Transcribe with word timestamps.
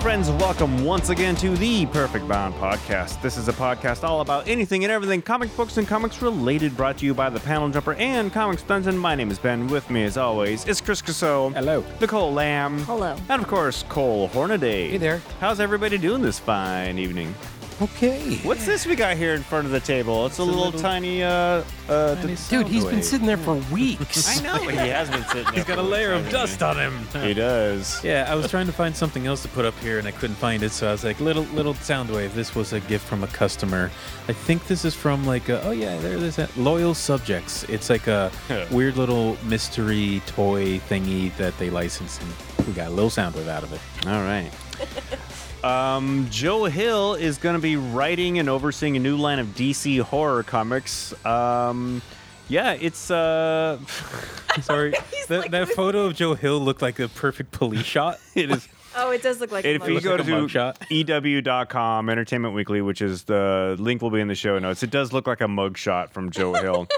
friends, 0.00 0.30
welcome 0.30 0.82
once 0.82 1.10
again 1.10 1.36
to 1.36 1.54
the 1.56 1.84
Perfect 1.86 2.26
Bound 2.26 2.54
Podcast. 2.54 3.20
This 3.20 3.36
is 3.36 3.48
a 3.48 3.52
podcast 3.52 4.02
all 4.02 4.22
about 4.22 4.48
anything 4.48 4.82
and 4.82 4.90
everything 4.90 5.20
comic 5.20 5.54
books 5.58 5.76
and 5.76 5.86
comics 5.86 6.22
related, 6.22 6.74
brought 6.74 6.96
to 6.98 7.06
you 7.06 7.12
by 7.12 7.28
the 7.28 7.38
Panel 7.40 7.68
Jumper 7.68 7.92
and 7.94 8.32
Comics 8.32 8.62
Dungeon. 8.62 8.96
My 8.96 9.14
name 9.14 9.30
is 9.30 9.38
Ben. 9.38 9.66
With 9.66 9.90
me, 9.90 10.04
as 10.04 10.16
always, 10.16 10.66
is 10.66 10.80
Chris 10.80 11.02
Casso. 11.02 11.52
Hello. 11.52 11.84
Nicole 12.00 12.32
Lamb. 12.32 12.78
Hello. 12.80 13.14
And 13.28 13.42
of 13.42 13.46
course, 13.46 13.82
Cole 13.90 14.28
Hornaday. 14.28 14.88
Hey 14.88 14.96
there. 14.96 15.20
How's 15.38 15.60
everybody 15.60 15.98
doing 15.98 16.22
this 16.22 16.38
fine 16.38 16.98
evening? 16.98 17.34
Okay. 17.80 18.36
What's 18.38 18.66
this 18.66 18.84
we 18.84 18.94
got 18.94 19.16
here 19.16 19.34
in 19.34 19.42
front 19.42 19.64
of 19.64 19.72
the 19.72 19.80
table? 19.80 20.26
It's, 20.26 20.38
a, 20.38 20.44
little, 20.44 20.64
little 20.66 20.80
tiny, 20.80 21.22
uh, 21.22 21.64
uh, 21.88 22.14
Tiny 22.16 22.34
d- 22.34 22.40
Dude, 22.50 22.66
he's 22.66 22.84
been 22.84 23.02
sitting 23.02 23.26
there 23.26 23.38
for 23.38 23.54
weeks. 23.72 24.38
I 24.38 24.42
know, 24.42 24.68
he 24.68 24.76
has 24.76 25.08
been 25.08 25.24
sitting 25.24 25.44
there. 25.44 25.52
He's 25.54 25.64
got 25.64 25.78
a 25.78 25.82
for 25.82 25.88
layer 25.88 26.12
of 26.12 26.24
time. 26.24 26.32
dust 26.32 26.62
on 26.62 26.76
him. 26.76 27.06
He 27.22 27.32
does. 27.32 28.04
Yeah, 28.04 28.26
I 28.28 28.34
was 28.34 28.50
trying 28.50 28.66
to 28.66 28.72
find 28.72 28.94
something 28.94 29.26
else 29.26 29.40
to 29.42 29.48
put 29.48 29.64
up 29.64 29.78
here 29.78 29.98
and 29.98 30.06
I 30.06 30.10
couldn't 30.10 30.36
find 30.36 30.62
it, 30.62 30.72
so 30.72 30.88
I 30.88 30.92
was 30.92 31.04
like, 31.04 31.20
little 31.20 31.44
little 31.54 31.72
Soundwave. 31.74 32.34
This 32.34 32.54
was 32.54 32.74
a 32.74 32.80
gift 32.80 33.06
from 33.06 33.24
a 33.24 33.28
customer. 33.28 33.90
I 34.28 34.34
think 34.34 34.66
this 34.66 34.84
is 34.84 34.94
from 34.94 35.24
like, 35.24 35.48
a, 35.48 35.62
oh 35.64 35.70
yeah, 35.70 35.96
there 36.00 36.16
it 36.16 36.22
is. 36.22 36.38
at 36.38 36.54
Loyal 36.58 36.92
Subjects. 36.94 37.64
It's 37.64 37.88
like 37.88 38.06
a 38.08 38.30
weird 38.70 38.98
little 38.98 39.38
mystery 39.44 40.20
toy 40.26 40.78
thingy 40.80 41.34
that 41.38 41.56
they 41.56 41.70
license, 41.70 42.20
and 42.20 42.66
we 42.66 42.74
got 42.74 42.88
a 42.88 42.90
little 42.90 43.10
Soundwave 43.10 43.48
out 43.48 43.62
of 43.62 43.72
it. 43.72 43.80
All 44.06 44.20
right. 44.22 44.50
Um, 45.64 46.26
Joe 46.30 46.64
Hill 46.64 47.14
is 47.14 47.38
going 47.38 47.54
to 47.56 47.60
be 47.60 47.76
writing 47.76 48.38
and 48.38 48.48
overseeing 48.48 48.96
a 48.96 49.00
new 49.00 49.16
line 49.16 49.38
of 49.38 49.48
DC 49.48 50.00
horror 50.00 50.42
comics. 50.42 51.12
Um, 51.26 52.00
yeah, 52.48 52.72
it's 52.72 53.10
uh, 53.10 53.78
Sorry, 54.62 54.90
that, 55.28 55.40
like- 55.40 55.50
that 55.50 55.68
photo 55.68 56.06
of 56.06 56.14
Joe 56.14 56.34
Hill 56.34 56.58
looked 56.60 56.82
like 56.82 56.98
a 56.98 57.08
perfect 57.08 57.52
police 57.52 57.84
shot. 57.84 58.18
it 58.34 58.50
is. 58.50 58.66
Oh, 58.96 59.10
it 59.12 59.22
does 59.22 59.38
look 59.40 59.52
like. 59.52 59.64
a 59.64 59.74
If 59.74 59.86
you 59.86 59.94
mug. 59.94 60.02
go 60.02 60.10
like 60.16 60.20
a 60.20 60.24
to 60.24 60.30
mugshot. 60.32 60.76
ew.com, 60.90 62.08
Entertainment 62.10 62.54
Weekly, 62.54 62.80
which 62.82 63.00
is 63.00 63.22
the 63.22 63.76
link 63.78 64.02
will 64.02 64.10
be 64.10 64.20
in 64.20 64.26
the 64.26 64.34
show 64.34 64.58
notes, 64.58 64.82
it 64.82 64.90
does 64.90 65.12
look 65.12 65.28
like 65.28 65.40
a 65.40 65.46
mugshot 65.46 66.10
from 66.10 66.30
Joe 66.30 66.54
Hill. 66.54 66.88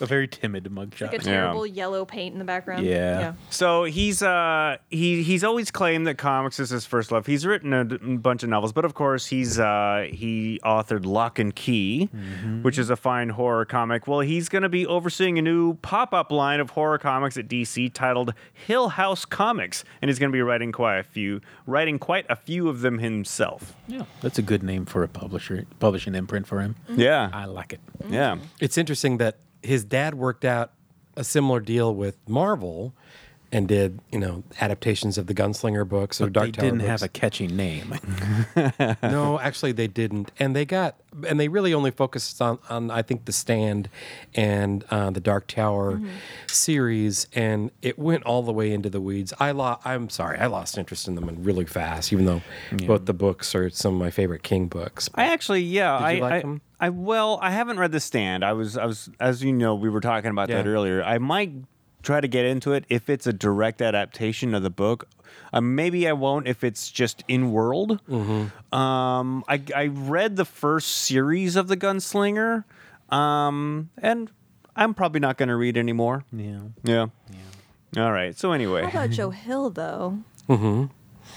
A 0.00 0.06
very 0.06 0.26
timid 0.28 0.64
mugshot. 0.64 1.02
like 1.12 1.14
a 1.14 1.18
terrible 1.18 1.66
yellow 1.66 2.04
paint 2.04 2.32
in 2.32 2.38
the 2.38 2.44
background. 2.44 2.86
Yeah. 2.86 3.34
So 3.50 3.84
he's 3.84 4.22
uh 4.22 4.78
he 4.88 5.22
he's 5.22 5.44
always 5.44 5.70
claimed 5.70 6.06
that 6.06 6.16
comics 6.18 6.58
is 6.58 6.70
his 6.70 6.86
first 6.86 7.12
love. 7.12 7.26
He's 7.26 7.44
written 7.46 7.72
a 7.72 7.84
d- 7.84 7.96
bunch 8.16 8.42
of 8.42 8.48
novels, 8.48 8.72
but 8.72 8.84
of 8.84 8.94
course 8.94 9.26
he's 9.26 9.58
uh 9.58 10.06
he 10.10 10.58
authored 10.64 11.04
Locke 11.04 11.38
and 11.38 11.54
Key, 11.54 12.06
which 12.62 12.78
is 12.78 12.90
a 12.90 12.96
fine 12.96 13.30
horror 13.30 13.64
comic. 13.64 14.06
Well, 14.06 14.20
he's 14.20 14.48
going 14.48 14.62
to 14.62 14.68
be 14.68 14.86
overseeing 14.86 15.38
a 15.38 15.42
new 15.42 15.74
pop-up 15.74 16.30
line 16.30 16.60
of 16.60 16.70
horror 16.70 16.98
comics 16.98 17.36
at 17.36 17.48
DC 17.48 17.92
titled 17.92 18.32
Hill 18.52 18.90
House 18.90 19.24
Comics, 19.24 19.84
and 20.00 20.08
he's 20.08 20.18
going 20.18 20.30
to 20.30 20.36
be 20.36 20.42
writing 20.42 20.72
quite 20.72 20.98
a 20.98 21.02
few 21.02 21.40
writing 21.66 21.98
quite 21.98 22.26
a 22.28 22.36
few 22.36 22.68
of 22.68 22.80
them 22.80 22.98
himself. 22.98 23.74
Yeah, 23.86 24.04
that's 24.22 24.38
a 24.38 24.42
good 24.42 24.62
name 24.62 24.86
for 24.86 25.02
a 25.02 25.08
publisher, 25.08 25.66
publishing 25.78 26.14
imprint 26.14 26.46
for 26.46 26.60
him. 26.60 26.76
Yeah. 26.88 27.28
I 27.32 27.44
like 27.44 27.72
it. 27.72 27.80
Yeah. 28.08 28.38
It's 28.60 28.78
interesting 28.78 29.18
that 29.18 29.36
his 29.62 29.84
dad 29.84 30.14
worked 30.14 30.44
out 30.44 30.72
a 31.16 31.24
similar 31.24 31.60
deal 31.60 31.94
with 31.94 32.16
Marvel 32.28 32.94
and 33.52 33.66
did, 33.66 34.00
you 34.12 34.18
know, 34.18 34.44
adaptations 34.60 35.18
of 35.18 35.26
the 35.26 35.34
Gunslinger 35.34 35.88
books 35.88 36.20
or 36.20 36.26
But 36.26 36.32
Dark 36.34 36.46
they 36.46 36.52
Tower 36.52 36.64
didn't 36.66 36.78
books. 36.80 36.90
have 36.90 37.02
a 37.02 37.08
catchy 37.08 37.46
name. 37.48 37.94
no, 39.02 39.40
actually 39.40 39.72
they 39.72 39.88
didn't. 39.88 40.30
And 40.38 40.54
they 40.54 40.64
got 40.64 40.96
and 41.26 41.40
they 41.40 41.48
really 41.48 41.74
only 41.74 41.90
focused 41.90 42.40
on, 42.40 42.60
on 42.68 42.90
I 42.90 43.02
think 43.02 43.24
the 43.24 43.32
stand 43.32 43.88
and 44.36 44.84
uh, 44.90 45.10
the 45.10 45.18
Dark 45.20 45.48
Tower 45.48 46.00
series 46.46 47.26
and 47.34 47.70
it 47.82 47.98
went 47.98 48.22
all 48.24 48.42
the 48.42 48.52
way 48.52 48.72
into 48.72 48.88
the 48.88 49.00
weeds. 49.00 49.32
I 49.40 49.50
lost 49.50 49.86
I'm 49.86 50.08
sorry, 50.10 50.38
I 50.38 50.46
lost 50.46 50.78
interest 50.78 51.08
in 51.08 51.14
them 51.14 51.28
really 51.42 51.64
fast, 51.64 52.12
even 52.12 52.26
though 52.26 52.42
both 52.86 53.06
the 53.06 53.14
books 53.14 53.54
are 53.54 53.70
some 53.70 53.94
of 53.94 54.00
my 54.00 54.10
favorite 54.10 54.42
King 54.42 54.68
books. 54.68 55.08
I 55.14 55.26
actually, 55.26 55.62
yeah, 55.62 55.98
Did 55.98 56.04
I, 56.04 56.18
like 56.20 56.32
I, 56.32 56.40
them? 56.40 56.60
I, 56.78 56.88
well, 56.90 57.38
I 57.42 57.50
haven't 57.50 57.78
read 57.78 57.92
The 57.92 58.00
Stand. 58.00 58.44
I 58.44 58.54
was, 58.54 58.76
I 58.76 58.86
was, 58.86 59.10
as 59.20 59.42
you 59.42 59.52
know, 59.52 59.74
we 59.74 59.90
were 59.90 60.00
talking 60.00 60.30
about 60.30 60.48
that 60.48 60.66
earlier. 60.66 61.02
I 61.02 61.18
might 61.18 61.52
try 62.02 62.20
to 62.20 62.28
get 62.28 62.44
into 62.44 62.72
it 62.72 62.84
if 62.88 63.08
it's 63.08 63.26
a 63.26 63.32
direct 63.32 63.80
adaptation 63.82 64.54
of 64.54 64.62
the 64.62 64.70
book. 64.70 65.08
Uh, 65.52 65.60
maybe 65.60 66.08
I 66.08 66.12
won't 66.12 66.46
if 66.48 66.62
it's 66.64 66.90
just 66.90 67.24
in 67.28 67.52
world. 67.52 68.00
Mm-hmm. 68.08 68.74
Um, 68.76 69.44
I, 69.48 69.62
I 69.74 69.86
read 69.86 70.36
the 70.36 70.44
first 70.44 70.88
series 70.88 71.56
of 71.56 71.68
the 71.68 71.76
Gunslinger, 71.76 72.64
um, 73.10 73.90
and 73.98 74.30
I'm 74.76 74.94
probably 74.94 75.20
not 75.20 75.36
going 75.36 75.48
to 75.48 75.56
read 75.56 75.76
anymore. 75.76 76.24
yeah. 76.32 76.60
Yeah. 76.84 77.06
All 77.96 78.12
right. 78.12 78.36
So 78.36 78.52
anyway, 78.52 78.82
How 78.82 78.88
about 78.88 79.10
Joe 79.18 79.30
Hill 79.30 79.70
though? 79.70 80.18
Mm-hmm. 80.48 80.84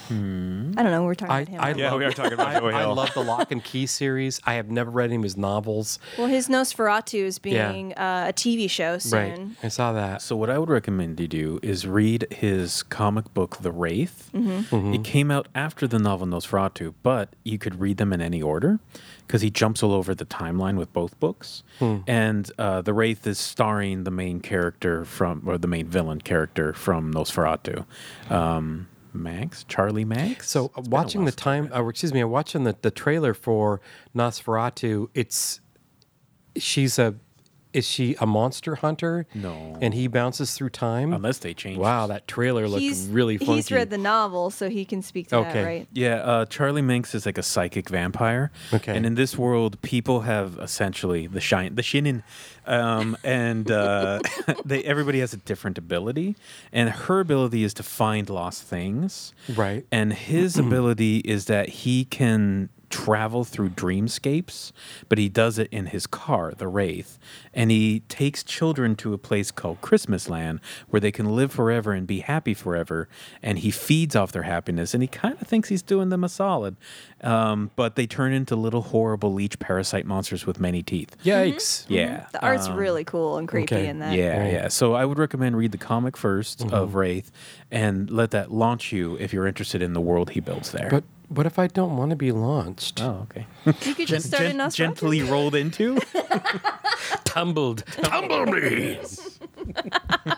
I 0.09 0.83
don't 0.83 0.91
know. 0.91 1.03
We're 1.03 1.15
talking 1.15 1.31
I, 1.33 1.39
about 1.41 1.47
him. 1.49 1.61
I 1.61 1.71
Yeah, 1.73 1.91
love, 1.91 1.99
we 1.99 2.05
are 2.05 2.11
talking 2.11 2.33
about 2.33 2.47
I, 2.47 2.59
Joe 2.59 2.67
I 2.69 2.85
love 2.85 3.13
the 3.13 3.23
Locke 3.23 3.51
and 3.51 3.63
Key 3.63 3.85
series. 3.85 4.39
I 4.45 4.55
have 4.55 4.69
never 4.69 4.91
read 4.91 5.05
any 5.05 5.15
of 5.17 5.23
his 5.23 5.37
novels. 5.37 5.99
well, 6.17 6.27
his 6.27 6.47
NOS4A2 6.49 7.23
is 7.23 7.39
Yeah. 7.43 7.71
being 7.71 7.93
uh, 7.93 8.25
a 8.29 8.33
TV 8.33 8.69
show 8.69 8.97
soon. 8.97 9.19
Right. 9.39 9.47
I 9.63 9.67
saw 9.67 9.93
that. 9.93 10.21
So 10.21 10.35
what 10.35 10.49
I 10.49 10.57
would 10.57 10.69
recommend 10.69 11.19
you 11.19 11.27
do 11.27 11.59
is 11.61 11.87
read 11.87 12.27
his 12.31 12.83
comic 12.83 13.33
book, 13.33 13.57
The 13.61 13.71
Wraith. 13.71 14.29
Mm-hmm. 14.33 14.93
It 14.93 15.03
came 15.03 15.31
out 15.31 15.47
after 15.55 15.87
the 15.87 15.99
novel 15.99 16.27
NOS4A2, 16.27 16.93
but 17.03 17.29
you 17.43 17.57
could 17.57 17.79
read 17.79 17.97
them 17.97 18.13
in 18.13 18.21
any 18.21 18.41
order 18.41 18.79
because 19.25 19.41
he 19.41 19.49
jumps 19.49 19.81
all 19.81 19.93
over 19.93 20.13
the 20.13 20.25
timeline 20.25 20.77
with 20.77 20.91
both 20.93 21.17
books. 21.19 21.63
Hmm. 21.79 21.97
And 22.07 22.51
uh, 22.57 22.81
The 22.81 22.93
Wraith 22.93 23.25
is 23.25 23.39
starring 23.39 24.03
the 24.03 24.11
main 24.11 24.41
character 24.41 25.05
from, 25.05 25.43
or 25.45 25.57
the 25.57 25.67
main 25.67 25.87
villain 25.87 26.19
character 26.21 26.73
from 26.73 27.13
NOS4A2, 27.13 27.85
um, 28.29 28.87
Max, 29.13 29.63
Charlie 29.65 30.05
Manx. 30.05 30.49
So 30.49 30.71
a 30.75 30.81
watching 30.81 31.25
the 31.25 31.31
time, 31.31 31.71
uh, 31.73 31.85
excuse 31.87 32.13
me, 32.13 32.19
I'm 32.21 32.29
watching 32.29 32.63
the, 32.63 32.75
the 32.81 32.91
trailer 32.91 33.33
for 33.33 33.81
NOS4A2. 34.15 35.09
It's 35.13 35.59
she's 36.57 36.99
a 36.99 37.15
is 37.73 37.87
she 37.87 38.15
a 38.19 38.25
monster 38.25 38.75
hunter? 38.75 39.25
No. 39.33 39.77
And 39.81 39.93
he 39.93 40.07
bounces 40.07 40.53
through 40.53 40.69
time. 40.69 41.13
unless 41.13 41.39
they 41.39 41.53
change. 41.53 41.77
wow, 41.77 42.07
that 42.07 42.27
trailer 42.27 42.67
looked 42.67 42.81
He's 42.81 43.07
really 43.07 43.37
funky. 43.37 43.55
He's 43.55 43.71
read 43.71 43.89
the 43.89 43.97
novel, 43.97 44.49
so 44.51 44.69
he 44.69 44.85
can 44.85 45.01
speak 45.01 45.29
to 45.29 45.37
Okay. 45.37 45.53
that, 45.53 45.63
right? 45.65 45.87
Yeah, 45.93 46.15
uh, 46.17 46.45
Charlie 46.45 46.81
Manx 46.81 47.13
is 47.15 47.25
like 47.25 47.37
a 47.37 47.43
psychic 47.43 47.89
vampire. 47.89 48.51
Okay. 48.73 48.95
And 48.95 49.05
in 49.05 49.15
this 49.15 49.37
world, 49.37 49.81
people 49.81 50.21
have 50.21 50.57
essentially 50.61 51.27
the 51.27 51.41
shine, 51.41 51.75
the 51.75 51.81
shinin, 51.81 52.23
um, 52.65 53.17
and 53.23 53.69
uh, 53.71 54.19
they 54.65 54.83
everybody 54.83 55.19
has 55.19 55.33
a 55.33 55.37
different 55.37 55.77
ability. 55.77 56.35
And 56.71 56.89
her 56.89 57.19
ability 57.19 57.63
is 57.63 57.73
to 57.75 57.83
find 57.83 58.29
lost 58.29 58.63
things. 58.63 59.33
Right. 59.55 59.85
And 59.91 60.13
his 60.13 60.57
ability 60.57 61.17
is 61.19 61.45
that 61.45 61.69
he 61.69 62.05
can 62.05 62.69
travel 62.93 63.43
through 63.43 63.69
dreamscapes, 63.69 64.71
but 65.09 65.17
he 65.17 65.27
does 65.27 65.57
it 65.57 65.67
in 65.71 65.87
his 65.87 66.05
car, 66.05 66.53
the 66.55 66.67
Wraith. 66.67 67.17
And 67.53 67.71
he 67.71 68.01
takes 68.01 68.43
children 68.43 68.95
to 68.97 69.13
a 69.13 69.17
place 69.17 69.49
called 69.49 69.81
Christmasland 69.81 70.59
where 70.89 70.99
they 70.99 71.11
can 71.11 71.35
live 71.35 71.51
forever 71.51 71.91
and 71.91 72.05
be 72.05 72.19
happy 72.19 72.53
forever. 72.53 73.07
And 73.41 73.59
he 73.59 73.71
feeds 73.71 74.15
off 74.15 74.31
their 74.31 74.43
happiness 74.43 74.93
and 74.93 75.01
he 75.01 75.07
kind 75.07 75.35
of 75.41 75.47
thinks 75.47 75.69
he's 75.69 75.81
doing 75.81 76.09
them 76.09 76.23
a 76.23 76.29
solid. 76.29 76.75
Um, 77.21 77.71
but 77.75 77.95
they 77.95 78.05
turn 78.05 78.31
into 78.33 78.55
little 78.55 78.81
horrible 78.81 79.33
leech 79.33 79.57
parasite 79.59 80.05
monsters 80.05 80.45
with 80.45 80.59
many 80.59 80.83
teeth. 80.83 81.15
Yikes. 81.23 81.85
Yeah. 81.87 82.27
The 82.31 82.43
art's 82.45 82.67
Um, 82.67 82.75
really 82.77 83.03
cool 83.03 83.37
and 83.37 83.47
creepy 83.47 83.75
okay. 83.75 83.87
in 83.87 83.99
that. 83.99 84.15
yeah, 84.15 84.39
Right. 84.41 84.53
yeah. 84.53 84.67
So 84.67 84.93
I 84.93 85.05
would 85.05 85.17
recommend 85.17 85.57
read 85.57 85.71
the 85.71 85.77
comic 85.77 86.15
1st 86.15 86.71
of 86.71 86.93
Wraith 86.95 87.31
and 87.71 88.09
let 88.11 88.31
that 88.31 88.51
launch 88.51 88.91
you 88.91 89.17
if 89.19 89.33
you're 89.33 89.47
interested 89.47 89.81
in 89.81 89.93
the 89.93 90.01
world 90.01 90.31
he 90.31 90.39
builds 90.39 90.71
there. 90.71 90.89
But 90.91 91.03
what 91.29 91.45
if 91.45 91.59
I 91.59 91.67
don't 91.67 91.97
want 91.97 92.11
to 92.11 92.15
be 92.15 92.31
launched? 92.31 93.01
oh, 93.01 93.27
okay. 93.31 93.45
You 93.65 93.95
could 93.95 94.07
just 94.07 94.27
start 94.27 94.43
a 94.43 94.51
NOS4A2. 94.51 94.75
gently 94.75 95.21
rolled 95.23 95.55
into. 95.55 95.97
Tumbled. 97.25 97.83
tumble 97.85 98.45
Tumblebees. 98.45 99.29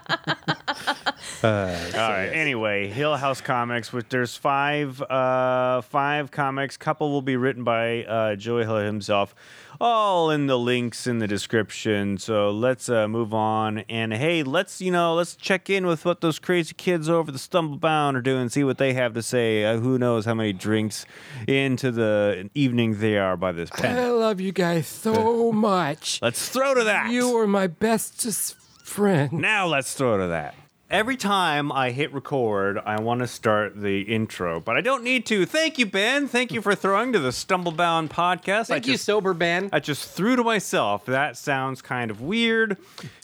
All 1.44 1.52
right. 1.52 2.30
Anyway, 2.34 2.88
Hill 2.88 3.16
House 3.18 3.42
Comics, 3.42 3.92
which 3.92 4.08
there's 4.10 4.36
five 4.36 5.02
uh, 5.02 5.82
five 5.82 6.32
comics. 6.32 6.78
Couple 6.78 7.12
will 7.12 7.22
be 7.22 7.36
written 7.36 7.64
by 7.64 8.04
uh, 8.06 8.36
Joey 8.36 8.64
Hill 8.64 8.78
himself. 8.78 9.36
All 9.80 10.30
in 10.30 10.48
the 10.48 10.58
links 10.58 11.08
in 11.08 11.20
the 11.20 11.28
description. 11.28 12.18
So 12.18 12.50
let's 12.52 12.90
uh, 12.90 13.08
move 13.08 13.34
on. 13.34 13.80
And 13.90 14.14
hey, 14.14 14.44
let's 14.44 14.82
you 14.82 14.92
know 14.92 15.16
let's 15.16 15.36
check 15.36 15.70
in 15.70 15.86
with 15.86 16.06
what 16.06 16.22
those 16.22 16.40
crazy 16.40 16.74
kids 16.74 17.10
over 17.10 17.32
the 17.32 17.38
Stumblebound 17.40 18.16
are 18.16 18.22
doing. 18.22 18.50
See 18.50 18.64
what 18.64 18.78
they 18.78 18.94
have 18.94 19.14
to 19.14 19.22
say. 19.22 19.66
Uh, 19.66 19.78
who 19.78 19.98
knows 19.98 20.26
how 20.26 20.34
many 20.34 20.54
drinks 20.54 21.06
into 21.48 21.92
the 21.92 22.50
evening 22.54 23.00
they 23.00 23.18
are 23.18 23.38
by 23.38 23.52
this 23.52 23.70
point. 23.70 23.86
I 23.86 24.10
love 24.10 24.40
you 24.40 24.52
guys 24.52 24.88
so 24.88 25.52
much. 25.52 26.20
Let's 26.22 26.50
throw 26.50 26.74
to 26.74 26.84
that. 26.86 27.12
You 27.12 27.38
are 27.38 27.48
my 27.48 27.68
bestest 27.68 28.56
friend. 28.84 29.32
now 29.34 29.68
let's 29.68 29.94
throw 29.94 30.18
to 30.18 30.28
that. 30.28 30.56
Every 30.90 31.18
time 31.18 31.72
I 31.72 31.92
hit 31.92 32.14
record, 32.14 32.78
I 32.86 33.00
want 33.02 33.22
to 33.22 33.28
start 33.28 33.80
the 33.82 34.02
intro, 34.02 34.60
but 34.60 34.78
I 34.78 34.82
don't 34.82 35.04
need 35.04 35.26
to. 35.28 35.46
Thank 35.46 35.78
you, 35.80 35.86
Ben. 35.86 36.28
Thank 36.28 36.52
you 36.52 36.62
for 36.62 36.76
throwing 36.76 37.12
to 37.14 37.20
the 37.20 37.30
Stumblebound 37.30 38.10
podcast. 38.10 38.68
Thank 38.68 38.86
I 38.86 38.88
you, 38.88 38.94
just, 38.94 39.06
sober 39.06 39.34
Ben. 39.34 39.70
I 39.74 39.80
just 39.80 40.10
threw 40.10 40.36
to 40.36 40.44
myself. 40.44 41.06
That 41.06 41.38
sounds 41.38 41.82
kind 41.82 42.12
of 42.12 42.22
weird. 42.22 42.78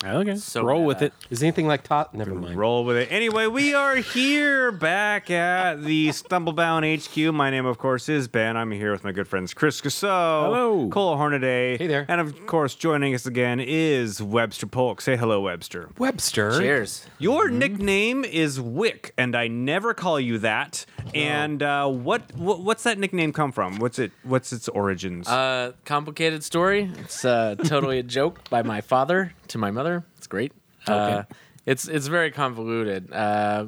Okay, 0.04 0.36
So 0.36 0.64
roll 0.64 0.84
with 0.86 1.02
it. 1.02 1.14
Is 1.30 1.44
anything 1.44 1.68
like 1.68 1.84
Tot? 1.84 2.14
Never 2.14 2.34
mind. 2.34 2.58
Roll 2.58 2.84
with 2.84 2.98
it. 2.98 3.12
Anyway, 3.12 3.46
we 3.48 3.74
are 3.74 3.98
here 3.98 4.72
back 4.72 5.30
at 5.30 5.84
the 5.84 6.10
Stumblebound 6.10 6.82
HQ. 7.06 7.34
My 7.34 7.50
name, 7.52 7.66
of 7.66 7.78
course, 7.78 8.10
is 8.10 8.28
Ben. 8.28 8.58
I'm 8.58 8.72
here 8.72 8.92
with 8.92 9.04
my 9.04 9.12
good 9.12 9.28
friends 9.28 9.54
Chris 9.54 9.80
Gasso, 9.82 10.46
Hello. 10.46 10.90
Cole 10.90 11.16
Hornaday, 11.16 11.78
Hey 11.78 11.88
there. 11.88 12.06
and 12.10 12.20
of 12.20 12.48
course, 12.48 12.74
joining 12.76 13.14
us 13.14 13.26
again 13.26 13.60
is 13.60 14.22
Webster 14.22 14.66
Polk. 14.66 15.02
Say 15.02 15.16
hello, 15.16 15.42
Webster. 15.42 15.90
Webster. 15.98 16.58
Cheers. 16.60 17.06
Your. 17.20 17.51
Nickname 17.52 18.24
is 18.24 18.60
Wick, 18.60 19.14
and 19.18 19.36
I 19.36 19.48
never 19.48 19.94
call 19.94 20.20
you 20.20 20.40
that. 20.40 20.86
And 21.14 21.62
uh, 21.62 21.88
what, 21.88 22.34
what 22.36 22.62
what's 22.62 22.84
that 22.84 22.98
nickname 22.98 23.34
come 23.34 23.52
from? 23.52 23.78
What's 23.78 24.00
it? 24.00 24.12
What's 24.24 24.54
its 24.54 24.68
origins? 24.70 25.28
Uh, 25.28 25.74
complicated 25.86 26.44
story. 26.44 26.92
It's 27.00 27.26
uh, 27.26 27.56
totally 27.56 28.00
a 28.00 28.04
joke 28.04 28.50
by 28.50 28.64
my 28.64 28.82
father 28.82 29.34
to 29.50 29.58
my 29.58 29.72
mother. 29.72 30.06
It's 30.18 30.28
great. 30.28 30.54
Uh, 30.88 31.24
it's 31.66 31.88
it's 31.88 32.08
very 32.08 32.32
convoluted. 32.32 33.12
Uh, 33.12 33.68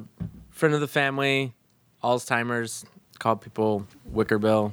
friend 0.50 0.74
of 0.74 0.80
the 0.80 0.88
family, 0.88 1.52
Alzheimer's, 2.02 2.84
called 3.18 3.40
people 3.40 3.86
Wicker 4.06 4.38
Bill. 4.38 4.72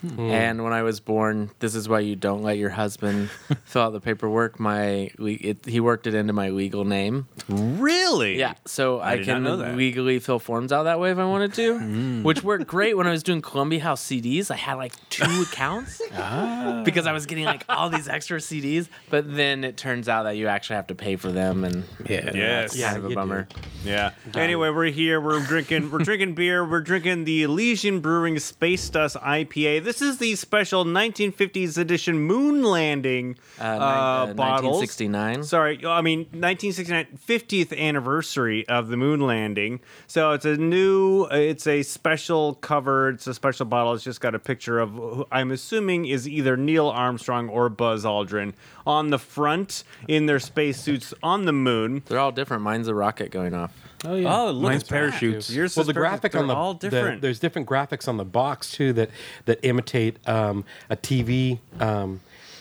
Hmm. 0.00 0.20
And 0.20 0.64
when 0.64 0.72
I 0.72 0.82
was 0.82 1.00
born, 1.00 1.50
this 1.58 1.74
is 1.74 1.88
why 1.88 2.00
you 2.00 2.16
don't 2.16 2.42
let 2.42 2.56
your 2.58 2.70
husband 2.70 3.30
fill 3.64 3.82
out 3.82 3.92
the 3.92 4.00
paperwork. 4.00 4.60
My 4.60 5.10
it, 5.18 5.64
he 5.64 5.80
worked 5.80 6.06
it 6.06 6.14
into 6.14 6.32
my 6.32 6.50
legal 6.50 6.84
name. 6.84 7.26
really? 7.48 8.38
Yeah, 8.38 8.54
so 8.64 9.00
I, 9.00 9.16
did 9.16 9.26
not 9.26 9.58
can 9.58 9.76
legally 9.76 10.18
fill 10.18 10.38
forms 10.38 10.72
out 10.72 10.84
that 10.84 11.00
way 11.00 11.10
if 11.10 11.18
I 11.18 11.24
wanted 11.24 11.54
to, 11.54 11.78
hmm. 11.78 12.22
which 12.22 12.42
worked 12.42 12.66
great 12.66 12.96
when 12.96 13.06
I 13.06 13.10
was 13.10 13.22
doing 13.22 13.42
Columbia 13.42 13.80
House 13.80 14.04
CDs. 14.04 14.50
I 14.50 14.56
had 14.56 14.74
like 14.74 14.92
two 15.10 15.42
accounts 15.50 16.00
ah. 16.14 16.82
because 16.84 17.06
I 17.06 17.12
was 17.12 17.26
getting 17.26 17.44
like 17.44 17.64
all 17.68 17.90
these 17.90 18.08
extra 18.08 18.38
CDs, 18.38 18.88
but 19.10 19.34
then 19.34 19.64
it 19.64 19.76
turns 19.76 20.08
out 20.08 20.24
that 20.24 20.36
you 20.36 20.46
actually 20.46 20.76
have 20.76 20.86
to 20.88 20.94
pay 20.94 21.16
for 21.16 21.32
them, 21.32 21.64
and 21.64 21.84
Yeah. 22.08 22.30
Yes. 22.34 22.74
it's 22.74 22.82
kind 22.82 22.96
of 22.96 23.02
you 23.02 23.08
a 23.08 23.10
do. 23.10 23.14
bummer. 23.16 23.48
Yeah. 23.84 24.12
Anyway, 24.34 24.70
we're 24.70 24.86
here. 24.86 25.20
We're 25.20 25.40
drinking. 25.40 25.90
We're 25.90 25.98
drinking 25.98 26.34
beer. 26.34 26.68
We're 26.68 26.80
drinking 26.80 27.24
the 27.24 27.42
Elysian 27.44 28.00
Brewing 28.00 28.38
Space 28.38 28.88
Dust 28.88 29.16
IPA. 29.16 29.84
This 29.88 30.02
is 30.02 30.18
the 30.18 30.36
special 30.36 30.84
1950s 30.84 31.78
edition 31.78 32.18
moon 32.18 32.62
landing 32.62 33.38
uh, 33.58 33.62
Uh, 33.62 33.66
uh, 33.66 34.34
bottles. 34.34 34.80
1969. 34.80 35.44
Sorry, 35.44 35.82
I 35.82 36.02
mean 36.02 36.18
1969 36.24 37.06
50th 37.26 37.74
anniversary 37.74 38.68
of 38.68 38.88
the 38.88 38.98
moon 38.98 39.22
landing. 39.22 39.80
So 40.06 40.32
it's 40.32 40.44
a 40.44 40.58
new. 40.58 41.24
It's 41.30 41.66
a 41.66 41.82
special 41.82 42.56
cover. 42.56 43.08
It's 43.08 43.26
a 43.26 43.32
special 43.32 43.64
bottle. 43.64 43.94
It's 43.94 44.04
just 44.04 44.20
got 44.20 44.34
a 44.34 44.38
picture 44.38 44.78
of. 44.78 44.90
who 44.90 45.26
I'm 45.32 45.50
assuming 45.50 46.04
is 46.04 46.28
either 46.28 46.54
Neil 46.54 46.90
Armstrong 46.90 47.48
or 47.48 47.70
Buzz 47.70 48.04
Aldrin 48.04 48.52
on 48.86 49.08
the 49.08 49.18
front 49.18 49.84
in 50.06 50.26
their 50.26 50.38
spacesuits 50.38 51.14
on 51.22 51.46
the 51.46 51.54
moon. 51.54 52.02
They're 52.04 52.18
all 52.18 52.30
different. 52.30 52.62
Mine's 52.62 52.88
a 52.88 52.94
rocket 52.94 53.30
going 53.30 53.54
off. 53.54 53.72
Oh 54.04 54.14
yeah. 54.14 54.40
Oh, 54.42 54.50
look 54.50 54.62
Mine's 54.70 54.82
at 54.82 54.88
that. 54.88 54.94
parachutes. 54.94 55.50
Yours 55.50 55.76
well, 55.76 55.82
is 55.82 55.86
the 55.88 55.92
graphic 55.92 56.34
on 56.36 56.46
the 56.46 56.54
all 56.54 56.74
the- 56.74 57.18
there's 57.20 57.38
different 57.40 57.68
graphics 57.68 58.06
on 58.08 58.16
the 58.16 58.24
box 58.24 58.70
too 58.72 58.92
that 58.94 59.10
that 59.46 59.58
imitate 59.62 60.16
um, 60.28 60.64
a 60.88 60.96
TV. 60.96 61.58
Um, 61.80 62.20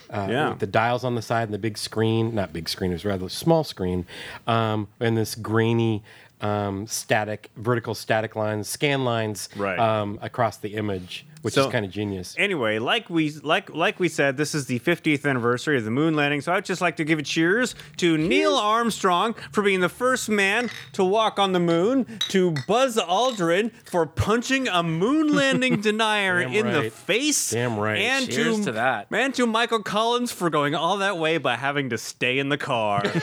uh, 0.10 0.28
Yeah. 0.30 0.50
with 0.52 0.60
the 0.60 0.68
dials 0.68 1.04
on 1.04 1.16
the 1.16 1.22
side 1.22 1.44
and 1.44 1.54
the 1.54 1.58
big 1.58 1.78
screen, 1.78 2.34
not 2.34 2.54
big 2.54 2.70
screen, 2.70 2.92
it 2.92 2.96
was 2.96 3.04
rather 3.04 3.26
a 3.26 3.30
small 3.30 3.66
screen, 3.66 4.06
um, 4.48 4.88
and 5.02 5.18
this 5.18 5.36
grainy 5.36 6.02
um, 6.42 6.86
static, 6.88 7.50
vertical 7.58 7.96
static 7.96 8.36
lines, 8.36 8.68
scan 8.70 9.04
lines 9.06 9.50
Right. 9.56 9.80
um, 9.80 10.20
across 10.22 10.58
the 10.58 10.76
image, 10.76 11.26
which 11.42 11.56
So- 11.56 11.66
is 11.66 11.72
kind 11.72 11.84
of 11.86 11.92
genius. 11.92 12.36
Anyway, 12.38 12.78
like 12.80 13.10
we 13.10 13.32
like 13.42 13.74
like 13.74 14.00
we 14.00 14.08
said, 14.08 14.38
this 14.38 14.54
is 14.54 14.68
the 14.68 14.78
50th 14.80 15.26
anniversary 15.26 15.78
of 15.78 15.84
the 15.86 15.90
moon 15.92 16.16
landing. 16.16 16.42
So 16.42 16.54
I'd 16.54 16.66
just 16.66 16.80
like 16.82 16.96
to 16.98 17.04
give 17.04 17.18
a 17.18 17.24
cheers 17.24 17.74
to 17.98 18.18
Neil 18.18 18.54
Armstrong 18.56 19.34
for 19.52 19.64
being 19.64 19.80
the 19.80 19.90
first 19.90 20.30
man 20.30 20.70
to 20.94 21.04
walk 21.04 21.40
on 21.40 21.54
the 21.54 21.60
moon, 21.60 22.06
to 22.30 22.54
Buzz 22.68 22.98
Aldrin 22.98 23.72
for 23.86 24.06
punching 24.06 24.68
a 24.68 24.84
moon 24.84 25.34
landing 25.36 25.82
denier 25.82 26.44
Damn 26.44 26.54
in 26.54 26.72
the 26.74 26.90
face. 26.92 27.50
Damn 27.52 27.80
right. 27.80 27.98
And 27.98 28.30
Cheers 28.30 28.60
to, 28.60 28.66
to 28.66 28.72
that. 28.74 29.08
And 29.12 29.34
to 29.36 29.48
Michael 29.48 29.82
Collins 29.82 30.32
for 30.32 30.50
going 30.52 30.76
all 30.76 30.98
that 30.98 31.18
way 31.18 31.38
by 31.40 31.56
having 31.56 31.90
to 31.90 31.98
stay 31.98 32.38
in 32.38 32.50
the 32.50 32.58
car. 32.58 33.02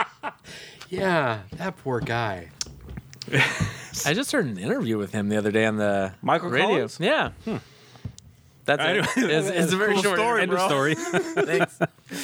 Yeah, 0.90 1.40
that 1.52 1.76
poor 1.78 2.00
guy. 2.00 2.50
I 4.06 4.12
just 4.12 4.32
heard 4.32 4.44
an 4.46 4.58
interview 4.58 4.98
with 4.98 5.12
him 5.12 5.28
the 5.28 5.36
other 5.36 5.50
day 5.50 5.64
on 5.66 5.76
the 5.76 6.12
Michael 6.20 6.50
radio. 6.50 6.68
Collins? 6.68 6.98
Yeah. 7.00 7.30
That's 8.64 8.82
I 8.82 8.92
it. 8.98 9.06
It's, 9.16 9.48
it's 9.48 9.72
a 9.72 9.76
very 9.76 9.94
Cool 9.94 10.02
short 10.02 10.18
story, 10.18 10.42
end 10.42 10.52
of 10.52 10.58
bro. 10.58 10.66
story. 10.68 10.94
Thanks. 10.96 11.78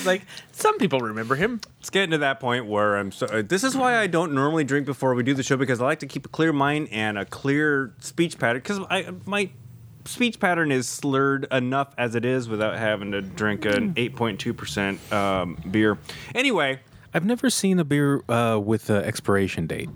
Like 0.05 0.23
some 0.53 0.79
people 0.79 1.01
remember 1.01 1.35
him. 1.35 1.61
it's 1.81 1.91
getting 1.91 2.11
to 2.11 2.19
that 2.19 2.41
point 2.41 2.67
where 2.67 2.97
I'm 2.97 3.11
so. 3.13 3.27
uh, 3.27 3.43
This 3.43 3.65
is 3.65 3.77
why 3.77 3.97
I 3.99 4.07
don't 4.07 4.33
normally 4.33 4.65
drink 4.65 4.85
before 4.87 5.15
we 5.15 5.23
do 5.23 5.35
the 5.35 5.43
show 5.43 5.57
because 5.57 5.81
I 5.81 5.85
like 5.85 6.01
to 6.01 6.07
keep 6.07 6.27
a 6.27 6.29
clear 6.29 6.53
mind 6.53 6.89
and 6.93 7.19
a 7.19 7.25
clear 7.25 7.95
speech 8.01 8.39
pattern 8.39 8.61
because 8.63 8.81
I 8.91 9.13
my 9.25 9.51
speech 10.05 10.39
pattern 10.39 10.71
is 10.71 10.89
slurred 10.89 11.47
enough 11.51 11.95
as 11.99 12.15
it 12.15 12.25
is 12.25 12.49
without 12.49 12.77
having 12.79 13.11
to 13.13 13.23
drink 13.23 13.65
an 13.65 13.95
8.2 13.95 14.57
percent 14.57 15.13
um, 15.13 15.57
beer. 15.71 15.99
Anyway, 16.35 16.79
I've 17.17 17.25
never 17.25 17.49
seen 17.49 17.79
a 17.79 17.85
beer 17.85 18.23
uh, 18.29 18.61
with 18.63 18.91
an 18.91 19.03
expiration 19.03 19.67
date, 19.67 19.89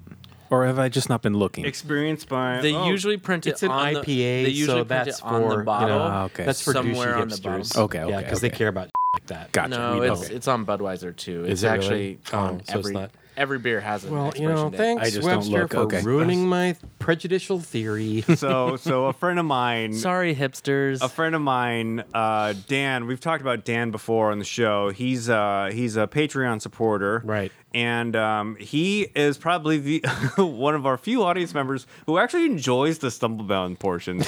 or 0.49 0.65
have 0.65 0.79
I 0.79 0.89
just 0.89 1.11
not 1.11 1.21
been 1.21 1.35
looking? 1.35 1.67
experienced 1.67 2.31
by 2.31 2.63
They 2.63 2.75
oh, 2.75 2.87
usually 2.89 3.19
print 3.19 3.47
it 3.47 3.51
It's 3.51 3.63
an 3.63 3.71
on 3.71 3.93
the, 3.93 4.01
IPA, 4.01 4.05
They 4.07 4.49
usually 4.49 4.67
so 4.67 4.73
print 4.77 4.89
that's 4.89 5.19
it 5.19 5.25
on 5.27 5.43
for 5.43 5.57
the 5.59 5.65
bottle. 5.65 5.89
You 5.91 5.95
know, 5.97 6.01
Ah, 6.01 6.25
okay. 6.25 6.45
That's 6.47 6.63
for 6.63 6.73
Somewhere 6.73 7.13
douchey 7.17 7.21
on 7.21 7.29
the 7.29 7.37
bottom. 7.37 7.61
hipsters. 7.61 7.77
Okay, 7.77 7.99
yeah, 7.99 8.05
okay, 8.17 8.25
because 8.25 8.41
they 8.41 8.49
care 8.49 8.69
about 8.69 8.89
like 9.13 9.27
that. 9.27 9.53
Gotcha. 9.53 9.69
No, 9.69 9.99
We 10.01 10.09
it's 10.11 10.21
don't. 10.23 10.31
it's 10.35 10.49
on 10.49 10.65
Budweiser 10.65 11.15
too. 11.15 11.45
It's 11.45 11.53
Is 11.53 11.65
it 11.65 11.67
really? 11.69 11.79
actually 11.79 12.19
Oh, 12.33 12.39
on 12.39 12.53
so 12.55 12.61
it's 12.63 12.73
every 12.73 12.93
not- 12.95 13.11
every 13.41 13.59
beer 13.59 13.81
has 13.81 14.05
an 14.05 14.13
Well, 14.13 14.33
you 14.37 14.43
know, 14.43 14.67
expiration 14.67 14.71
date. 14.71 14.77
thanks 14.79 15.03
I 15.03 15.05
just 15.07 15.21
don't 15.27 15.37
Webster 15.39 15.61
look, 15.63 15.71
for 15.73 15.77
okay. 15.79 16.03
ruining 16.03 16.47
my 16.47 16.77
prejudicial 16.99 17.59
theory. 17.59 18.21
so 18.37 18.77
so 18.77 19.07
a 19.07 19.13
friend 19.13 19.39
of 19.39 19.47
mine 19.47 19.93
Sorry, 19.95 20.35
hipsters. 20.35 21.03
a 21.03 21.09
friend 21.09 21.35
of 21.35 21.41
mine, 21.43 22.05
uh, 22.15 22.55
Dan. 22.69 23.07
We've 23.07 23.19
talked 23.21 23.41
about 23.41 23.65
Dan 23.65 23.91
before 23.91 24.31
on 24.31 24.39
the 24.39 24.45
show. 24.45 24.91
He's 24.91 25.29
uh, 25.31 25.71
he's 25.73 25.97
a 25.97 26.07
Patreon 26.07 26.61
supporter, 26.63 27.23
Right. 27.25 27.51
And 27.73 28.17
um, 28.17 28.57
he 28.57 29.03
is 29.15 29.39
probably 29.39 29.79
the 29.79 30.01
one 30.37 30.75
of 30.75 30.87
our 30.87 30.99
few 30.99 31.23
audience 31.23 31.55
members 31.55 31.87
who 32.07 32.19
actually 32.19 32.45
enjoys 32.47 32.99
the 32.99 33.09
Stumblebound 33.09 33.79
portions. 33.79 34.27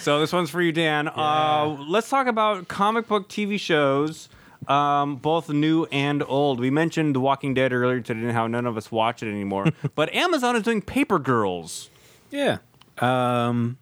So 0.00 0.20
this 0.20 0.32
one's 0.32 0.48
for 0.50 0.62
you, 0.62 0.72
Dan. 0.72 1.08
Uh, 1.08 1.76
let's 1.88 2.08
talk 2.08 2.26
about 2.26 2.66
comic 2.68 3.06
book 3.08 3.28
TV 3.28 3.58
shows. 3.60 4.28
Um, 4.68 5.16
both 5.16 5.48
new 5.48 5.86
and 5.86 6.22
old. 6.26 6.60
We 6.60 6.70
mentioned 6.70 7.14
The 7.14 7.20
Walking 7.20 7.54
Dead 7.54 7.72
earlier 7.72 8.00
today 8.00 8.20
and 8.20 8.32
how 8.32 8.46
none 8.46 8.66
of 8.66 8.76
us 8.76 8.92
watch 8.92 9.22
it 9.22 9.28
anymore. 9.30 9.66
but 9.94 10.12
Amazon 10.14 10.56
is 10.56 10.62
doing 10.62 10.82
Paper 10.82 11.18
Girls. 11.18 11.90
Yeah. 12.30 12.58
Um, 12.98 13.78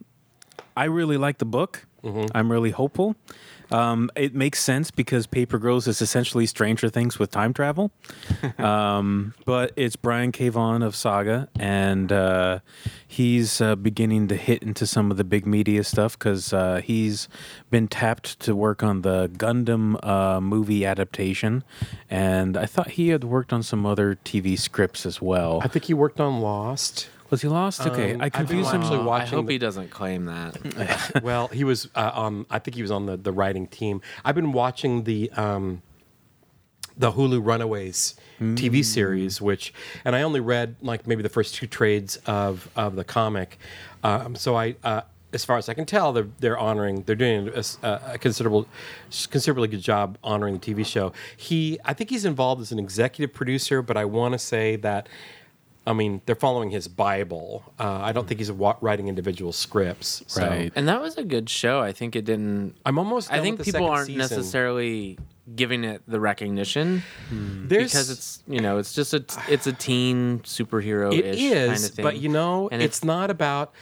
I 0.76 0.84
really 0.84 1.16
like 1.16 1.38
the 1.38 1.44
book. 1.44 1.86
I'm 2.34 2.50
really 2.50 2.70
hopeful. 2.70 3.14
Um, 3.70 4.10
it 4.16 4.34
makes 4.34 4.60
sense 4.60 4.90
because 4.90 5.26
Paper 5.26 5.58
Girls 5.58 5.86
is 5.86 6.02
essentially 6.02 6.46
Stranger 6.46 6.88
Things 6.88 7.18
with 7.18 7.30
time 7.30 7.52
travel. 7.52 7.90
um, 8.58 9.34
but 9.44 9.72
it's 9.76 9.96
Brian 9.96 10.32
K. 10.32 10.48
Vaughan 10.48 10.82
of 10.82 10.96
Saga, 10.96 11.48
and 11.58 12.12
uh, 12.12 12.60
he's 13.06 13.60
uh, 13.60 13.76
beginning 13.76 14.28
to 14.28 14.36
hit 14.36 14.62
into 14.62 14.86
some 14.86 15.10
of 15.10 15.16
the 15.16 15.24
big 15.24 15.46
media 15.46 15.84
stuff 15.84 16.18
because 16.18 16.52
uh, 16.52 16.80
he's 16.82 17.28
been 17.70 17.88
tapped 17.88 18.40
to 18.40 18.54
work 18.54 18.82
on 18.82 19.02
the 19.02 19.28
Gundam 19.28 20.04
uh, 20.04 20.40
movie 20.40 20.84
adaptation. 20.84 21.64
And 22.08 22.56
I 22.56 22.66
thought 22.66 22.92
he 22.92 23.08
had 23.08 23.24
worked 23.24 23.52
on 23.52 23.62
some 23.62 23.86
other 23.86 24.16
TV 24.24 24.58
scripts 24.58 25.06
as 25.06 25.22
well. 25.22 25.60
I 25.62 25.68
think 25.68 25.84
he 25.84 25.94
worked 25.94 26.20
on 26.20 26.40
Lost. 26.40 27.08
Was 27.30 27.42
he 27.42 27.48
lost? 27.48 27.86
Okay, 27.86 28.14
Um, 28.14 28.20
I 28.22 28.24
I've 28.26 28.32
been 28.32 28.46
confused 28.46 28.72
him. 28.72 28.80
actually 28.82 29.08
I 29.10 29.24
hope 29.24 29.46
the- 29.46 29.52
he 29.52 29.58
doesn't 29.58 29.90
claim 29.90 30.24
that. 30.26 31.20
well, 31.22 31.48
he 31.48 31.64
was 31.64 31.88
uh, 31.94 32.10
on. 32.14 32.46
I 32.50 32.58
think 32.58 32.74
he 32.74 32.82
was 32.82 32.90
on 32.90 33.06
the 33.06 33.16
the 33.16 33.32
writing 33.32 33.66
team. 33.66 34.00
I've 34.24 34.34
been 34.34 34.52
watching 34.52 35.04
the 35.04 35.30
um, 35.32 35.82
the 36.96 37.12
Hulu 37.12 37.44
Runaways 37.44 38.14
TV 38.40 38.84
series, 38.84 39.40
which, 39.40 39.72
and 40.04 40.16
I 40.16 40.22
only 40.22 40.40
read 40.40 40.76
like 40.82 41.06
maybe 41.06 41.22
the 41.22 41.28
first 41.28 41.54
two 41.54 41.66
trades 41.66 42.16
of 42.26 42.68
of 42.76 42.96
the 42.96 43.04
comic. 43.04 43.58
Um, 44.02 44.34
so 44.36 44.56
I. 44.56 44.76
Uh, 44.82 45.02
as 45.32 45.44
far 45.44 45.56
as 45.58 45.68
I 45.68 45.74
can 45.74 45.86
tell, 45.86 46.12
they're 46.12 46.26
they're 46.40 46.58
honoring. 46.58 47.04
They're 47.04 47.14
doing 47.14 47.50
a, 47.50 47.58
s- 47.58 47.78
a- 47.84 48.00
a 48.14 48.18
considerable, 48.18 48.66
considerably 49.30 49.68
good 49.68 49.80
job 49.80 50.18
honoring 50.24 50.58
the 50.58 50.74
TV 50.74 50.84
show. 50.84 51.12
He, 51.36 51.78
I 51.84 51.94
think 51.94 52.10
he's 52.10 52.24
involved 52.24 52.60
as 52.60 52.72
an 52.72 52.80
executive 52.80 53.32
producer, 53.32 53.80
but 53.80 53.96
I 53.96 54.06
want 54.06 54.32
to 54.32 54.40
say 54.40 54.74
that 54.74 55.08
I 55.86 55.92
mean, 55.94 56.20
they're 56.26 56.34
following 56.34 56.70
his 56.70 56.88
Bible. 56.88 57.64
Uh, 57.78 58.00
I 58.02 58.12
don't 58.12 58.28
think 58.28 58.38
he's 58.38 58.52
wa- 58.52 58.76
writing 58.80 59.08
individual 59.08 59.52
scripts. 59.52 60.22
So 60.26 60.46
Right. 60.46 60.70
And 60.76 60.86
that 60.88 61.00
was 61.00 61.16
a 61.16 61.24
good 61.24 61.48
show. 61.48 61.80
I 61.80 61.92
think 61.92 62.14
it 62.14 62.24
didn't. 62.26 62.76
I'm 62.84 62.98
almost. 62.98 63.32
I 63.32 63.40
think 63.40 63.58
with 63.58 63.66
the 63.66 63.72
people 63.72 63.88
aren't 63.88 64.06
season. 64.08 64.18
necessarily 64.18 65.18
giving 65.56 65.82
it 65.82 66.00
the 66.06 66.20
recognition 66.20 67.02
There's, 67.32 67.90
because 67.90 68.08
it's 68.10 68.42
you 68.46 68.60
know 68.60 68.78
it's 68.78 68.92
just 68.92 69.14
a 69.14 69.24
it's 69.48 69.66
a 69.66 69.72
teen 69.72 70.40
superhero 70.40 71.12
It 71.12 71.24
is, 71.24 71.66
kind 71.68 71.84
of 71.84 71.90
thing. 71.90 72.02
but 72.04 72.18
you 72.20 72.28
know, 72.28 72.68
And 72.70 72.80
it's, 72.82 73.02
not 73.02 73.30
about. 73.30 73.72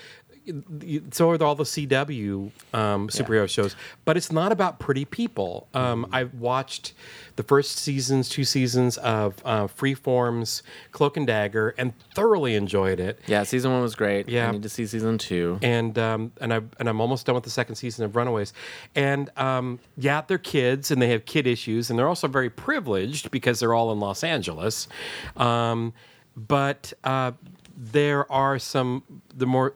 So 1.11 1.31
are 1.31 1.43
all 1.43 1.55
the 1.55 1.65
CW 1.65 2.51
um, 2.73 3.09
superhero 3.09 3.49
shows, 3.49 3.77
but 4.05 4.17
it's 4.17 4.33
not 4.33 4.53
about 4.53 4.79
pretty 4.79 5.05
people. 5.05 5.69
Um, 5.75 5.89
Mm-hmm. 6.05 6.15
I've 6.15 6.35
watched 6.35 6.93
the 7.37 7.43
first 7.43 7.77
seasons, 7.79 8.29
two 8.29 8.45
seasons 8.45 8.97
of 8.99 9.41
uh, 9.45 9.67
Freeform's 9.67 10.63
Cloak 10.93 11.17
and 11.17 11.27
Dagger, 11.27 11.75
and 11.79 11.93
thoroughly 12.15 12.55
enjoyed 12.55 13.01
it. 13.01 13.19
yeah, 13.27 13.43
season 13.43 13.73
one 13.73 13.83
was 13.83 13.95
great. 13.95 14.29
Yeah. 14.29 14.49
I 14.49 14.53
need 14.53 14.63
to 14.63 14.69
see 14.69 14.87
season 14.87 15.19
two. 15.19 15.59
and 15.63 15.99
um, 15.99 16.33
and 16.41 16.53
I 16.55 16.61
and 16.79 16.89
I'm 16.89 17.01
almost 17.01 17.27
done 17.27 17.35
with 17.35 17.45
the 17.45 17.51
second 17.51 17.75
season 17.77 18.05
of 18.05 18.15
Runaways, 18.17 18.53
and 18.95 19.31
um, 19.37 19.79
yeah, 19.97 20.21
they're 20.27 20.39
kids 20.39 20.91
and 20.91 21.01
they 21.03 21.09
have 21.11 21.25
kid 21.25 21.47
issues, 21.47 21.91
and 21.91 21.99
they're 21.99 22.09
also 22.09 22.29
very 22.29 22.51
privileged 22.51 23.31
because 23.31 23.61
they're 23.61 23.75
all 23.75 23.91
in 23.93 24.01
Los 24.01 24.23
Angeles, 24.25 24.89
um, 25.37 25.93
but 26.37 26.93
uh, 27.05 27.33
there 27.77 28.31
are 28.31 28.59
some 28.59 29.03
the 29.35 29.47
more. 29.47 29.75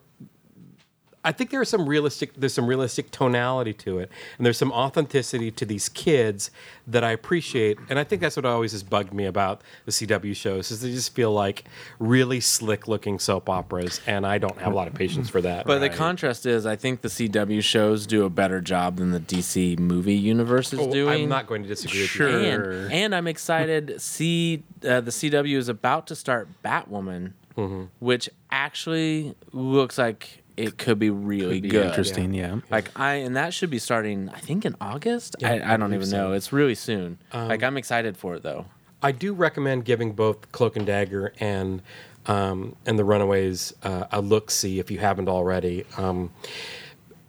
I 1.24 1.30
think 1.30 1.50
there's 1.50 1.68
some 1.68 1.88
realistic 1.88 2.32
there's 2.36 2.52
some 2.54 2.66
realistic 2.66 3.10
tonality 3.12 3.72
to 3.74 3.98
it, 4.00 4.10
and 4.38 4.44
there's 4.44 4.58
some 4.58 4.72
authenticity 4.72 5.50
to 5.52 5.64
these 5.64 5.88
kids 5.88 6.50
that 6.86 7.04
I 7.04 7.12
appreciate, 7.12 7.78
and 7.88 7.98
I 7.98 8.04
think 8.04 8.20
that's 8.20 8.34
what 8.34 8.44
always 8.44 8.72
has 8.72 8.82
bugged 8.82 9.14
me 9.14 9.26
about 9.26 9.60
the 9.84 9.92
CW 9.92 10.34
shows 10.34 10.72
is 10.72 10.80
they 10.80 10.90
just 10.90 11.14
feel 11.14 11.30
like 11.32 11.62
really 12.00 12.40
slick 12.40 12.88
looking 12.88 13.20
soap 13.20 13.48
operas, 13.48 14.00
and 14.06 14.26
I 14.26 14.38
don't 14.38 14.58
have 14.58 14.72
a 14.72 14.74
lot 14.74 14.88
of 14.88 14.94
patience 14.94 15.28
for 15.30 15.40
that. 15.42 15.64
But 15.64 15.78
the 15.78 15.90
contrast 15.90 16.44
is, 16.44 16.66
I 16.66 16.74
think 16.74 17.02
the 17.02 17.08
CW 17.08 17.62
shows 17.62 18.04
do 18.06 18.24
a 18.24 18.30
better 18.30 18.60
job 18.60 18.96
than 18.96 19.12
the 19.12 19.20
DC 19.20 19.78
movie 19.78 20.14
universe 20.16 20.72
is 20.72 20.80
Oh, 20.80 20.92
doing. 20.92 21.22
I'm 21.24 21.28
not 21.28 21.46
going 21.46 21.62
to 21.62 21.68
disagree 21.68 22.00
with 22.00 22.10
Sure. 22.10 22.28
you. 22.30 22.46
and, 22.46 22.92
and 22.92 23.14
I'm 23.14 23.28
excited. 23.28 24.00
See, 24.00 24.64
uh, 24.84 25.00
the 25.00 25.12
CW 25.12 25.56
is 25.56 25.68
about 25.68 26.08
to 26.08 26.16
start 26.16 26.48
Batwoman, 26.64 27.34
Mm-hmm. 27.56 27.84
which 28.00 28.30
actually 28.50 29.34
looks 29.52 29.98
like 29.98 30.41
it 30.62 30.78
could 30.78 30.98
be 30.98 31.10
really 31.10 31.60
Be 31.60 31.68
good. 31.68 31.86
interesting, 31.86 32.32
yeah. 32.34 32.60
Like 32.70 32.90
I, 32.98 33.14
and 33.14 33.36
that 33.36 33.52
should 33.54 33.70
be 33.70 33.78
starting. 33.78 34.28
I 34.30 34.38
think 34.38 34.64
in 34.64 34.76
August. 34.80 35.36
I, 35.42 35.74
I 35.74 35.76
don't 35.76 35.94
even 35.94 36.10
know. 36.10 36.32
It's 36.32 36.52
really 36.52 36.74
soon. 36.74 37.18
Um, 37.32 37.48
like 37.48 37.62
I'm 37.62 37.76
excited 37.76 38.16
for 38.16 38.34
it 38.34 38.42
though. 38.42 38.66
I 39.02 39.12
do 39.12 39.32
recommend 39.32 39.84
giving 39.84 40.12
both 40.12 40.52
Cloak 40.52 40.76
and 40.76 40.86
Dagger 40.86 41.32
and 41.40 41.82
um, 42.26 42.76
and 42.86 42.98
the 42.98 43.04
Runaways 43.04 43.72
uh, 43.82 44.04
a 44.12 44.20
look 44.20 44.50
see 44.50 44.78
if 44.78 44.90
you 44.90 44.98
haven't 44.98 45.28
already. 45.28 45.84
Um, 45.96 46.30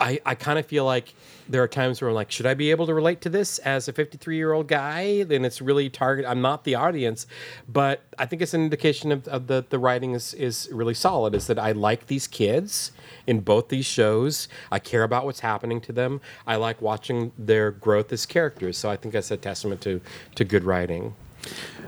I 0.03 0.19
I 0.25 0.35
kind 0.35 0.59
of 0.59 0.65
feel 0.65 0.85
like 0.85 1.15
there 1.47 1.63
are 1.63 1.67
times 1.67 2.01
where 2.01 2.09
I'm 2.09 2.15
like, 2.15 2.29
should 2.29 2.45
I 2.45 2.53
be 2.53 2.71
able 2.71 2.85
to 2.85 2.93
relate 2.93 3.21
to 3.21 3.29
this 3.29 3.59
as 3.59 3.87
a 3.87 3.93
53 3.93 4.35
year 4.35 4.53
old 4.53 4.67
guy? 4.67 5.23
Then 5.23 5.45
it's 5.45 5.61
really 5.61 5.89
target. 5.89 6.25
I'm 6.27 6.41
not 6.41 6.65
the 6.65 6.75
audience, 6.75 7.25
but 7.67 8.01
I 8.19 8.25
think 8.25 8.41
it's 8.41 8.53
an 8.53 8.61
indication 8.61 9.11
of, 9.11 9.27
of 9.29 9.47
the 9.47 9.65
the 9.67 9.79
writing 9.79 10.13
is 10.13 10.33
is 10.33 10.69
really 10.71 10.93
solid. 10.93 11.33
Is 11.33 11.47
that 11.47 11.57
I 11.57 11.71
like 11.71 12.07
these 12.07 12.27
kids 12.27 12.91
in 13.25 13.39
both 13.39 13.69
these 13.69 13.85
shows. 13.85 14.49
I 14.71 14.79
care 14.79 15.03
about 15.03 15.25
what's 15.25 15.39
happening 15.39 15.79
to 15.81 15.93
them. 15.93 16.19
I 16.45 16.57
like 16.57 16.81
watching 16.81 17.31
their 17.37 17.71
growth 17.71 18.11
as 18.11 18.25
characters. 18.25 18.77
So 18.77 18.89
I 18.89 18.97
think 18.97 19.13
that's 19.13 19.31
a 19.31 19.37
testament 19.37 19.81
to 19.81 20.01
to 20.35 20.43
good 20.43 20.65
writing. 20.65 21.15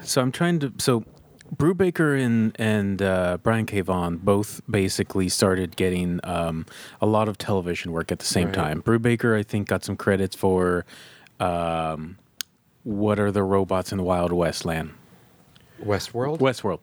So 0.02 0.22
I'm 0.22 0.32
trying 0.32 0.60
to. 0.60 0.74
So 0.78 1.04
Brubaker 1.54 2.20
and 2.20 2.56
and 2.60 3.02
uh, 3.02 3.38
Brian 3.44 3.66
K. 3.66 3.82
Vaughan 3.82 4.18
both 4.18 4.62
basically 4.70 5.30
started 5.30 5.76
getting 5.76 6.20
um, 6.24 6.66
a 7.02 7.06
lot 7.06 7.28
of 7.30 7.38
television 7.38 7.92
work 7.92 8.12
at 8.12 8.20
the 8.20 8.26
same 8.26 8.48
Right. 8.48 8.56
time. 8.56 8.82
Brubaker, 8.82 9.38
I 9.38 9.44
think, 9.44 9.68
got 9.68 9.84
some 9.84 9.96
credits 9.96 10.36
for 10.36 10.86
um, 11.40 12.18
what 12.84 13.20
are 13.20 13.32
the 13.32 13.44
robots 13.44 13.92
in 13.92 13.98
the 13.98 14.04
Wild 14.04 14.32
West 14.32 14.66
land? 14.66 14.92
Westworld. 15.84 16.40
Westworld. 16.40 16.80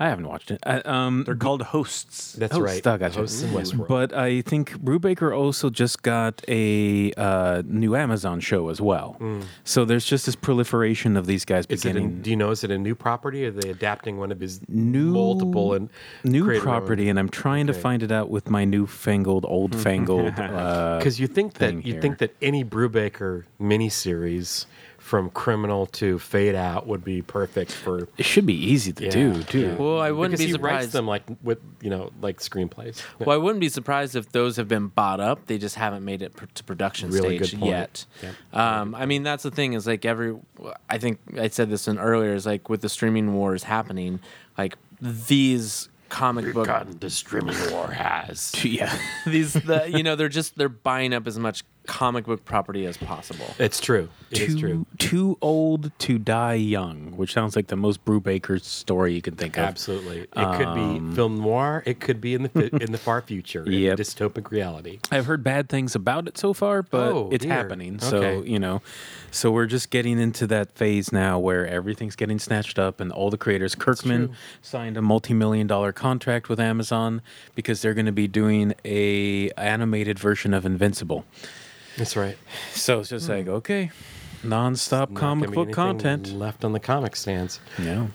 I 0.00 0.08
haven't 0.08 0.26
watched 0.26 0.50
it. 0.50 0.58
I, 0.64 0.78
um, 0.80 1.22
They're 1.24 1.34
called 1.36 1.62
hosts. 1.62 2.32
That's 2.32 2.54
Hosts, 2.56 2.64
right. 2.84 2.86
oh, 2.86 2.98
gotcha. 2.98 3.18
Hosts 3.20 3.42
in 3.42 3.50
Westworld. 3.50 3.88
But 3.88 4.12
I 4.12 4.40
think 4.42 4.72
Brubaker 4.82 5.36
also 5.36 5.70
just 5.70 6.02
got 6.02 6.42
a 6.48 7.12
uh, 7.16 7.62
new 7.66 7.94
Amazon 7.94 8.40
show 8.40 8.68
as 8.68 8.80
well. 8.80 9.16
So 9.64 9.84
there's 9.84 10.04
just 10.04 10.26
this 10.26 10.34
proliferation 10.34 11.16
of 11.16 11.26
these 11.26 11.44
guys 11.44 11.66
is 11.68 11.84
it? 11.84 11.90
A, 11.90 11.92
beginning 11.94 12.22
do 12.22 12.30
you 12.30 12.36
know? 12.36 12.50
Is 12.50 12.64
it 12.64 12.70
a 12.70 12.78
new 12.78 12.94
property? 12.94 13.44
Or 13.44 13.48
are 13.48 13.50
they 13.52 13.70
adapting 13.70 14.18
one 14.18 14.32
of 14.32 14.40
his 14.40 14.60
New- 14.68 15.12
multiple 15.12 15.74
and 15.74 15.88
new 16.24 16.44
creating 16.44 16.62
property, 16.64 17.08
and 17.08 17.18
I'm 17.18 17.28
trying 17.28 17.66
to 17.68 17.74
find 17.74 18.02
it 18.02 18.10
out 18.10 18.28
with 18.30 18.50
my 18.50 18.64
newfangled, 18.64 19.44
old 19.46 19.76
fangled. 19.76 20.34
uh, 20.38 20.98
Because 20.98 21.20
you 21.20 21.26
think 21.26 21.54
thing 21.54 21.76
that 21.76 21.86
you 21.86 21.92
here. 21.94 22.02
think 22.02 22.18
that 22.18 22.34
any 22.42 22.64
Brubaker 22.64 23.44
miniseries 23.60 24.66
from 25.12 25.28
Criminal 25.28 25.84
to 25.88 26.18
Fade 26.18 26.54
Out 26.54 26.86
would 26.86 27.04
be 27.04 27.20
perfect 27.20 27.70
for. 27.70 28.08
it 28.16 28.24
should 28.24 28.46
be 28.46 28.54
easy 28.54 28.94
to 28.94 29.10
do 29.10 29.42
too. 29.42 29.60
yeah. 29.60 29.74
Well, 29.74 30.00
I 30.00 30.10
wouldn't 30.10 30.30
because 30.38 30.46
be 30.46 30.46
he 30.46 30.52
writes 30.54 30.86
surprised. 30.86 30.92
them 30.92 31.06
like 31.06 31.22
with 31.42 31.58
you 31.82 31.90
know 31.90 32.10
like 32.22 32.38
screenplays. 32.38 33.02
Well, 33.18 33.28
I 33.28 33.36
wouldn't 33.36 33.60
be 33.60 33.68
surprised 33.68 34.16
if 34.16 34.32
those 34.32 34.56
have 34.56 34.68
been 34.68 34.86
bought 34.88 35.20
up. 35.20 35.46
They 35.48 35.58
just 35.58 35.74
haven't 35.74 36.02
made 36.02 36.22
it 36.22 36.34
pr- 36.34 36.46
to 36.54 36.64
production 36.64 37.10
Really 37.10 37.36
stage 37.36 37.50
good 37.50 37.60
point. 37.60 37.70
yet. 37.72 38.06
Yep. 38.22 38.58
Um, 38.58 38.94
I 38.94 39.04
mean, 39.04 39.22
that's 39.22 39.42
the 39.42 39.50
thing 39.50 39.74
is 39.74 39.86
like 39.86 40.06
every. 40.06 40.34
I 40.88 40.96
think 40.96 41.18
I 41.38 41.48
said 41.48 41.68
this 41.68 41.88
in 41.88 41.98
earlier. 41.98 42.32
Is 42.32 42.46
like 42.46 42.70
with 42.70 42.80
the 42.80 42.88
streaming 42.88 43.34
wars 43.34 43.64
happening, 43.64 44.18
like 44.56 44.78
these 45.02 45.90
comic 46.08 46.52
book 46.52 46.68
the 47.00 47.10
streaming 47.10 47.56
war 47.70 47.88
has. 47.90 48.52
yeah. 48.64 48.96
these 49.26 49.52
the 49.52 49.90
you 49.90 50.02
know 50.02 50.16
they're 50.16 50.30
just 50.30 50.56
they're 50.56 50.70
buying 50.70 51.12
up 51.12 51.26
as 51.26 51.38
much 51.38 51.64
comic 51.86 52.24
book 52.26 52.44
property 52.44 52.86
as 52.86 52.96
possible. 52.96 53.46
It's 53.58 53.80
true. 53.80 54.08
It 54.30 54.40
is 54.40 54.54
too, 54.54 54.60
true. 54.60 54.86
too 54.98 55.38
old 55.42 55.90
to 56.00 56.18
die 56.18 56.54
young, 56.54 57.12
which 57.16 57.32
sounds 57.32 57.56
like 57.56 57.66
the 57.66 57.76
most 57.76 58.04
Brubaker 58.04 58.60
story 58.62 59.14
you 59.14 59.20
can 59.22 59.34
think 59.36 59.56
of. 59.58 59.64
Absolutely. 59.64 60.20
It 60.20 60.28
could 60.34 60.74
be 60.74 60.80
um, 60.98 61.14
film 61.14 61.38
noir. 61.40 61.82
It 61.84 62.00
could 62.00 62.20
be 62.20 62.34
in 62.34 62.44
the 62.44 62.76
in 62.82 62.92
the 62.92 62.98
far 62.98 63.20
future. 63.22 63.64
in 63.64 63.72
Yep. 63.72 63.98
dystopic 63.98 64.50
reality. 64.50 65.00
I've 65.10 65.26
heard 65.26 65.42
bad 65.44 65.68
things 65.68 65.94
about 65.94 66.28
it 66.28 66.38
so 66.38 66.52
far, 66.52 66.82
but 66.82 67.12
Oh, 67.12 67.28
it's 67.32 67.44
dear. 67.44 67.52
happening. 67.52 67.98
So, 67.98 68.16
Okay. 68.18 68.48
you 68.48 68.58
know, 68.58 68.80
so 69.30 69.50
we're 69.50 69.66
just 69.66 69.90
getting 69.90 70.18
into 70.20 70.46
that 70.46 70.72
phase 70.72 71.12
now 71.12 71.38
where 71.38 71.66
everything's 71.66 72.16
getting 72.16 72.38
snatched 72.38 72.78
up 72.78 73.00
and 73.00 73.10
all 73.12 73.28
the 73.30 73.36
creators. 73.38 73.74
Kirkman 73.74 74.34
signed 74.62 74.96
a 74.96 75.02
multi-million 75.02 75.66
dollar 75.66 75.92
contract 75.92 76.48
with 76.48 76.60
Amazon 76.60 77.22
because 77.54 77.82
they're 77.82 77.94
going 77.94 78.06
to 78.06 78.12
be 78.12 78.28
doing 78.28 78.72
a 78.84 79.50
animated 79.58 80.18
version 80.18 80.54
of 80.54 80.64
Invincible. 80.64 81.24
That's 81.96 82.16
right. 82.16 82.36
So 82.72 83.00
it's 83.00 83.10
just 83.10 83.28
like, 83.28 83.48
okay, 83.48 83.90
nonstop 84.42 85.14
comic 85.14 85.50
gonna 85.50 85.64
be 85.64 85.66
book 85.66 85.74
content. 85.74 86.32
left 86.32 86.64
on 86.64 86.72
the 86.72 86.80
comic 86.80 87.16
stands. 87.16 87.60
Yeah. 87.78 88.06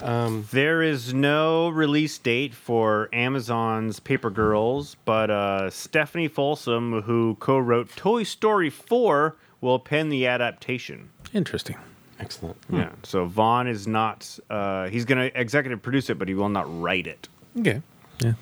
There 0.52 0.82
is 0.82 1.14
no 1.14 1.70
release 1.70 2.18
date 2.18 2.54
for 2.54 3.10
Amazon's 3.14 4.00
Paper 4.00 4.30
Girls, 4.30 4.96
but 5.06 5.30
uh, 5.30 5.70
Stephanie 5.70 6.28
Folsom, 6.28 7.04
who 7.04 7.36
co-wrote 7.40 7.96
Toy 7.96 8.24
Story 8.24 8.70
4, 8.70 9.36
will 9.62 9.80
pen 9.80 10.10
the 10.10 10.28
adaptation. 10.28 11.10
Interesting. 11.34 11.78
Excellent. 12.20 12.58
Yeah. 12.72 12.90
So 13.04 13.26
Vaughan 13.26 13.68
is 13.68 13.88
not. 13.88 14.40
Uh, 14.50 14.88
he's 14.90 15.06
going 15.06 15.30
to 15.30 15.40
executive 15.40 15.82
produce 15.82 16.10
it, 16.10 16.18
but 16.18 16.28
he 16.28 16.34
will 16.34 16.50
not 16.50 16.66
write 16.82 17.06
it. 17.06 17.28
Okay. 17.60 17.82
Yeah. 18.24 18.34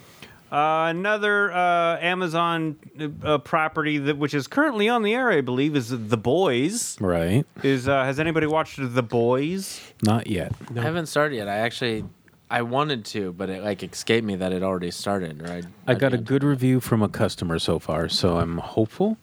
Uh, 0.52 0.88
another 0.90 1.52
uh, 1.52 1.98
Amazon 2.00 2.78
uh, 3.24 3.38
property 3.40 3.98
that 3.98 4.18
which 4.18 4.34
is 4.34 4.48
currently 4.48 4.88
on 4.88 5.02
the 5.04 5.14
air, 5.14 5.32
I 5.32 5.42
believe, 5.42 5.76
is 5.76 5.90
The 5.90 6.18
Boys. 6.18 6.98
Right. 7.02 7.46
Is 7.64 7.88
uh, 7.88 8.04
has 8.04 8.20
anybody 8.20 8.48
watched 8.48 8.78
The 8.80 9.04
Boys? 9.04 9.82
Not 10.04 10.28
yet. 10.28 10.54
I 10.76 10.82
haven't 10.82 11.08
started 11.08 11.36
yet. 11.36 11.48
I 11.48 11.58
actually 11.58 12.06
I 12.50 12.62
wanted 12.62 13.06
to, 13.06 13.34
but 13.34 13.50
it 13.50 13.64
like 13.64 13.82
escaped 13.84 14.26
me 14.26 14.36
that 14.36 14.54
it 14.54 14.62
already 14.62 14.92
started. 14.92 15.42
Or 15.42 15.52
I, 15.52 15.64
I 15.88 15.96
got 15.96 16.14
a 16.14 16.18
good 16.18 16.44
review 16.44 16.80
from 16.80 17.02
a 17.02 17.10
customer 17.10 17.58
so 17.60 17.80
far, 17.80 18.08
so 18.08 18.38
I'm 18.38 18.60
hopeful. 18.60 19.18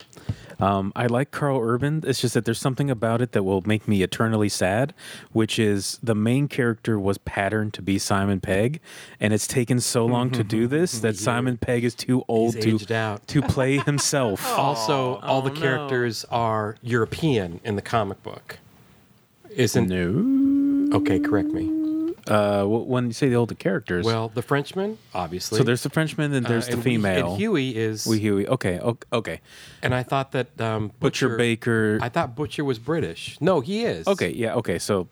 Um, 0.61 0.92
I 0.94 1.06
like 1.06 1.30
Karl 1.30 1.61
Urban. 1.61 2.02
It's 2.06 2.21
just 2.21 2.35
that 2.35 2.44
there's 2.44 2.59
something 2.61 2.90
about 2.90 3.21
it 3.23 3.32
that 3.32 3.42
will 3.42 3.62
make 3.62 3.87
me 3.88 4.02
eternally 4.02 4.49
sad, 4.49 4.94
which 5.32 5.59
is 5.59 5.99
the 6.02 6.14
main 6.14 6.49
character 6.49 6.99
was 6.99 7.18
patterned 7.18 7.75
to 7.75 7.82
be 7.82 7.99
Simon 7.99 8.40
Pegg, 8.40 8.80
and 9.21 9.32
it's 9.32 9.47
taken 9.47 9.80
so 9.80 10.06
long 10.06 10.30
to 10.30 10.44
do 10.44 10.66
this 10.66 10.99
that 11.00 11.16
Simon 11.16 11.56
Pegg 11.56 11.85
is 11.85 11.94
too 11.94 12.25
old 12.28 12.54
He's 12.56 12.87
to 12.87 12.94
out. 12.94 13.26
to 13.28 13.42
play 13.42 13.78
himself. 13.78 14.40
Also, 14.62 15.16
all 15.16 15.42
the 15.42 15.50
Oh, 15.50 15.54
no. 15.54 15.61
characters 15.61 16.25
are 16.30 16.76
European 16.82 17.61
in 17.64 17.76
the 17.76 17.82
comic 17.82 18.23
book. 18.23 18.59
Isn't 19.50 19.88
no. 19.88 20.97
okay? 20.97 21.18
Correct 21.18 21.49
me. 21.49 21.82
Uh, 22.29 22.64
when 22.64 23.07
you 23.07 23.12
say 23.12 23.29
the 23.29 23.35
older 23.35 23.55
characters, 23.55 24.05
Well, 24.05 24.29
the 24.29 24.43
Frenchman, 24.43 24.99
obviously. 25.12 25.59
so 25.59 25.64
there's 25.64 25.83
the 25.83 25.91
Frenchman 25.91 26.33
and 26.33 26.47
there's 26.47 26.69
Uh, 26.69 26.73
the 26.73 26.76
we- 26.76 26.83
female. 26.83 27.31
and 27.33 27.37
Huey 27.37 27.76
is. 27.76 28.07
Wee 28.07 28.21
Huey. 28.21 28.47
Okay. 28.47 28.79
Okay. 29.12 29.41
and 29.83 29.95
I 29.95 30.02
thought 30.05 30.33
that 30.33 30.61
um, 30.61 30.93
Butcher, 31.00 31.37
Baker. 31.37 31.99
I 32.00 32.09
thought 32.09 32.37
Butcher 32.37 32.64
was 32.64 32.79
British. 32.79 33.37
No, 33.41 33.61
he 33.61 33.85
is. 33.85 34.07
Okay, 34.07 34.31
yeah, 34.31 34.55
okay. 34.55 34.79
So 34.79 35.09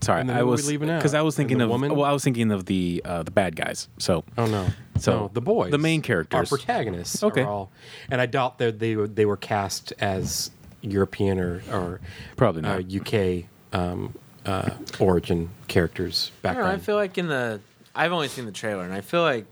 Sorry, 0.00 0.28
I 0.28 0.42
we 0.42 0.50
was 0.50 0.66
leaving 0.68 0.90
out? 0.90 0.98
because 0.98 1.14
I 1.14 1.22
was 1.22 1.36
thinking 1.36 1.60
of 1.60 1.68
woman? 1.68 1.94
well, 1.94 2.04
I 2.04 2.12
was 2.12 2.24
thinking 2.24 2.50
of 2.50 2.66
the 2.66 3.02
uh, 3.04 3.22
the 3.22 3.30
bad 3.30 3.54
guys. 3.56 3.88
So 3.98 4.24
Oh 4.36 4.46
no! 4.46 4.66
So, 4.98 5.12
no, 5.12 5.30
the 5.32 5.40
boys, 5.40 5.70
the 5.70 5.78
main 5.78 6.02
characters. 6.02 6.50
our 6.52 6.58
protagonists. 6.58 7.22
Okay. 7.22 7.42
are 7.42 7.46
all, 7.48 7.70
and 8.10 8.20
I 8.20 8.26
doubt 8.26 8.58
that 8.58 8.78
they 8.80 8.96
were 8.96 9.06
they 9.06 9.26
were 9.26 9.36
cast 9.36 9.92
as 10.00 10.50
European 10.80 11.38
or 11.38 11.62
or 11.72 12.00
Probably 12.36 12.64
uh, 12.64 12.78
not. 12.80 12.92
UK 12.92 13.44
um, 13.72 14.14
uh, 14.46 14.70
origin 14.98 15.50
characters 15.68 16.30
I 16.44 16.54
know, 16.54 16.64
I 16.64 16.78
feel 16.78 16.96
like 16.96 17.16
in 17.18 17.28
the 17.28 17.60
I've 17.94 18.12
only 18.12 18.28
seen 18.28 18.46
the 18.46 18.52
trailer, 18.52 18.84
and 18.84 18.92
I 18.94 19.00
feel 19.02 19.22
like 19.22 19.44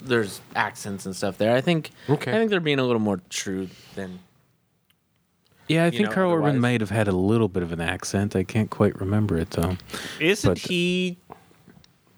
there's 0.00 0.40
accents 0.54 1.06
and 1.06 1.14
stuff 1.16 1.38
there. 1.38 1.54
I 1.54 1.60
think 1.60 1.90
Okay. 2.08 2.30
I 2.30 2.34
think 2.34 2.50
they're 2.50 2.60
being 2.60 2.78
a 2.78 2.84
little 2.84 3.00
more 3.00 3.20
true 3.30 3.68
than 3.94 4.18
yeah, 5.68 5.84
I 5.86 5.90
think 5.90 6.08
know, 6.08 6.12
Karl 6.12 6.32
Urban 6.32 6.44
otherwise- 6.44 6.60
might 6.60 6.80
have 6.80 6.90
had 6.90 7.08
a 7.08 7.12
little 7.12 7.48
bit 7.48 7.62
of 7.62 7.72
an 7.72 7.80
accent. 7.80 8.34
I 8.36 8.42
can't 8.42 8.68
quite 8.68 8.98
remember 9.00 9.38
it 9.38 9.50
though. 9.50 9.76
Isn't 10.20 10.50
But- 10.50 10.58
he 10.58 11.18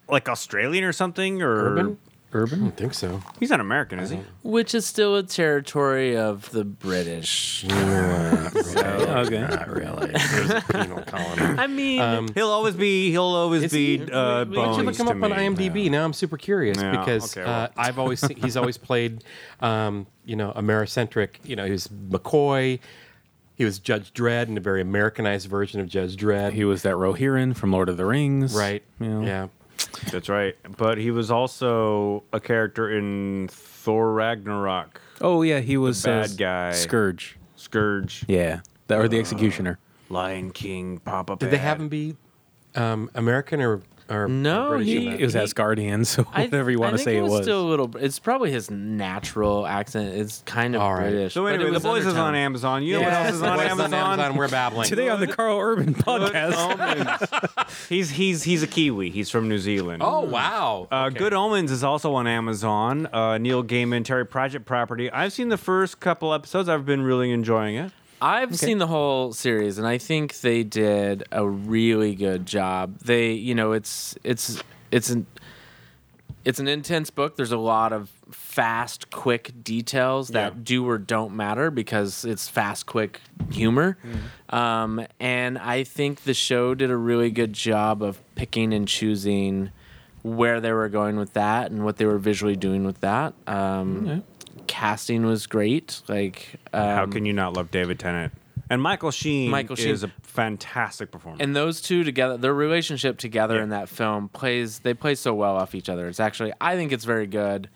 like 0.08 0.28
Australian 0.28 0.84
or 0.84 0.92
something? 0.92 1.40
Or 1.42 1.72
Urban? 1.72 1.98
I 2.34 2.38
Urban? 2.38 2.60
don't 2.60 2.76
think 2.76 2.94
so. 2.94 3.22
He's 3.40 3.50
not 3.50 3.60
American, 3.60 3.98
is 4.00 4.10
he? 4.10 4.18
which 4.42 4.74
is 4.74 4.84
still 4.86 5.16
a 5.16 5.22
territory 5.22 6.16
of 6.16 6.50
the 6.50 6.64
British. 6.64 7.64
okay. 7.70 9.40
Not 9.40 9.68
really. 9.68 10.10
There's 10.12 10.50
a 10.50 10.60
penal 10.70 11.02
colony. 11.02 11.42
I 11.60 11.66
mean, 11.66 12.00
Um, 12.00 12.28
He'll 12.34 12.48
always 12.50 12.74
be. 12.74 13.10
He'll 13.10 13.22
always 13.22 13.72
be. 13.72 13.98
he? 13.98 14.04
Uh, 14.10 14.44
Why 14.44 14.54
don't 14.54 14.78
you 14.78 14.82
look 14.84 14.96
him 14.98 15.06
to 15.06 15.12
up 15.12 15.22
on 15.22 15.30
me. 15.30 15.36
IMDb? 15.68 15.90
Now 15.90 16.04
I'm 16.04 16.12
super 16.12 16.36
curious 16.36 16.78
Yeah, 16.80 16.90
because 16.92 17.36
okay, 17.36 17.44
well. 17.46 17.62
uh, 17.64 17.68
I've 17.76 17.98
always 17.98 18.20
seen, 18.20 18.36
he's 18.36 18.56
always 18.56 18.76
played, 18.76 19.24
um, 19.60 20.06
you 20.24 20.36
know, 20.36 20.52
Americentric. 20.56 21.30
You 21.44 21.56
know, 21.56 21.64
he 21.64 21.72
was 21.72 21.88
McCoy. 21.88 22.80
He 23.56 23.64
was 23.64 23.78
Judge 23.78 24.12
Dredd 24.12 24.48
in 24.48 24.56
a 24.56 24.60
very 24.60 24.80
Americanized 24.80 25.48
version 25.48 25.80
of 25.80 25.88
Judge 25.88 26.16
Dredd. 26.16 26.52
He 26.54 26.64
was 26.64 26.82
that 26.82 26.94
Rohirrim 26.96 27.56
from 27.56 27.70
Lord 27.70 27.88
of 27.88 27.96
the 27.96 28.04
Rings. 28.04 28.54
right? 28.54 28.82
You 28.98 29.08
know. 29.08 29.22
Yeah. 29.24 29.46
That's 30.10 30.28
right. 30.28 30.56
But 30.76 30.98
he 30.98 31.10
was 31.10 31.30
also 31.30 32.24
a 32.32 32.40
character 32.40 32.96
in 32.96 33.48
Thor 33.50 34.12
Ragnarok, 34.12 35.00
Oh 35.20 35.42
yeah, 35.42 35.60
he 35.60 35.76
was 35.76 36.02
bad 36.02 36.32
uh, 36.32 36.34
guy. 36.36 36.70
Skurge. 36.72 37.34
Skurge, 37.56 38.24
Yeah, 38.28 38.60
that, 38.88 38.98
or 38.98 39.08
the 39.08 39.18
Executioner. 39.18 39.78
Lion 40.10 40.50
King, 40.50 40.98
Papa. 40.98 41.36
Did 41.38 41.50
they 41.50 41.56
have 41.58 41.80
him 41.80 41.88
be 41.88 42.16
um, 42.74 43.10
American 43.14 43.60
or 43.60 43.82
or 44.10 44.28
No, 44.28 44.70
British 44.70 44.86
he- 44.88 44.96
in 45.06 45.12
that? 45.12 45.20
It 45.20 45.24
was 45.24 45.34
Asgardian, 45.34 46.04
so 46.06 46.26
I- 46.32 46.44
whatever 46.44 46.70
you 46.70 46.78
want 46.78 46.96
to 46.96 47.02
say 47.02 47.16
it 47.16 47.18
it 47.18 47.22
was, 47.22 47.30
was. 47.32 47.42
still 47.42 47.62
a 47.62 47.68
little. 47.68 47.96
It's 47.96 48.18
probably 48.18 48.50
his 48.50 48.70
natural 48.70 49.66
accent. 49.66 50.14
It's 50.14 50.42
kind 50.46 50.74
of 50.74 50.82
All 50.82 50.92
right. 50.94 51.10
British. 51.10 51.34
So 51.34 51.42
but 51.44 51.54
anyway, 51.54 51.70
The 51.70 51.74
was 51.74 51.82
Boys 51.82 52.06
is 52.06 52.14
on 52.16 52.34
Amazon. 52.34 52.82
You 52.82 52.94
know 52.94 53.02
what 53.02 53.12
else 53.12 53.34
is 53.34 53.42
on 53.42 53.56
Boys 53.58 53.66
Amazon? 53.70 54.36
We're 54.36 54.48
babbling. 54.48 54.88
Today 54.88 55.08
on 55.08 55.20
the 55.20 55.26
Karl 55.26 55.58
Urban 55.58 55.94
podcast. 56.48 57.88
He's 57.88 58.10
he's 58.10 58.42
he's 58.44 58.62
a 58.62 58.66
Kiwi. 58.66 59.10
He's 59.10 59.30
from 59.30 59.48
New 59.48 59.58
Zealand. 59.58 60.02
Oh 60.04 60.20
wow! 60.20 60.88
Uh, 60.90 61.04
Okay. 61.08 61.18
Good 61.18 61.34
Omens 61.34 61.70
is 61.70 61.82
also 61.84 62.14
on 62.14 62.26
Amazon. 62.26 63.06
Uh, 63.12 63.36
Neil 63.38 63.62
Gaiman, 63.64 64.04
Terry 64.04 64.24
Pratchett 64.26 64.64
property. 64.64 65.10
I've 65.10 65.32
seen 65.32 65.48
the 65.48 65.56
first 65.58 66.00
couple 66.00 66.32
episodes. 66.32 66.68
I've 66.68 66.86
been 66.86 67.02
really 67.02 67.30
enjoying 67.30 67.76
it. 67.76 67.92
I've 68.24 68.56
seen 68.58 68.78
the 68.78 68.86
whole 68.86 69.32
series, 69.32 69.76
and 69.78 69.86
I 69.86 69.98
think 69.98 70.40
they 70.40 70.62
did 70.62 71.24
a 71.30 71.46
really 71.46 72.14
good 72.14 72.46
job. 72.46 72.98
They, 73.00 73.32
you 73.32 73.54
know, 73.54 73.72
it's 73.72 74.16
it's 74.24 74.62
it's 74.90 75.10
an 75.10 75.26
it's 76.44 76.58
an 76.58 76.68
intense 76.68 77.10
book. 77.10 77.36
There's 77.36 77.52
a 77.52 77.58
lot 77.58 77.92
of 77.92 78.10
fast, 78.30 79.10
quick 79.10 79.52
details 79.62 80.28
that 80.28 80.54
Yeah. 80.54 80.60
do 80.62 80.88
or 80.88 80.96
don't 80.98 81.34
matter 81.36 81.70
because 81.70 82.24
it's 82.24 82.48
fast, 82.48 82.86
quick 82.86 83.20
humor. 83.50 83.96
Um, 84.50 85.06
and 85.20 85.58
I 85.58 85.84
think 85.84 86.22
the 86.24 86.34
show 86.34 86.74
did 86.74 86.90
a 86.90 86.96
really 86.96 87.30
good 87.30 87.52
job 87.52 88.02
of 88.02 88.20
picking 88.36 88.72
and 88.72 88.86
choosing 88.88 89.70
where 90.22 90.60
they 90.60 90.72
were 90.72 90.88
going 90.88 91.16
with 91.16 91.34
that 91.34 91.70
and 91.70 91.84
what 91.84 91.96
they 91.98 92.06
were 92.06 92.18
visually 92.18 92.56
doing 92.56 92.84
with 92.84 93.00
that. 93.00 93.34
Um, 93.46 94.22
Casting 94.74 95.24
was 95.24 95.46
great. 95.46 96.02
Like, 96.08 96.58
um, 96.72 96.82
How 96.96 97.06
can 97.06 97.24
you 97.24 97.32
not 97.32 97.52
love 97.54 97.70
David 97.70 97.98
Tennant? 98.00 98.32
And 98.68 98.82
Michael 98.82 99.10
Sheen, 99.12 99.50
Michael 99.50 99.76
Sheen. 99.76 99.90
is 99.90 100.02
a 100.02 100.08
fantastic 100.22 101.12
performer. 101.12 101.36
and 101.40 101.54
those 101.54 101.80
two 101.80 102.02
together 102.02 102.36
their 102.36 102.52
relationship 102.54 103.18
together 103.18 103.56
Yeah. 103.56 103.62
in 103.64 103.68
that 103.68 103.88
film 103.88 104.28
plays 104.30 104.80
they 104.80 104.94
play 104.94 105.14
so 105.14 105.32
well 105.32 105.54
off 105.56 105.76
each 105.76 105.88
other 105.88 106.08
it's 106.08 106.18
actually 106.18 106.52
i 106.60 106.74
think 106.74 106.90
it's 106.90 107.04
very 107.04 107.26
good 107.28 107.68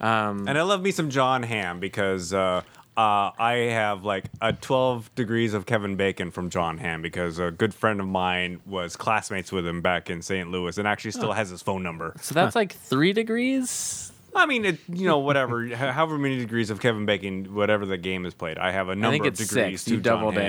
um, 0.00 0.46
And 0.48 0.56
I 0.58 0.62
love 0.62 0.82
me 0.82 0.90
some 0.92 1.08
Jon 1.10 1.42
Hamm 1.42 1.78
because 1.80 2.32
uh, 2.34 2.62
uh, 2.96 3.30
I 3.38 3.68
have 3.70 4.04
like 4.04 4.24
a 4.42 4.52
12 4.52 5.14
degrees 5.14 5.52
of 5.54 5.64
Kevin 5.66 5.96
Bacon 5.96 6.30
from 6.30 6.48
John 6.50 6.76
Hamm 6.78 7.00
because 7.02 7.38
a 7.38 7.50
good 7.50 7.72
friend 7.74 8.00
of 8.00 8.06
mine 8.06 8.60
was 8.66 8.94
classmates 8.96 9.52
with 9.52 9.66
him 9.66 9.80
back 9.82 10.10
in 10.10 10.20
St. 10.22 10.50
Louis 10.50 10.76
and 10.78 10.86
actually 10.88 11.12
still 11.12 11.32
has 11.32 11.48
his 11.50 11.62
phone 11.62 11.82
number. 11.82 12.14
so 12.20 12.34
that's 12.34 12.54
like 12.56 12.72
three 12.72 13.12
degrees 13.12 14.05
I 14.36 14.46
mean, 14.46 14.64
it, 14.64 14.78
you 14.88 15.06
know, 15.06 15.18
whatever, 15.18 15.66
however 15.74 16.18
many 16.18 16.36
degrees 16.38 16.70
of 16.70 16.80
Kevin 16.80 17.06
Bacon, 17.06 17.54
whatever 17.54 17.86
the 17.86 17.96
game 17.98 18.26
is 18.26 18.34
played, 18.34 18.58
I 18.58 18.70
have 18.72 18.88
a 18.88 18.94
number 18.96 19.12
think 19.12 19.24
of 19.26 19.32
it's 19.40 19.48
degrees 19.48 19.80
six. 19.80 19.84
to 19.84 19.90
You 19.94 20.00
Jon 20.00 20.18
doubled 20.20 20.36
it. 20.36 20.42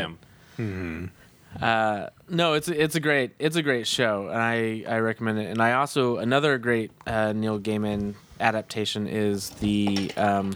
Hamm. 0.59 1.11
no 2.29 2.53
it's 2.53 2.67
it's 2.67 2.95
a 2.95 2.99
great 2.99 3.31
it's 3.39 3.55
a 3.55 3.63
great 3.63 3.87
show 3.87 4.27
and 4.27 4.39
i 4.41 4.83
i 4.87 4.99
recommend 4.99 5.39
it 5.39 5.45
and 5.49 5.61
i 5.61 5.73
also 5.73 6.17
another 6.17 6.57
great 6.57 6.91
uh, 7.07 7.31
neil 7.33 7.57
gaiman 7.59 8.13
adaptation 8.39 9.07
is 9.07 9.49
the 9.51 10.11
um 10.17 10.55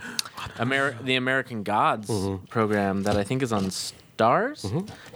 Amer- 0.60 0.98
the 1.02 1.16
american 1.16 1.64
gods 1.64 2.10
Mm-hmm. 2.10 2.46
program 2.48 3.04
that 3.04 3.16
i 3.16 3.24
think 3.24 3.42
is 3.42 3.52
on 3.54 3.66
Starz 3.66 4.62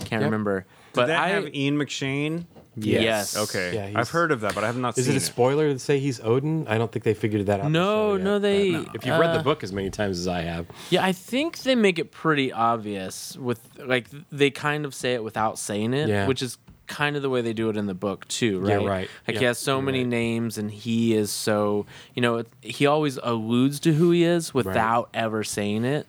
can't 0.06 0.23
remember 0.23 0.62
Did 0.62 0.65
but 0.93 1.06
that 1.08 1.19
i 1.19 1.28
have 1.30 1.54
Ian 1.54 1.78
McShane? 1.78 2.45
Yes, 2.77 3.38
Okay, 3.38 3.91
Yeah, 3.91 3.99
I've 3.99 4.09
heard 4.09 4.31
of 4.31 4.41
that, 4.41 4.53
but 4.55 4.63
I 4.63 4.67
have 4.67 4.77
not 4.77 4.97
Is 4.97 5.05
seen 5.05 5.15
it 5.15 5.17
a 5.17 5.21
spoiler 5.21 5.71
to 5.71 5.79
say 5.79 5.99
he's 5.99 6.19
Odin? 6.21 6.67
I 6.67 6.77
don't 6.77 6.91
think 6.91 7.03
they 7.05 7.13
figured 7.13 7.45
that 7.47 7.59
out. 7.59 7.67
in 7.67 7.71
the 7.73 7.79
No, 7.79 8.15
yet, 8.15 8.23
no, 8.23 8.39
they- 8.39 8.71
but 8.71 8.95
If 8.95 9.05
you've 9.05 9.19
read 9.19 9.31
uh, 9.31 9.38
the 9.38 9.43
book 9.43 9.63
as 9.63 9.71
many 9.73 9.89
times 9.89 10.19
as 10.19 10.27
I 10.27 10.41
have, 10.41 10.65
Yeah, 10.89 11.03
I 11.05 11.11
think 11.11 11.59
they 11.59 11.75
make 11.75 11.99
it 11.99 12.11
pretty 12.11 12.51
obvious 12.51 13.38
with 13.38 13.59
like 13.85 14.07
they 14.31 14.49
kind 14.51 14.85
of 14.85 14.93
say 14.93 15.13
it 15.13 15.23
without 15.23 15.57
saying 15.59 15.93
it, 15.93 16.09
Yeah. 16.09 16.27
which 16.27 16.41
is 16.41 16.57
kind 16.88 17.15
of 17.15 17.21
the 17.23 17.29
way 17.31 17.41
they 17.41 17.53
do 17.53 17.69
it 17.69 17.77
in 17.77 17.88
the 17.88 17.95
book 17.95 18.27
too, 18.27 18.59
right? 18.59 18.81
Yeah, 18.81 18.88
right. 18.88 19.09
Like 19.27 19.35
Yep, 19.35 19.39
he 19.39 19.45
has 19.45 19.57
so 19.57 19.81
many 19.81 19.99
right. 19.99 20.07
names 20.07 20.57
and 20.59 20.69
he 20.69 21.15
is 21.15 21.31
so, 21.31 21.85
you 22.13 22.21
know, 22.21 22.43
he 22.61 22.85
always 22.85 23.17
alludes 23.23 23.79
to 23.81 23.93
who 23.93 24.11
he 24.11 24.23
is 24.23 24.53
without 24.53 25.09
ever 25.13 25.43
saying 25.43 25.83
it. 25.85 26.05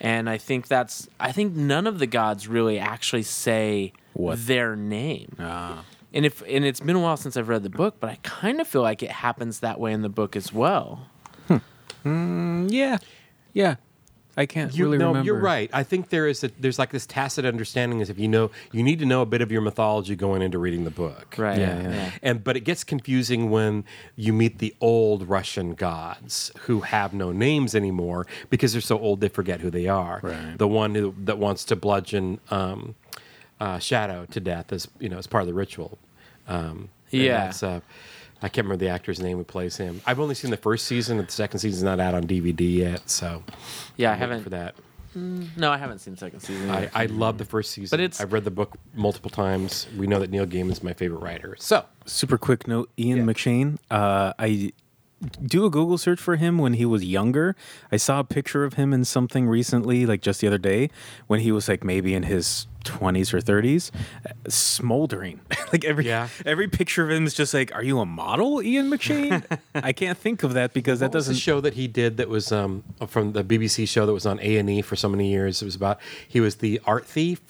And 0.00 0.30
I 0.30 0.38
think 0.38 0.66
that's 0.66 1.08
I 1.20 1.30
think 1.30 1.54
none 1.54 1.86
of 1.86 1.98
the 1.98 2.06
gods 2.06 2.48
really 2.48 2.78
actually 2.78 3.22
say 3.22 3.92
What? 4.14 4.46
their 4.46 4.74
name. 4.76 5.36
Ah. 5.38 5.84
And 6.14 6.24
if 6.24 6.42
and 6.48 6.64
it's 6.64 6.80
been 6.80 6.96
a 6.96 7.00
while 7.00 7.16
since 7.18 7.36
I've 7.36 7.48
read 7.48 7.64
the 7.64 7.70
book, 7.70 7.96
but 8.00 8.08
I 8.08 8.18
kind 8.22 8.60
of 8.60 8.68
feel 8.68 8.82
like 8.82 9.02
it 9.02 9.10
happens 9.10 9.60
that 9.60 9.78
way 9.80 9.92
in 9.92 10.00
the 10.02 10.08
book 10.08 10.36
as 10.36 10.52
well. 10.52 11.08
yeah, 12.04 12.98
yeah. 13.52 13.76
I 14.36 14.46
can't 14.46 14.74
you 14.74 14.84
really 14.84 14.98
no, 14.98 15.08
remember. 15.08 15.26
you're 15.26 15.40
right. 15.40 15.70
I 15.72 15.84
think 15.84 16.08
there 16.08 16.26
is 16.26 16.42
a, 16.42 16.50
there's 16.58 16.78
like 16.78 16.90
this 16.90 17.06
tacit 17.06 17.44
understanding 17.44 18.00
is 18.00 18.10
if 18.10 18.18
you 18.18 18.26
know 18.26 18.50
you 18.72 18.82
need 18.82 18.98
to 18.98 19.06
know 19.06 19.22
a 19.22 19.26
bit 19.26 19.42
of 19.42 19.52
your 19.52 19.60
mythology 19.60 20.16
going 20.16 20.42
into 20.42 20.58
reading 20.58 20.84
the 20.84 20.90
book, 20.90 21.36
Right. 21.38 21.58
Yeah, 21.58 21.80
yeah. 21.82 21.90
yeah. 21.90 22.10
And 22.22 22.42
but 22.42 22.56
it 22.56 22.60
gets 22.60 22.82
confusing 22.84 23.50
when 23.50 23.84
you 24.16 24.32
meet 24.32 24.58
the 24.58 24.74
old 24.80 25.28
Russian 25.28 25.74
gods 25.74 26.50
who 26.62 26.80
have 26.80 27.14
no 27.14 27.30
names 27.30 27.74
anymore 27.76 28.26
because 28.50 28.72
they're 28.72 28.80
so 28.80 28.98
old 28.98 29.20
they 29.20 29.28
forget 29.28 29.60
who 29.60 29.70
they 29.70 29.86
are. 29.86 30.20
Right. 30.22 30.58
The 30.58 30.68
one 30.68 30.94
who 30.96 31.14
that 31.24 31.38
wants 31.38 31.64
to 31.66 31.76
bludgeon 31.76 32.40
um, 32.50 32.96
uh, 33.60 33.78
Shadow 33.78 34.26
to 34.26 34.40
death 34.40 34.72
as 34.72 34.88
you 34.98 35.08
know 35.08 35.18
as 35.18 35.28
part 35.28 35.42
of 35.42 35.46
the 35.46 35.54
ritual. 35.54 35.96
Um, 36.48 36.88
Yeah. 37.10 37.44
that's, 37.46 37.62
uh, 37.62 37.80
I 38.42 38.48
can't 38.48 38.66
remember 38.66 38.84
the 38.84 38.90
actor's 38.90 39.20
name 39.20 39.38
who 39.38 39.44
plays 39.44 39.76
him. 39.76 40.00
I've 40.06 40.20
only 40.20 40.34
seen 40.34 40.50
the 40.50 40.56
first 40.56 40.86
season, 40.86 41.18
and 41.18 41.28
the 41.28 41.32
second 41.32 41.60
season's 41.60 41.82
not 41.82 42.00
out 42.00 42.14
on 42.14 42.24
DVD 42.26 42.60
yet, 42.76 43.08
so 43.08 43.42
Yeah, 43.96 44.10
I 44.10 44.14
I'm 44.14 44.20
waiting 44.20 44.30
haven't 44.30 44.42
for 44.44 44.50
that. 44.50 44.74
No, 45.56 45.70
I 45.70 45.76
haven't 45.78 46.00
seen 46.00 46.14
the 46.14 46.18
second 46.18 46.40
season. 46.40 46.68
I. 46.70 46.90
I 46.92 47.06
love 47.06 47.38
the 47.38 47.44
first 47.44 47.70
season. 47.70 47.96
But 47.96 48.02
it's- 48.02 48.20
I've 48.20 48.32
read 48.32 48.42
the 48.42 48.50
book 48.50 48.76
multiple 48.94 49.30
times. 49.30 49.86
We 49.96 50.08
know 50.08 50.18
that 50.18 50.28
Neil 50.28 50.44
Gaiman's 50.44 50.82
my 50.82 50.92
favorite 50.92 51.20
writer. 51.20 51.54
So 51.60 51.84
Super 52.04 52.36
quick 52.36 52.66
note: 52.66 52.90
Ian 52.98 53.18
Yeah. 53.18 53.22
McShane. 53.24 53.78
Uh, 53.92 54.32
I 54.40 54.72
do 55.44 55.64
a 55.64 55.70
Google 55.70 55.96
search 55.96 56.20
for 56.20 56.36
him 56.36 56.58
when 56.58 56.74
he 56.74 56.84
was 56.84 57.04
younger. 57.04 57.56
I 57.90 57.96
saw 57.96 58.20
a 58.20 58.24
picture 58.24 58.64
of 58.64 58.74
him 58.74 58.92
in 58.92 59.04
something 59.04 59.46
recently, 59.48 60.04
like 60.06 60.20
just 60.20 60.40
the 60.40 60.46
other 60.46 60.58
day, 60.58 60.90
when 61.28 61.40
he 61.40 61.50
was 61.52 61.68
like 61.68 61.82
maybe 61.84 62.14
in 62.14 62.24
his 62.24 62.66
twenties 62.84 63.32
or 63.32 63.40
thirties, 63.40 63.90
smoldering. 64.48 65.40
like 65.72 65.84
every 65.84 66.06
Yeah. 66.06 66.28
every 66.44 66.68
picture 66.68 67.04
of 67.04 67.10
him 67.10 67.26
is 67.26 67.34
just 67.34 67.54
like, 67.54 67.74
"Are 67.74 67.82
you 67.82 68.00
a 68.00 68.06
model, 68.06 68.62
Ian 68.62 68.90
McShane?" 68.90 69.44
I 69.74 69.92
can't 69.92 70.18
think 70.18 70.42
of 70.42 70.52
that 70.54 70.72
because 70.74 71.00
that 71.00 71.06
What 71.10 71.14
was 71.14 71.26
the 71.26 71.32
doesn't. 71.32 71.40
show 71.42 71.60
that 71.60 71.74
he 71.74 71.86
did 71.88 72.16
that 72.18 72.28
was 72.28 72.52
um, 72.52 72.82
from 73.06 73.32
the 73.32 73.42
BBC 73.44 73.88
show 73.88 74.06
that 74.06 74.12
was 74.12 74.26
on 74.26 74.38
A 74.40 74.56
and 74.58 74.68
E 74.68 74.82
for 74.82 74.96
so 74.96 75.08
many 75.08 75.30
years. 75.30 75.62
It 75.62 75.64
was 75.64 75.74
about 75.76 76.00
he 76.26 76.40
was 76.40 76.56
the 76.56 76.80
art 76.84 77.06
thief. 77.06 77.40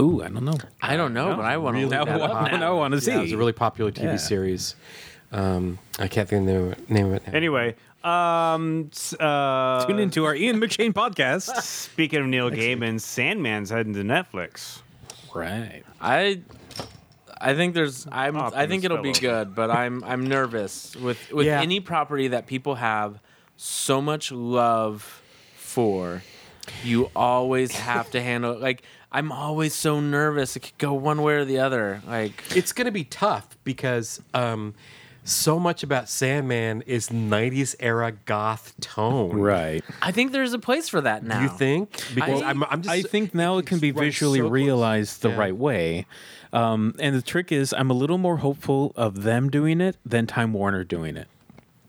Ooh, 0.00 0.22
I 0.22 0.28
don't 0.28 0.44
know. 0.44 0.56
I 0.82 0.96
don't 0.96 1.14
know, 1.14 1.34
but 1.36 1.44
I 1.44 1.56
want 1.56 1.74
to 1.76 1.80
Really 1.82 1.96
look 1.96 2.06
Now, 2.08 2.18
that 2.18 2.20
up 2.30 2.50
now, 2.52 2.56
now. 2.58 2.72
I 2.72 2.76
want 2.76 2.92
to 2.94 3.00
see. 3.00 3.10
Yeah, 3.12 3.18
it 3.18 3.22
was 3.22 3.32
a 3.32 3.36
really 3.38 3.52
popular 3.52 3.90
TV 3.90 4.04
Yeah. 4.04 4.16
series. 4.16 4.74
Um, 5.32 5.78
I 5.98 6.08
can't 6.08 6.28
think 6.28 6.48
of 6.48 6.76
the 6.88 6.92
name 6.92 7.06
of- 7.06 7.14
it. 7.14 7.26
Now. 7.26 7.32
Anyway, 7.34 7.76
um, 8.02 8.90
s- 8.92 9.14
uh, 9.14 9.84
Tune 9.86 9.98
into 9.98 10.24
our 10.24 10.34
Ian 10.34 10.60
McShane 10.60 10.92
podcast. 10.92 11.54
Speaking 11.62 12.20
of 12.20 12.26
Neil 12.26 12.50
Gaiman, 12.50 12.96
Sandman's 13.00 13.70
heading 13.70 13.94
to 13.94 14.02
Netflix. 14.02 14.80
right. 15.34 15.82
I 16.00 16.40
I 17.42 17.54
think 17.54 17.74
there's. 17.74 18.06
I'm. 18.10 18.36
I 18.36 18.66
think 18.66 18.84
it'll 18.84 18.98
be 18.98 19.14
fellow. 19.14 19.44
good, 19.44 19.54
but 19.54 19.70
I'm. 19.70 20.02
I'm 20.04 20.26
nervous 20.26 20.94
with 20.96 21.30
with 21.32 21.46
Yeah. 21.46 21.60
any 21.60 21.80
property 21.80 22.28
that 22.28 22.46
people 22.46 22.74
have 22.76 23.18
so 23.56 24.02
much 24.02 24.30
love 24.32 25.22
for. 25.56 26.22
You 26.84 27.10
always 27.16 27.72
have 27.72 28.10
to 28.10 28.20
handle 28.20 28.52
it. 28.52 28.60
Like 28.60 28.82
I'm 29.12 29.32
always 29.32 29.74
so 29.74 30.00
nervous. 30.00 30.54
It 30.56 30.60
could 30.60 30.78
go 30.78 30.92
one 30.92 31.22
way 31.22 31.34
or 31.34 31.44
the 31.44 31.58
other. 31.60 32.02
Like 32.06 32.42
It's 32.54 32.72
going 32.72 32.84
to 32.86 32.90
be 32.92 33.04
tough 33.04 33.56
because 33.64 34.20
um, 34.34 34.74
so 35.24 35.58
much 35.58 35.82
about 35.82 36.08
Sandman 36.08 36.82
is 36.82 37.08
90s 37.10 37.74
era 37.80 38.12
goth 38.24 38.74
tone. 38.80 39.36
Right. 39.36 39.84
I 40.02 40.12
think 40.12 40.32
there's 40.32 40.52
a 40.52 40.58
place 40.58 40.88
for 40.88 41.00
that 41.00 41.22
now. 41.24 41.38
Do 41.38 41.42
you 41.44 41.48
think? 41.50 42.02
Because 42.14 42.42
I- 42.42 42.50
I'm, 42.50 42.64
I'm 42.64 42.82
just. 42.82 42.94
I 42.94 43.02
think 43.02 43.34
now 43.34 43.58
it 43.58 43.66
can 43.66 43.78
be 43.78 43.90
it's 43.90 43.98
visually 43.98 44.38
so 44.40 44.48
realized 44.48 45.22
the 45.22 45.30
Yeah. 45.30 45.36
right 45.36 45.56
way. 45.56 46.06
Um, 46.52 46.94
and 46.98 47.14
the 47.14 47.22
trick 47.22 47.52
is, 47.52 47.72
I'm 47.72 47.90
a 47.90 47.94
little 47.94 48.18
more 48.18 48.38
hopeful 48.38 48.92
of 48.96 49.22
them 49.22 49.50
doing 49.50 49.80
it 49.80 49.96
than 50.04 50.26
Time 50.26 50.52
Warner 50.52 50.82
doing 50.84 51.16
it. 51.16 51.28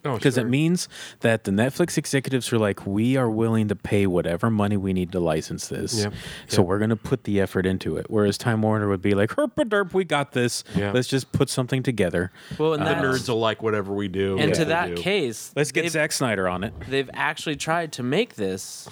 Oh, 0.04 0.16
Because 0.16 0.36
sure. 0.36 0.46
it 0.46 0.50
means 0.50 0.88
that 1.20 1.44
the 1.44 1.52
Netflix 1.52 1.98
executives 1.98 2.52
are 2.52 2.58
like, 2.58 2.86
we 2.88 3.18
are 3.18 3.30
willing 3.30 3.68
to 3.68 3.76
pay 3.76 4.08
whatever 4.08 4.50
money 4.50 4.76
we 4.78 4.94
need 4.94 5.12
to 5.12 5.20
license 5.20 5.68
this. 5.68 6.04
Yep. 6.04 6.14
So 6.48 6.62
Yep. 6.62 6.68
we're 6.68 6.78
going 6.80 6.90
to 6.90 6.96
put 6.96 7.24
the 7.26 7.40
effort 7.40 7.66
into 7.66 7.98
it. 7.98 8.08
Whereas 8.10 8.38
Time 8.38 8.62
Warner 8.64 8.88
would 8.90 9.02
be 9.02 9.14
like, 9.14 9.32
herp 9.32 9.52
a 9.58 9.66
derp, 9.66 9.94
we 9.94 10.04
got 10.04 10.32
this. 10.32 10.64
Yeah. 10.76 10.92
Let's 10.92 11.08
just 11.08 11.32
put 11.32 11.50
something 11.50 11.84
together. 11.84 12.32
Well, 12.58 12.74
and 12.74 12.84
the 12.84 12.98
uh, 12.98 13.02
nerds 13.04 13.30
will 13.30 13.40
like 13.40 13.62
whatever 13.62 13.94
we 13.94 14.08
do. 14.08 14.38
And 14.40 14.54
to 14.56 14.66
that 14.66 14.96
do. 14.96 15.02
case, 15.02 15.52
Let's 15.56 15.72
get 15.72 15.84
they've- 15.84 15.92
Zack 15.92 16.12
Snyder 16.12 16.48
on 16.48 16.64
it. 16.64 16.74
they've 16.90 17.10
actually 17.14 17.56
tried 17.56 17.92
to 17.94 18.04
make 18.04 18.36
this 18.36 18.90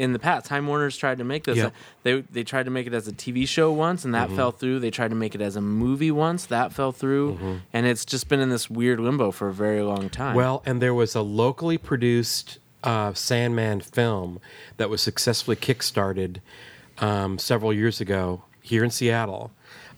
in 0.00 0.12
the 0.12 0.18
past. 0.18 0.46
Time 0.46 0.66
Warner's 0.66 0.96
tried 0.96 1.18
to 1.18 1.24
make 1.24 1.44
this. 1.44 1.58
Yep. 1.58 1.72
They 2.02 2.20
they 2.22 2.42
tried 2.42 2.64
to 2.64 2.70
make 2.70 2.86
it 2.86 2.92
as 2.94 3.06
a 3.06 3.12
TV 3.12 3.46
show 3.46 3.70
once, 3.70 4.04
and 4.04 4.14
that 4.14 4.28
Mm-hmm. 4.28 4.36
fell 4.36 4.50
through. 4.50 4.80
They 4.80 4.90
tried 4.90 5.08
to 5.08 5.14
make 5.14 5.34
it 5.34 5.40
as 5.40 5.56
a 5.56 5.60
movie 5.60 6.10
once, 6.10 6.46
that 6.46 6.72
fell 6.72 6.90
through, 6.92 7.34
Mm-hmm. 7.34 7.54
and 7.72 7.86
it's 7.86 8.04
just 8.04 8.28
been 8.28 8.40
in 8.40 8.48
this 8.48 8.68
weird 8.70 8.98
limbo 8.98 9.30
for 9.30 9.48
a 9.48 9.52
very 9.52 9.82
long 9.82 10.08
time. 10.10 10.34
Well, 10.34 10.62
and 10.66 10.80
there 10.82 10.94
was 10.94 11.14
a 11.14 11.22
locally 11.22 11.78
produced 11.78 12.58
uh, 12.82 13.12
Sandman 13.12 13.80
film 13.80 14.40
that 14.78 14.88
was 14.90 15.02
successfully 15.02 15.56
kickstarted 15.56 16.38
um, 16.98 17.38
several 17.38 17.72
years 17.72 18.00
ago 18.00 18.44
here 18.62 18.82
in 18.82 18.90
Seattle. 18.90 19.52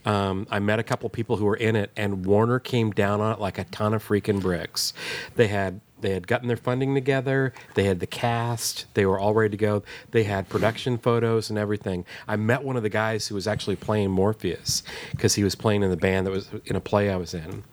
Um, 0.05 0.49
I 0.51 0.59
met 0.59 0.81
a 0.81 0.83
couple 0.83 1.09
people 1.11 1.37
who 1.37 1.45
were 1.45 1.55
in 1.57 1.77
it, 1.77 1.93
and 1.97 2.27
Warner 2.27 2.59
came 2.59 2.91
down 2.91 3.21
on 3.21 3.33
it 3.35 3.39
like 3.39 3.57
a 3.57 3.65
ton 3.65 3.95
of 3.95 4.07
freaking 4.07 4.41
bricks. 4.41 4.93
They 5.37 5.47
had 5.47 5.81
they 6.03 6.11
had 6.11 6.27
gotten 6.27 6.49
their 6.49 6.57
funding 6.57 6.95
together. 6.95 7.53
They 7.75 7.85
had 7.85 8.01
the 8.01 8.07
cast. 8.07 8.87
They 8.95 9.07
were 9.07 9.19
all 9.19 9.35
ready 9.35 9.51
to 9.51 9.57
go. 9.57 9.83
They 10.11 10.25
had 10.25 10.49
production 10.49 10.99
photos 10.99 11.49
and 11.49 11.59
everything. 11.59 12.05
I 12.29 12.37
met 12.37 12.63
one 12.63 12.77
of 12.77 12.83
the 12.83 12.89
guys 12.89 13.29
who 13.29 13.35
was 13.35 13.47
actually 13.47 13.77
playing 13.77 14.11
Morpheus 14.11 14.83
because 15.13 15.35
he 15.35 15.45
was 15.45 15.55
playing 15.55 15.83
in 15.83 15.91
the 15.91 15.97
band 15.97 16.27
that 16.27 16.31
was 16.31 16.51
in 16.67 16.77
a 16.77 16.81
play 16.81 17.11
I 17.11 17.17
was 17.17 17.33
in. 17.35 17.65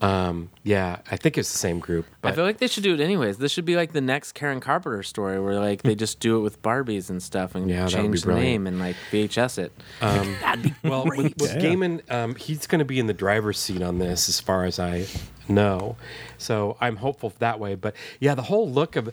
Um, 0.00 0.50
yeah, 0.62 0.98
I 1.10 1.16
think 1.16 1.36
it's 1.38 1.50
the 1.52 1.58
same 1.58 1.78
group. 1.80 2.06
But 2.20 2.32
I 2.32 2.34
feel 2.36 2.44
like 2.44 2.58
they 2.58 2.66
should 2.68 2.82
do 2.82 2.94
it 2.94 3.00
anyways. 3.00 3.38
This 3.38 3.50
should 3.52 3.64
be 3.64 3.76
like 3.76 3.92
the 3.92 4.00
next 4.00 4.32
Karen 4.32 4.60
Carpenter 4.60 5.02
story, 5.02 5.40
where 5.40 5.58
like 5.58 5.82
they 5.82 5.94
just 5.94 6.20
do 6.20 6.38
it 6.38 6.40
with 6.40 6.62
Barbies 6.62 7.10
and 7.10 7.22
stuff, 7.22 7.54
and 7.54 7.68
Yeah, 7.68 7.86
that 7.86 8.02
would 8.02 8.12
be 8.12 8.18
change 8.18 8.22
the 8.22 8.34
name 8.34 8.66
and 8.66 8.78
like 8.78 8.96
VHS 9.10 9.58
it. 9.58 9.72
That'd 10.00 10.62
be 10.62 10.74
Well, 10.84 11.04
with, 11.04 11.34
with 11.38 11.54
Yeah. 11.54 11.60
Gaiman, 11.60 12.10
um, 12.12 12.34
he's 12.36 12.66
going 12.66 12.78
to 12.78 12.84
be 12.84 12.98
in 13.00 13.06
the 13.06 13.14
driver's 13.14 13.58
seat 13.58 13.82
on 13.82 13.98
this, 13.98 14.28
as 14.28 14.40
far 14.40 14.64
as 14.64 14.78
I 14.78 15.06
know. 15.48 15.96
So 16.38 16.76
I'm 16.80 16.96
hopeful 16.96 17.32
that 17.40 17.58
way. 17.58 17.74
But 17.74 17.94
yeah, 18.20 18.34
the 18.34 18.42
whole 18.42 18.70
look 18.70 18.96
of. 18.96 19.12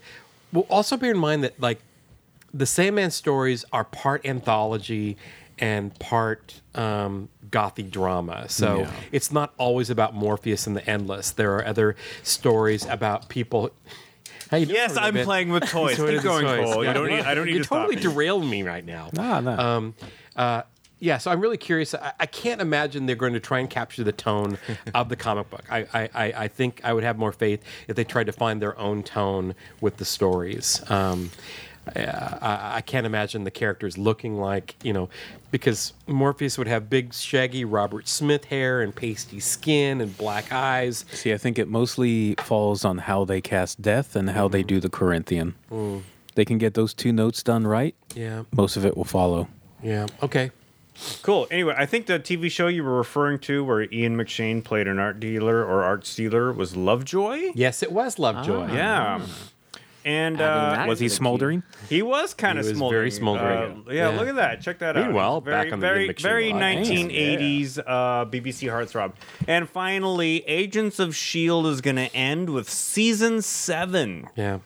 Well, 0.54 0.66
also 0.70 0.96
bear 0.98 1.12
in 1.12 1.18
mind 1.18 1.44
that 1.44 1.60
like 1.60 1.80
the 2.54 2.66
Sandman 2.66 3.12
stories 3.12 3.66
are 3.74 3.84
part 3.84 4.26
anthology 4.26 5.18
and 5.58 5.98
part 6.00 6.62
um, 6.76 7.30
gothy 7.52 7.90
drama. 7.90 8.48
So 8.50 8.80
Yeah. 8.82 8.92
it's 9.12 9.32
not 9.32 9.54
always 9.58 9.90
about 9.90 10.14
Morpheus 10.14 10.68
and 10.68 10.76
the 10.76 10.88
Endless. 10.90 11.32
There 11.32 11.56
are 11.56 11.66
other 11.66 11.96
stories 12.24 12.86
about 12.86 13.30
people. 13.30 13.72
How 14.52 14.58
Yes, 14.58 14.96
I'm 14.96 15.16
Ben? 15.16 15.26
playing 15.26 15.50
with 15.52 15.64
toys. 15.70 15.98
Toys 15.98 16.16
Keep 16.16 16.24
going, 16.24 16.46
toys. 16.46 16.74
Cole. 16.74 16.84
Yeah. 16.84 16.90
You 16.90 16.94
don't 16.94 17.08
need. 17.10 17.22
I 17.22 17.34
don't 17.34 17.46
need 17.48 17.56
you 17.56 17.64
to 17.64 17.70
totally 17.70 17.96
you. 17.96 18.02
derailed 18.02 18.46
me 18.46 18.64
right 18.64 18.86
now. 18.86 19.10
Ah, 19.18 19.40
no. 19.40 19.58
Um, 19.58 19.94
uh, 20.36 20.62
yeah, 21.00 21.18
so 21.18 21.30
I'm 21.32 21.42
really 21.42 21.58
curious. 21.58 21.94
I, 21.94 22.14
I 22.20 22.26
can't 22.26 22.62
imagine 22.62 23.06
they're 23.06 23.16
going 23.16 23.34
to 23.34 23.40
try 23.40 23.60
and 23.60 23.70
capture 23.70 24.04
the 24.04 24.12
tone 24.14 24.58
of 24.94 25.10
the 25.10 25.16
comic 25.16 25.50
book. 25.50 25.64
I, 25.70 25.80
I, 25.94 26.10
I 26.14 26.34
I 26.44 26.48
think 26.48 26.80
I 26.84 26.94
would 26.94 27.04
have 27.04 27.18
more 27.18 27.32
faith 27.34 27.62
if 27.88 27.96
they 27.96 28.04
tried 28.04 28.28
to 28.28 28.32
find 28.32 28.62
their 28.62 28.78
own 28.80 29.04
tone 29.04 29.56
with 29.82 29.98
the 29.98 30.06
stories. 30.06 30.82
Um, 30.90 31.32
uh, 31.34 31.42
I, 31.96 32.78
I 32.78 32.82
can't 32.82 33.06
imagine 33.06 33.44
the 33.44 33.52
characters 33.52 33.98
looking 33.98 34.38
like, 34.38 34.76
you 34.84 34.94
know, 34.94 35.10
because 35.52 35.94
Morpheus 36.08 36.58
would 36.58 36.68
have 36.68 36.90
big, 36.90 37.14
shaggy 37.14 37.66
Robert 37.66 38.08
Smith 38.08 38.46
hair 38.46 38.82
and 38.82 38.96
pasty 38.96 39.40
skin 39.40 40.02
and 40.02 40.18
black 40.18 40.52
eyes. 40.52 41.06
See, 41.12 41.34
I 41.34 41.38
think 41.38 41.60
it 41.60 41.68
mostly 41.68 42.36
falls 42.36 42.86
on 42.86 43.00
how 43.00 43.26
they 43.26 43.42
cast 43.42 43.82
Death 43.82 44.16
and 44.16 44.30
how 44.30 44.48
they 44.48 44.64
mm. 44.64 44.68
do 44.68 44.80
the 44.80 44.90
Corinthian. 44.90 45.56
Mm. 45.72 46.04
They 46.36 46.46
can 46.46 46.58
get 46.58 46.74
those 46.74 46.94
two 46.94 47.14
notes 47.14 47.44
done 47.44 47.66
right. 47.66 47.96
Yeah, 48.14 48.44
Most 48.52 48.78
of 48.78 48.86
it 48.86 48.98
will 48.98 49.06
follow. 49.06 49.48
yeah. 49.82 50.08
Okay. 50.22 50.52
Cool. 51.22 51.48
Anyway, 51.52 51.76
I 51.78 51.86
think 51.86 52.06
the 52.06 52.20
TV 52.20 52.50
show 52.50 52.68
you 52.68 52.84
were 52.84 52.98
referring 52.98 53.40
to, 53.40 53.64
where 53.64 53.82
Ian 53.94 54.16
McShane 54.16 54.64
played 54.64 54.88
an 54.88 54.98
art 54.98 55.20
dealer 55.20 55.64
or 55.64 55.84
art 55.84 56.06
stealer, 56.06 56.54
was 56.54 56.76
Lovejoy. 56.76 57.52
Yes, 57.54 57.84
it 57.84 57.92
was 57.92 58.18
Lovejoy. 58.18 58.68
Ah. 58.70 58.74
Yeah. 58.74 59.22
And 60.06 60.40
uh, 60.40 60.86
Was 60.88 61.00
he 61.00 61.08
to 61.08 61.10
the 61.10 61.16
smoldering? 61.16 61.64
He 61.90 62.04
was 62.04 62.36
kind 62.36 62.60
of 62.60 62.66
smoldering. 62.66 63.00
very 63.00 63.12
smoldering. 63.12 63.86
Uh, 63.88 63.92
yeah, 63.92 64.12
Yeah. 64.12 64.20
look 64.20 64.28
at 64.28 64.36
that. 64.36 64.62
Check 64.62 64.78
that 64.80 64.96
out. 64.96 65.08
Meanwhile, 65.08 65.42
very, 65.42 65.64
back 65.64 65.74
on 65.74 65.80
the 65.80 65.88
very, 65.88 66.06
Ian 66.06 66.16
very 66.20 66.54
line. 66.54 66.84
1980s 66.86 67.80
uh, 67.80 68.26
BBC 68.26 68.70
heartthrob. 68.70 69.14
And 69.48 69.68
finally, 69.68 70.44
Agents 70.48 71.00
of 71.00 71.16
Shield 71.16 71.66
is 71.66 71.82
going 71.82 71.96
to 71.96 72.16
end 72.16 72.52
with 72.52 72.70
season 72.70 73.42
seven. 73.42 74.28
Yeah. 74.36 74.60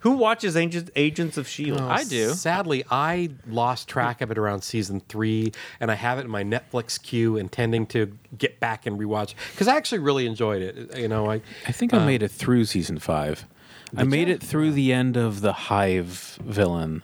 Who 0.00 0.12
watches 0.12 0.54
Agents 0.54 0.90
Agents 0.96 1.38
of 1.38 1.48
Shield? 1.48 1.80
I 1.80 2.04
do. 2.04 2.28
Sadly, 2.34 2.84
I 2.90 3.30
lost 3.48 3.88
track 3.88 4.20
of 4.20 4.30
it 4.30 4.36
around 4.36 4.60
season 4.60 5.00
three, 5.08 5.52
and 5.80 5.90
I 5.90 5.94
have 5.94 6.18
it 6.18 6.26
in 6.26 6.30
my 6.30 6.44
Netflix 6.44 7.02
queue, 7.02 7.38
intending 7.38 7.86
to 7.86 8.16
get 8.36 8.60
back 8.60 8.84
and 8.86 9.00
rewatch 9.00 9.34
because 9.52 9.66
I 9.66 9.76
actually 9.76 10.00
really 10.00 10.26
enjoyed 10.26 10.60
it. 10.60 10.98
You 10.98 11.08
know, 11.08 11.30
I 11.30 11.40
I 11.66 11.72
think 11.72 11.94
I 11.94 12.04
made 12.04 12.22
it 12.22 12.30
through 12.30 12.66
season 12.66 12.98
five. 12.98 13.46
I 13.96 14.04
made 14.04 14.28
it 14.28 14.42
through 14.42 14.72
the 14.72 14.92
end 14.92 15.16
of 15.16 15.40
the 15.40 15.52
Hive 15.52 16.38
villain. 16.42 17.02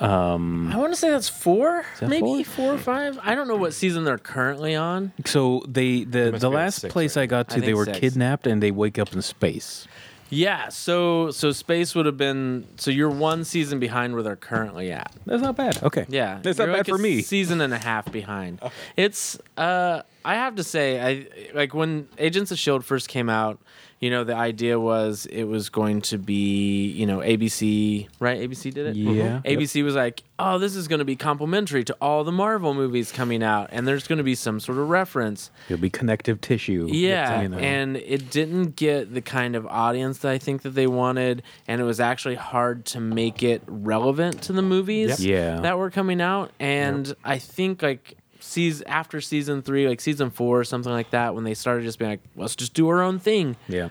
I 0.00 0.36
want 0.76 0.92
to 0.92 0.96
say 0.96 1.10
that's 1.10 1.28
four, 1.28 1.84
that 2.00 2.08
maybe 2.08 2.42
four? 2.42 2.66
four 2.66 2.74
or 2.74 2.78
five. 2.78 3.18
I 3.22 3.34
don't 3.34 3.48
know 3.48 3.56
what 3.56 3.74
season 3.74 4.04
they're 4.04 4.18
currently 4.18 4.74
on. 4.74 5.12
So 5.26 5.62
they 5.68 6.04
the 6.04 6.30
the 6.30 6.48
last 6.50 6.80
six, 6.80 6.92
place 6.92 7.16
right? 7.16 7.24
I 7.24 7.26
got 7.26 7.52
I 7.52 7.56
to, 7.56 7.60
they 7.60 7.74
were 7.74 7.84
six. 7.84 7.98
kidnapped 7.98 8.46
and 8.46 8.62
they 8.62 8.70
wake 8.70 8.98
up 8.98 9.12
in 9.12 9.20
space. 9.22 9.86
Yeah, 10.32 10.68
so 10.68 11.32
so 11.32 11.50
space 11.50 11.94
would 11.94 12.06
have 12.06 12.16
been 12.16 12.66
so 12.76 12.90
you're 12.92 13.10
one 13.10 13.44
season 13.44 13.80
behind 13.80 14.14
where 14.14 14.22
they're 14.22 14.36
currently 14.36 14.92
at. 14.92 15.12
That's 15.26 15.42
not 15.42 15.56
bad. 15.56 15.82
Okay. 15.82 16.06
Yeah, 16.08 16.38
That's 16.42 16.56
not 16.56 16.64
you're 16.66 16.72
bad 16.76 16.88
like 16.88 16.96
for 16.96 16.98
me. 17.02 17.20
Season 17.22 17.60
and 17.60 17.74
a 17.74 17.78
half 17.78 18.10
behind. 18.10 18.60
It's 18.96 19.38
uh, 19.56 20.02
I 20.24 20.34
have 20.34 20.56
to 20.56 20.64
say, 20.64 21.00
I 21.00 21.26
like 21.54 21.74
when 21.74 22.08
Agents 22.18 22.50
of 22.50 22.58
Shield 22.58 22.84
first 22.84 23.08
came 23.08 23.28
out. 23.28 23.58
You 24.00 24.08
know, 24.08 24.24
the 24.24 24.34
idea 24.34 24.80
was 24.80 25.26
it 25.26 25.44
was 25.44 25.68
going 25.68 26.00
to 26.02 26.16
be 26.16 26.86
you 26.90 27.04
know 27.04 27.18
ABC, 27.18 28.08
right? 28.18 28.40
ABC 28.40 28.72
did 28.72 28.86
it. 28.86 28.96
Yeah. 28.96 29.40
Mm-hmm. 29.44 29.46
ABC 29.46 29.84
was 29.84 29.94
like, 29.94 30.22
oh, 30.38 30.58
this 30.58 30.74
is 30.74 30.88
going 30.88 31.00
to 31.00 31.04
be 31.04 31.16
complementary 31.16 31.84
to 31.84 31.94
all 32.00 32.24
the 32.24 32.32
Marvel 32.32 32.72
movies 32.72 33.12
coming 33.12 33.42
out, 33.42 33.68
and 33.72 33.86
there's 33.86 34.06
going 34.08 34.16
to 34.16 34.24
be 34.24 34.34
some 34.34 34.58
sort 34.58 34.78
of 34.78 34.88
reference. 34.88 35.50
It'll 35.68 35.82
be 35.82 35.90
connective 35.90 36.40
tissue. 36.40 36.88
Yeah, 36.90 37.40
and 37.40 37.98
it 37.98 38.30
didn't 38.30 38.74
get 38.76 39.12
the 39.12 39.20
kind 39.20 39.54
of 39.54 39.66
audience 39.66 40.18
that 40.20 40.32
I 40.32 40.38
think 40.38 40.62
that 40.62 40.70
they 40.70 40.86
wanted, 40.86 41.42
and 41.68 41.78
it 41.78 41.84
was 41.84 42.00
actually 42.00 42.36
hard 42.36 42.86
to 42.86 43.00
make 43.00 43.42
it 43.42 43.60
relevant 43.66 44.40
to 44.44 44.54
the 44.54 44.62
movies 44.62 45.22
Yep. 45.22 45.30
Yeah. 45.56 45.60
that 45.60 45.76
were 45.76 45.90
coming 45.90 46.22
out. 46.22 46.52
And 46.58 47.14
I 47.22 47.36
think 47.38 47.82
like 47.82 48.16
season 48.50 48.86
after 48.88 49.20
season 49.20 49.62
three, 49.62 49.88
like 49.88 50.00
season 50.00 50.30
four 50.30 50.58
or 50.60 50.64
something 50.64 50.92
like 50.92 51.10
that, 51.10 51.34
when 51.34 51.44
they 51.44 51.54
started 51.54 51.84
just 51.84 51.98
being 51.98 52.10
like, 52.10 52.20
let's 52.36 52.56
just 52.56 52.74
do 52.74 52.88
our 52.88 53.00
own 53.02 53.18
thing. 53.18 53.56
yeah. 53.68 53.90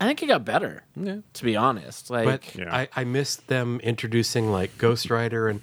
I 0.00 0.06
think 0.06 0.20
it 0.20 0.26
got 0.26 0.44
better. 0.44 0.82
Yeah. 0.96 1.18
To 1.34 1.44
be 1.44 1.54
honest, 1.54 2.10
like 2.10 2.24
but 2.24 2.54
Yeah. 2.56 2.74
I, 2.74 2.88
I 2.96 3.04
missed 3.04 3.46
them 3.46 3.78
introducing 3.84 4.50
like 4.50 4.76
Ghost 4.76 5.08
Rider, 5.10 5.48
and 5.48 5.60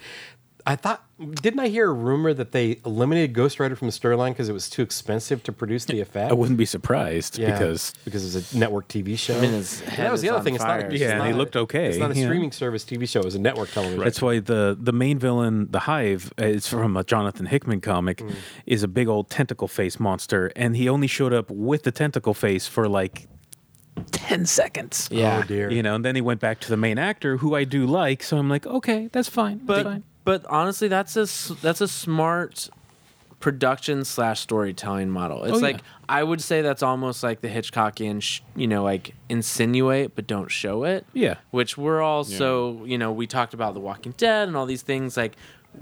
I 0.67 0.75
thought 0.75 1.03
didn't 1.41 1.59
I 1.61 1.67
hear 1.69 1.89
a 1.89 1.93
rumor 1.93 2.33
that 2.33 2.51
they 2.51 2.79
eliminated 2.85 3.33
Ghost 3.33 3.59
Rider 3.59 3.75
from 3.75 3.87
the 3.87 3.91
storyline 3.93 4.31
because 4.31 4.49
it 4.49 4.53
was 4.53 4.69
too 4.69 4.81
expensive 4.81 5.41
to 5.43 5.51
produce 5.51 5.85
the 5.85 5.99
effect? 6.01 6.31
I 6.31 6.33
wouldn't 6.33 6.57
be 6.57 6.65
surprised 6.65 7.37
Yeah, 7.37 7.51
because 7.51 7.93
because 8.05 8.23
it 8.23 8.37
was 8.37 8.53
a 8.53 8.57
network 8.57 8.87
TV 8.87 9.17
show. 9.17 9.37
I 9.37 9.41
mean, 9.41 9.51
his 9.51 9.81
And 9.81 9.89
head 9.91 10.05
that 10.07 10.11
was 10.11 10.21
the 10.21 10.29
other 10.29 10.39
on 10.39 10.43
thing. 10.43 10.55
It's 10.55 10.63
not. 10.63 10.79
fire. 10.81 10.89
It's 10.89 11.01
Yeah, 11.01 11.17
not 11.17 11.27
he 11.27 11.33
a- 11.33 11.35
looked 11.37 11.55
okay, 11.55 11.87
It's 11.87 11.97
not 11.97 12.11
a 12.11 12.15
yeah. 12.15 12.25
streaming 12.25 12.51
service 12.51 12.83
TV 12.83 13.07
show. 13.07 13.19
It 13.21 13.25
was 13.25 13.35
a 13.35 13.39
network 13.39 13.71
television. 13.71 14.03
That's 14.03 14.21
why 14.21 14.39
the 14.39 14.77
the 14.79 14.91
main 14.93 15.17
villain, 15.17 15.67
the 15.71 15.79
Hive, 15.79 16.31
uh, 16.39 16.45
it's 16.45 16.67
from 16.67 16.95
a 16.97 17.03
Jonathan 17.03 17.45
Hickman 17.47 17.81
comic, 17.81 18.17
Mm. 18.19 18.35
is 18.65 18.83
a 18.83 18.87
big 18.87 19.07
old 19.07 19.29
tentacle 19.29 19.67
face 19.67 19.99
monster, 19.99 20.51
and 20.55 20.75
he 20.75 20.87
only 20.89 21.07
showed 21.07 21.33
up 21.33 21.49
with 21.49 21.83
the 21.83 21.91
tentacle 21.91 22.33
face 22.33 22.67
for 22.67 22.87
like 22.87 23.27
ten 24.11 24.45
seconds. 24.45 25.09
yeah. 25.11 25.41
Oh 25.43 25.47
dear. 25.47 25.69
You 25.71 25.83
know, 25.83 25.95
and 25.95 26.05
then 26.05 26.15
he 26.15 26.21
went 26.21 26.39
back 26.39 26.59
to 26.61 26.69
the 26.69 26.77
main 26.77 26.97
actor, 26.97 27.37
who 27.37 27.55
I 27.55 27.63
do 27.63 27.85
like. 27.85 28.23
So 28.23 28.37
I'm 28.37 28.49
like, 28.49 28.65
okay, 28.65 29.09
that's 29.11 29.27
fine. 29.29 29.57
That's 29.57 29.67
but 29.67 29.83
fine. 29.83 30.03
But 30.29 30.45
honestly, 30.49 30.87
that's 30.87 31.17
a 31.17 31.21
s- 31.21 31.51
that's 31.61 31.81
a 31.81 31.87
smart 31.87 32.69
production 33.39 34.03
slash 34.03 34.41
storytelling 34.41 35.09
model. 35.09 35.45
It's 35.45 35.53
Oh, 35.57 35.61
like 35.61 35.77
yeah. 35.77 35.81
I 36.09 36.23
would 36.23 36.41
say 36.41 36.61
that's 36.61 36.83
almost 36.83 37.23
like 37.23 37.39
the 37.41 37.47
Hitchcockian, 37.47 38.21
sh- 38.21 38.41
you 38.55 38.67
know, 38.67 38.83
like 38.83 39.15
insinuate 39.29 40.13
but 40.15 40.27
don't 40.27 40.51
show 40.51 40.83
it. 40.83 41.05
Yeah. 41.13 41.35
Which 41.51 41.77
we're 41.77 42.01
also, 42.01 42.83
you 42.83 42.97
know, 42.97 43.11
we 43.13 43.27
talked 43.27 43.53
about 43.53 43.73
The 43.75 43.79
Walking 43.79 44.13
Dead 44.17 44.47
and 44.49 44.57
all 44.57 44.65
these 44.65 44.81
things. 44.81 45.15
Like 45.15 45.37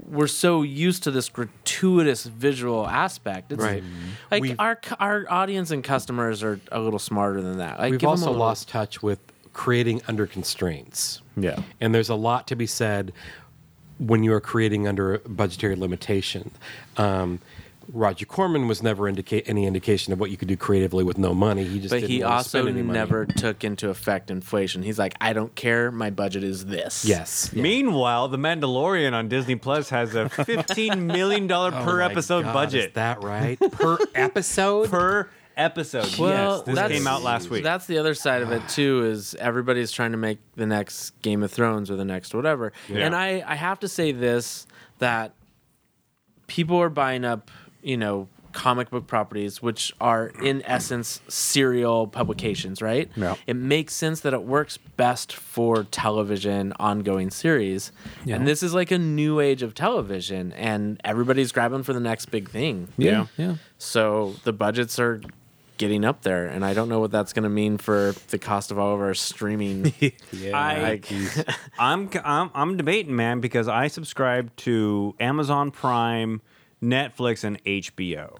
we're 0.06 0.28
so 0.28 0.62
used 0.62 1.02
to 1.04 1.10
this 1.10 1.28
gratuitous 1.28 2.24
visual 2.24 2.86
aspect. 2.86 3.50
It's 3.50 3.60
Right. 3.62 3.82
Like 4.30 4.42
We've- 4.42 4.54
our 4.60 4.78
our 5.00 5.26
audience 5.28 5.72
and 5.72 5.82
customers 5.82 6.44
are 6.44 6.60
a 6.70 6.78
little 6.78 7.00
smarter 7.00 7.42
than 7.42 7.58
that. 7.58 7.80
Like 7.80 7.90
We've 7.90 7.98
give 8.00 8.06
'em 8.06 8.10
a 8.10 8.12
also 8.12 8.26
little- 8.26 8.38
lost 8.40 8.68
touch 8.68 9.02
with 9.02 9.18
creating 9.52 10.00
under 10.06 10.26
constraints. 10.28 11.22
Yeah. 11.36 11.58
And 11.80 11.92
there's 11.92 12.08
a 12.10 12.14
lot 12.14 12.46
to 12.48 12.54
be 12.54 12.66
said 12.66 13.12
when 13.98 14.22
you 14.24 14.32
are 14.32 14.40
creating 14.40 14.86
under 14.86 15.14
a 15.14 15.18
budgetary 15.28 15.74
limitation. 15.76 16.50
Um, 16.96 17.40
Roger 17.90 18.26
Corman 18.26 18.68
was 18.68 18.82
never 18.82 19.08
indicate 19.08 19.48
any 19.48 19.64
indication 19.64 20.12
of 20.12 20.20
what 20.20 20.30
you 20.30 20.36
could 20.36 20.46
do 20.48 20.58
creatively 20.58 21.02
with 21.04 21.16
no 21.16 21.32
money. 21.32 21.64
He 21.64 21.78
just 21.80 21.88
But 21.90 22.00
didn't 22.00 22.10
he 22.10 22.20
want 22.20 22.30
to 22.30 22.36
also 22.36 22.48
spend 22.62 22.68
any 22.68 22.82
money. 22.82 22.98
never 22.98 23.24
took 23.24 23.64
into 23.64 23.88
effect 23.88 24.30
inflation. 24.30 24.82
He's 24.82 24.98
like, 24.98 25.14
I 25.22 25.32
don't 25.32 25.54
care. 25.54 25.90
My 25.90 26.10
budget 26.10 26.44
is 26.44 26.66
this. 26.66 27.06
Yes. 27.06 27.50
Meanwhile, 27.54 28.28
The 28.28 28.36
Mandalorian 28.36 29.14
on 29.14 29.28
Disney 29.28 29.56
Plus 29.56 29.88
has 29.88 30.14
a 30.14 30.26
$15 30.26 30.98
million 31.06 31.48
per 31.48 31.62
Oh 31.64 31.70
my 31.96 32.04
episode 32.04 32.42
God, 32.42 32.52
budget. 32.52 32.88
Is 32.88 32.92
that 32.94 33.22
right? 33.22 33.58
per 33.58 33.96
episode? 34.14 34.90
per 34.90 35.30
episode. 35.58 36.16
Well, 36.18 36.62
yes, 36.66 36.76
this 36.76 36.88
came 36.92 37.06
out 37.06 37.22
last 37.22 37.50
week. 37.50 37.62
That's 37.62 37.86
the 37.86 37.98
other 37.98 38.14
side 38.14 38.42
of 38.42 38.52
it 38.52 38.66
too. 38.68 39.04
Is 39.04 39.34
everybody's 39.34 39.92
trying 39.92 40.12
to 40.12 40.16
make 40.16 40.38
the 40.56 40.66
next 40.66 41.10
Game 41.20 41.42
of 41.42 41.50
Thrones 41.50 41.90
or 41.90 41.96
the 41.96 42.04
next 42.04 42.34
whatever. 42.34 42.72
Yeah. 42.88 43.06
And 43.06 43.14
I, 43.14 43.42
I 43.46 43.56
have 43.56 43.80
to 43.80 43.88
say 43.88 44.12
this 44.12 44.66
that 44.98 45.32
people 46.46 46.78
are 46.78 46.88
buying 46.88 47.24
up, 47.24 47.50
you 47.82 47.96
know, 47.96 48.28
comic 48.52 48.90
book 48.90 49.06
properties, 49.06 49.62
which 49.62 49.92
are 50.00 50.32
in 50.42 50.62
essence 50.64 51.20
serial 51.28 52.06
publications, 52.06 52.82
right? 52.82 53.10
Yeah. 53.14 53.36
It 53.46 53.54
makes 53.54 53.94
sense 53.94 54.20
that 54.20 54.32
it 54.32 54.42
works 54.42 54.78
best 54.96 55.32
for 55.32 55.84
television 55.84 56.72
ongoing 56.80 57.30
series. 57.30 57.92
Yeah. 58.24 58.36
And 58.36 58.48
this 58.48 58.62
is 58.62 58.74
like 58.74 58.90
a 58.90 58.98
new 58.98 59.38
age 59.38 59.62
of 59.62 59.74
television, 59.74 60.52
and 60.52 61.00
everybody's 61.04 61.52
grabbing 61.52 61.82
for 61.82 61.92
the 61.92 62.00
next 62.00 62.26
big 62.26 62.50
thing. 62.50 62.88
Yeah, 62.96 63.26
yeah. 63.36 63.56
So 63.78 64.34
the 64.44 64.52
budgets 64.52 64.98
are 64.98 65.20
getting 65.78 66.04
up 66.04 66.22
there, 66.22 66.46
and 66.46 66.64
I 66.64 66.74
don't 66.74 66.88
know 66.88 67.00
what 67.00 67.10
that's 67.10 67.32
going 67.32 67.44
to 67.44 67.48
mean 67.48 67.78
for 67.78 68.14
the 68.30 68.38
cost 68.38 68.70
of 68.70 68.78
all 68.78 68.94
of 68.94 69.00
our 69.00 69.14
streaming. 69.14 69.92
yeah, 70.32 70.56
I, 70.56 70.80
Like- 70.82 71.08
I'm, 71.78 72.10
I'm 72.24 72.50
I'm 72.54 72.76
debating, 72.76 73.16
man, 73.16 73.40
because 73.40 73.68
I 73.68 73.88
subscribe 73.88 74.54
to 74.56 75.14
Amazon 75.20 75.70
Prime, 75.70 76.42
Netflix, 76.82 77.44
and 77.44 77.62
HBO. 77.64 78.36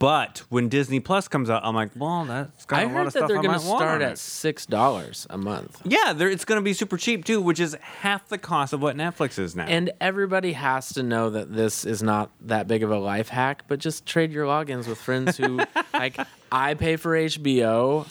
But 0.00 0.42
when 0.48 0.68
Disney 0.68 0.98
Plus 1.00 1.28
comes 1.28 1.48
out, 1.48 1.62
I'm 1.64 1.74
like, 1.74 1.90
well, 1.96 2.24
that's 2.24 2.66
got 2.66 2.80
I 2.80 2.82
a 2.82 2.86
lot 2.86 2.92
heard 2.92 2.98
of 3.06 3.12
that 3.12 3.18
stuff 3.20 3.28
they're 3.28 3.40
going 3.42 3.58
to 3.58 3.64
start 3.64 4.02
at 4.02 4.18
six 4.18 4.66
dollars 4.66 5.26
a 5.30 5.38
month, 5.38 5.80
Yeah, 5.84 6.12
it's 6.18 6.44
going 6.44 6.60
to 6.60 6.64
be 6.64 6.74
super 6.74 6.96
cheap 6.96 7.24
too, 7.24 7.40
which 7.40 7.60
is 7.60 7.74
half 7.80 8.28
the 8.28 8.36
cost 8.36 8.72
of 8.72 8.82
what 8.82 8.96
Netflix 8.96 9.38
is 9.38 9.54
now. 9.56 9.66
and 9.66 9.92
everybody 10.00 10.52
has 10.52 10.90
to 10.94 11.02
know 11.02 11.30
that 11.30 11.54
this 11.54 11.84
is 11.84 12.02
not 12.02 12.30
that 12.42 12.66
big 12.68 12.82
of 12.82 12.90
a 12.90 12.98
life 12.98 13.28
hack. 13.28 13.64
But 13.68 13.78
just 13.78 14.04
trade 14.04 14.32
your 14.32 14.46
logins 14.46 14.88
with 14.88 14.98
friends 14.98 15.36
who 15.36 15.60
like. 15.94 16.18
I 16.52 16.74
pay 16.74 16.96
for 16.96 17.16
HBO. 17.16 18.06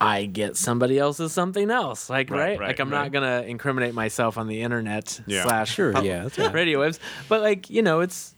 I 0.00 0.24
get 0.26 0.56
somebody 0.56 0.98
else's 0.98 1.32
something 1.32 1.70
else, 1.70 2.10
like 2.10 2.28
Right, 2.30 2.38
right, 2.38 2.58
right, 2.58 2.68
like 2.68 2.80
I'm 2.80 2.90
right. 2.90 3.02
not 3.04 3.12
gonna 3.12 3.42
incriminate 3.46 3.94
myself 3.94 4.36
on 4.36 4.48
the 4.48 4.60
internet 4.62 5.20
Yeah. 5.26 5.44
slash 5.44 5.72
Sure, 5.72 5.92
yeah, 6.02 6.24
that's 6.24 6.36
fine. 6.36 6.52
radio 6.52 6.80
waves, 6.80 6.98
but 7.28 7.40
like 7.40 7.70
you 7.70 7.82
know, 7.82 8.00
it's 8.00 8.34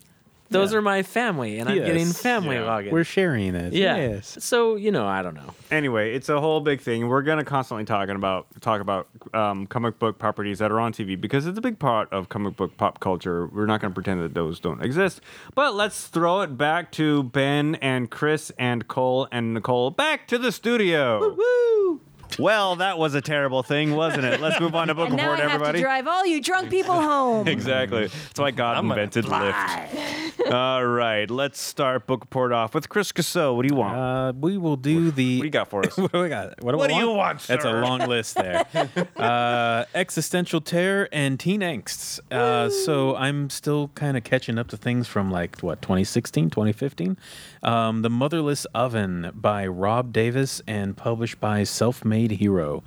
those 0.50 0.72
Yeah. 0.72 0.78
are 0.78 0.82
my 0.82 1.02
family, 1.02 1.58
and 1.58 1.68
I'm 1.68 1.76
getting 1.78 2.06
family 2.06 2.56
Yeah. 2.56 2.62
logins. 2.62 2.90
We're 2.92 3.04
sharing 3.04 3.54
it. 3.54 3.72
Yeah. 3.72 3.96
Yes. 3.96 4.36
So 4.40 4.76
you 4.76 4.90
know, 4.92 5.06
I 5.06 5.22
don't 5.22 5.34
know. 5.34 5.54
anyway, 5.70 6.14
it's 6.14 6.28
a 6.28 6.40
whole 6.40 6.60
big 6.60 6.80
thing. 6.80 7.08
We're 7.08 7.22
gonna 7.22 7.44
constantly 7.44 7.84
talking 7.84 8.14
about 8.16 8.46
talk 8.60 8.80
about 8.80 9.08
um, 9.32 9.66
comic 9.66 9.98
book 9.98 10.18
properties 10.18 10.58
that 10.60 10.70
are 10.70 10.78
on 10.80 10.92
TV 10.92 11.20
because 11.20 11.46
it's 11.46 11.58
a 11.58 11.62
big 11.62 11.78
part 11.78 12.12
of 12.12 12.28
comic 12.28 12.56
book 12.56 12.76
pop 12.76 13.00
culture. 13.00 13.46
We're 13.46 13.66
not 13.66 13.80
gonna 13.80 13.94
pretend 13.94 14.20
that 14.22 14.34
those 14.34 14.60
don't 14.60 14.82
exist. 14.82 15.20
But 15.54 15.74
let's 15.74 16.06
throw 16.06 16.42
it 16.42 16.56
back 16.56 16.92
to 16.92 17.22
Ben 17.24 17.74
and 17.76 18.10
Chris 18.10 18.52
and 18.58 18.86
Cole 18.86 19.26
and 19.32 19.54
Nicole 19.54 19.90
back 19.90 20.28
to 20.28 20.38
the 20.38 20.52
studio. 20.52 21.34
Woo! 21.36 22.00
Well, 22.38 22.76
that 22.76 22.98
was 22.98 23.14
a 23.14 23.20
terrible 23.20 23.62
thing, 23.62 23.94
wasn't 23.94 24.24
it? 24.24 24.40
Let's 24.40 24.58
move 24.60 24.74
on 24.74 24.88
to 24.88 24.94
book 24.94 25.08
And 25.08 25.16
now 25.16 25.28
I 25.28 25.32
report, 25.32 25.40
have 25.40 25.50
everybody. 25.52 25.78
to 25.78 25.82
drive 25.84 26.06
all 26.06 26.26
you 26.26 26.40
drunk 26.40 26.70
people 26.70 26.94
home. 26.94 27.46
Exactly. 27.46 28.06
That's 28.08 28.38
why 28.40 28.50
God 28.50 28.84
invented 28.84 29.24
Lyft. 29.26 30.50
All 30.52 30.84
right, 30.84 31.30
let's 31.30 31.60
start 31.60 32.06
book 32.06 32.22
report 32.22 32.52
off 32.52 32.74
with 32.74 32.88
Chris 32.88 33.12
Casso. 33.12 33.54
What 33.54 33.62
do 33.66 33.74
you 33.74 33.78
want? 33.78 33.96
Uh, 33.96 34.32
we 34.38 34.58
will 34.58 34.76
do 34.76 35.10
the. 35.10 35.38
what 35.38 35.42
do 35.42 35.46
you 35.46 35.50
got 35.50 35.68
for 35.70 35.80
us? 35.86 35.96
what 35.96 36.12
do 36.12 36.20
we 36.20 36.28
got? 36.28 36.62
What 36.62 36.72
do, 36.72 36.78
What 36.78 36.90
I 36.90 36.94
do 36.94 37.00
you 37.00 37.10
want, 37.12 37.40
That's 37.46 37.64
a 37.64 37.72
long 37.72 38.00
list 38.00 38.34
there. 38.34 38.64
uh, 39.16 39.84
existential 39.94 40.60
terror 40.60 41.08
and 41.12 41.38
teen 41.38 41.60
angsts. 41.60 42.20
Uh, 42.32 42.68
so 42.68 43.14
I'm 43.16 43.48
still 43.50 43.88
kind 43.94 44.16
of 44.16 44.24
catching 44.24 44.58
up 44.58 44.68
to 44.68 44.76
things 44.76 45.06
from 45.06 45.30
like 45.30 45.60
what 45.60 45.80
2016, 45.82 46.50
2015. 46.50 47.16
Um, 47.62 48.02
the 48.02 48.10
Motherless 48.10 48.64
Oven 48.74 49.30
by 49.34 49.66
Rob 49.66 50.12
Davis 50.12 50.60
and 50.66 50.96
published 50.96 51.40
by 51.40 51.64
Self 51.64 52.04
Made 52.04 52.13
Made 52.14 52.30
hero, 52.30 52.84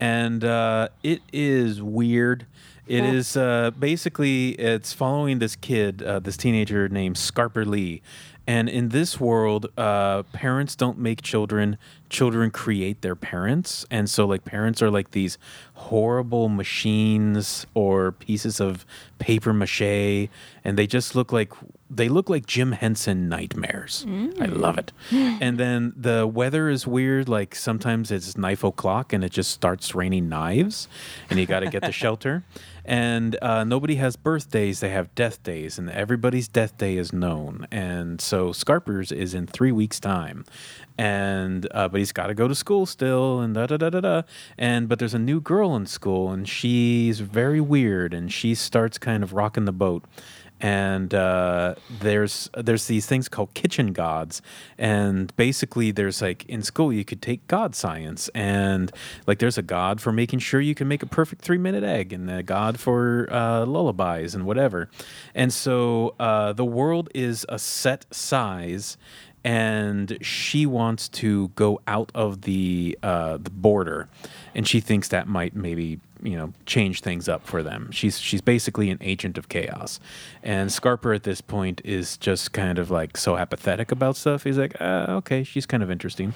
and 0.00 0.42
uh, 0.42 0.88
it 1.02 1.20
is 1.34 1.82
weird. 1.82 2.46
It 2.86 3.04
is 3.04 3.36
uh, 3.36 3.72
basically 3.78 4.52
it's 4.52 4.94
following 4.94 5.38
this 5.38 5.54
kid, 5.54 6.02
uh, 6.02 6.18
this 6.20 6.38
teenager 6.38 6.88
named 6.88 7.16
Scarper 7.16 7.66
Lee, 7.66 8.00
and 8.46 8.70
in 8.70 8.88
this 8.88 9.20
world, 9.20 9.66
uh, 9.76 10.22
parents 10.32 10.74
don't 10.74 10.98
make 10.98 11.20
children; 11.20 11.76
children 12.08 12.50
create 12.50 13.02
their 13.02 13.14
parents, 13.14 13.84
and 13.90 14.08
so 14.08 14.26
like 14.26 14.46
parents 14.46 14.80
are 14.80 14.90
like 14.90 15.10
these 15.10 15.36
horrible 15.74 16.48
machines 16.48 17.66
or 17.74 18.12
pieces 18.12 18.60
of 18.60 18.86
paper 19.18 19.52
mache, 19.52 20.30
and 20.64 20.78
they 20.78 20.86
just 20.86 21.14
look 21.14 21.32
like 21.32 21.52
they 21.90 22.08
look 22.08 22.30
like 22.30 22.46
Jim 22.46 22.72
Henson 22.72 23.28
nightmares. 23.28 24.06
I 24.40 24.46
love 24.46 24.78
it. 24.78 24.92
and 25.10 25.58
then 25.58 25.92
the 25.96 26.26
weather 26.26 26.68
is 26.68 26.86
weird. 26.86 27.28
Like 27.28 27.54
sometimes 27.54 28.10
it's 28.12 28.38
knife 28.38 28.62
o'clock 28.62 29.12
and 29.12 29.24
it 29.24 29.32
just 29.32 29.50
starts 29.50 29.94
raining 29.94 30.28
knives, 30.28 30.86
and 31.28 31.38
you 31.38 31.46
got 31.46 31.60
to 31.60 31.68
get 31.70 31.82
to 31.82 31.92
shelter. 32.02 32.44
And 32.84 33.36
uh, 33.42 33.64
nobody 33.64 33.96
has 33.96 34.16
birthdays; 34.16 34.80
they 34.80 34.88
have 34.90 35.14
death 35.14 35.42
days, 35.42 35.78
and 35.78 35.90
everybody's 35.90 36.48
death 36.48 36.78
day 36.78 36.96
is 36.96 37.12
known. 37.12 37.66
And 37.70 38.20
so 38.20 38.52
Scarpers 38.52 39.12
is 39.12 39.34
in 39.34 39.46
three 39.46 39.70
weeks' 39.70 40.00
time, 40.00 40.44
and 40.96 41.68
uh, 41.72 41.88
but 41.88 41.98
he's 41.98 42.12
got 42.12 42.28
to 42.28 42.34
go 42.34 42.48
to 42.48 42.54
school 42.54 42.86
still, 42.86 43.40
and 43.40 43.54
da 43.54 43.66
da 43.66 43.76
da 43.76 43.90
da 43.90 44.00
da. 44.00 44.22
And 44.56 44.88
but 44.88 44.98
there's 44.98 45.14
a 45.14 45.18
new 45.18 45.40
girl 45.40 45.76
in 45.76 45.86
school, 45.86 46.30
and 46.30 46.48
she's 46.48 47.20
very 47.20 47.60
weird, 47.60 48.14
and 48.14 48.32
she 48.32 48.54
starts 48.54 48.96
kind 48.96 49.22
of 49.22 49.34
rocking 49.34 49.66
the 49.66 49.72
boat 49.72 50.04
and 50.60 51.14
uh, 51.14 51.74
there's 51.88 52.50
there's 52.54 52.86
these 52.86 53.06
things 53.06 53.28
called 53.28 53.54
kitchen 53.54 53.92
gods, 53.92 54.42
and 54.78 55.34
basically 55.36 55.90
there's 55.90 56.20
like 56.20 56.44
in 56.44 56.62
school 56.62 56.92
you 56.92 57.04
could 57.04 57.22
take 57.22 57.46
god 57.46 57.74
science, 57.74 58.28
and 58.34 58.92
like 59.26 59.38
there's 59.38 59.58
a 59.58 59.62
god 59.62 60.00
for 60.00 60.12
making 60.12 60.38
sure 60.38 60.60
you 60.60 60.74
can 60.74 60.88
make 60.88 61.02
a 61.02 61.06
perfect 61.06 61.42
three 61.42 61.58
minute 61.58 61.84
egg, 61.84 62.12
and 62.12 62.30
a 62.30 62.42
god 62.42 62.78
for 62.78 63.28
uh, 63.30 63.64
lullabies 63.64 64.34
and 64.34 64.44
whatever, 64.44 64.90
and 65.34 65.52
so 65.52 66.14
uh, 66.20 66.52
the 66.52 66.64
world 66.64 67.08
is 67.14 67.46
a 67.48 67.58
set 67.58 68.06
size. 68.10 68.96
And 69.42 70.18
she 70.20 70.66
wants 70.66 71.08
to 71.08 71.48
go 71.54 71.80
out 71.86 72.12
of 72.14 72.42
the 72.42 72.98
uh, 73.02 73.38
the 73.38 73.48
border, 73.48 74.06
and 74.54 74.68
she 74.68 74.80
thinks 74.80 75.08
that 75.08 75.28
might 75.28 75.56
maybe 75.56 75.98
you 76.22 76.36
know 76.36 76.52
change 76.66 77.00
things 77.00 77.28
up 77.28 77.46
for 77.46 77.62
them. 77.62 77.90
She's 77.90 78.18
she's 78.18 78.40
basically 78.40 78.90
an 78.90 78.98
agent 79.00 79.38
of 79.38 79.48
chaos, 79.48 80.00
and 80.42 80.70
Scarper 80.70 81.14
at 81.14 81.22
this 81.22 81.40
point 81.40 81.80
is 81.84 82.16
just 82.16 82.52
kind 82.52 82.78
of 82.78 82.90
like 82.90 83.16
so 83.16 83.36
apathetic 83.36 83.92
about 83.92 84.16
stuff. 84.16 84.44
He's 84.44 84.58
like, 84.58 84.80
uh, 84.80 85.06
okay, 85.08 85.44
she's 85.44 85.66
kind 85.66 85.82
of 85.82 85.90
interesting. 85.90 86.34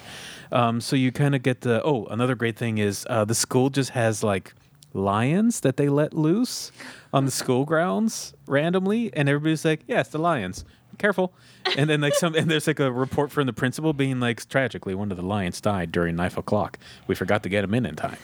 Um, 0.53 0.81
so 0.81 0.97
you 0.97 1.12
kind 1.12 1.35
of 1.35 1.42
get 1.42 1.62
the 1.62 1.83
oh, 1.83 2.07
another 2.07 2.35
great 2.35 2.57
thing 2.57 2.79
is 2.79 3.07
uh, 3.11 3.25
the 3.25 3.35
school 3.35 3.70
just 3.70 3.90
has 3.90 4.23
like 4.23 4.55
lions 4.92 5.61
that 5.61 5.77
they 5.77 5.88
let 5.88 6.14
loose 6.14 6.70
on 7.12 7.25
the 7.25 7.31
school 7.31 7.64
grounds 7.64 8.35
randomly, 8.47 9.12
and 9.14 9.29
everybody's 9.29 9.64
like, 9.64 9.81
yeah, 9.87 10.01
it's 10.01 10.11
the 10.11 10.18
lions. 10.18 10.64
Careful. 10.98 11.33
And 11.76 11.88
then 11.90 12.00
like 12.00 12.14
some 12.14 12.35
and 12.35 12.50
there's 12.50 12.66
like 12.66 12.80
a 12.80 12.90
report 12.92 13.30
from 13.33 13.46
the 13.46 13.52
principal 13.52 13.92
being 13.92 14.20
like 14.20 14.48
tragically 14.48 14.94
one 14.94 15.11
of 15.11 15.16
the 15.16 15.22
lions 15.24 15.61
died 15.61 15.92
during 15.92 16.16
knife 16.16 16.37
o'clock. 16.37 16.78
We 17.07 17.14
forgot 17.14 17.42
to 17.44 17.48
get 17.48 17.64
him 17.64 17.74
in 17.74 17.87
in 17.87 17.96
time. 17.96 18.18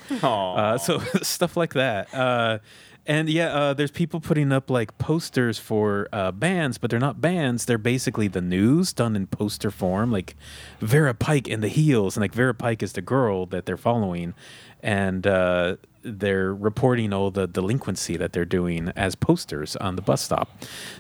Uh, 0.56 0.78
so 0.78 0.98
stuff 1.22 1.56
like 1.56 1.74
that. 1.74 2.12
Uh, 2.14 2.59
And 3.06 3.30
yeah, 3.30 3.48
uh, 3.48 3.74
there's 3.74 3.90
people 3.90 4.20
putting 4.20 4.52
up 4.52 4.68
like 4.70 4.96
posters 4.98 5.59
for 5.59 6.06
uh, 6.12 6.30
bands, 6.33 6.76
but 6.78 6.90
they're 6.90 7.00
not 7.00 7.18
bands. 7.20 7.64
They're 7.64 7.78
basically 7.78 8.28
the 8.28 8.42
news 8.42 8.92
done 8.92 9.16
in 9.16 9.26
poster 9.26 9.70
form, 9.70 10.12
like 10.12 10.37
Vera 10.80 11.14
Pike 11.14 11.48
and 11.48 11.62
the 11.62 11.68
Heels, 11.68 12.16
and 12.16 12.20
like 12.22 12.35
Vera 12.35 12.54
Pike 12.54 12.83
is 12.83 12.92
the 12.92 13.00
girl 13.02 13.46
that 13.46 13.64
they're 13.64 13.78
following, 13.78 14.35
and 14.83 15.26
uh, 15.26 15.76
they're 16.02 16.54
reporting 16.54 17.12
all 17.12 17.30
the 17.30 17.46
delinquency 17.46 18.16
that 18.16 18.32
they're 18.32 18.44
doing 18.44 18.92
as 18.96 19.14
posters 19.14 19.76
on 19.76 19.96
the 19.96 20.02
bus 20.02 20.22
stop. 20.22 20.50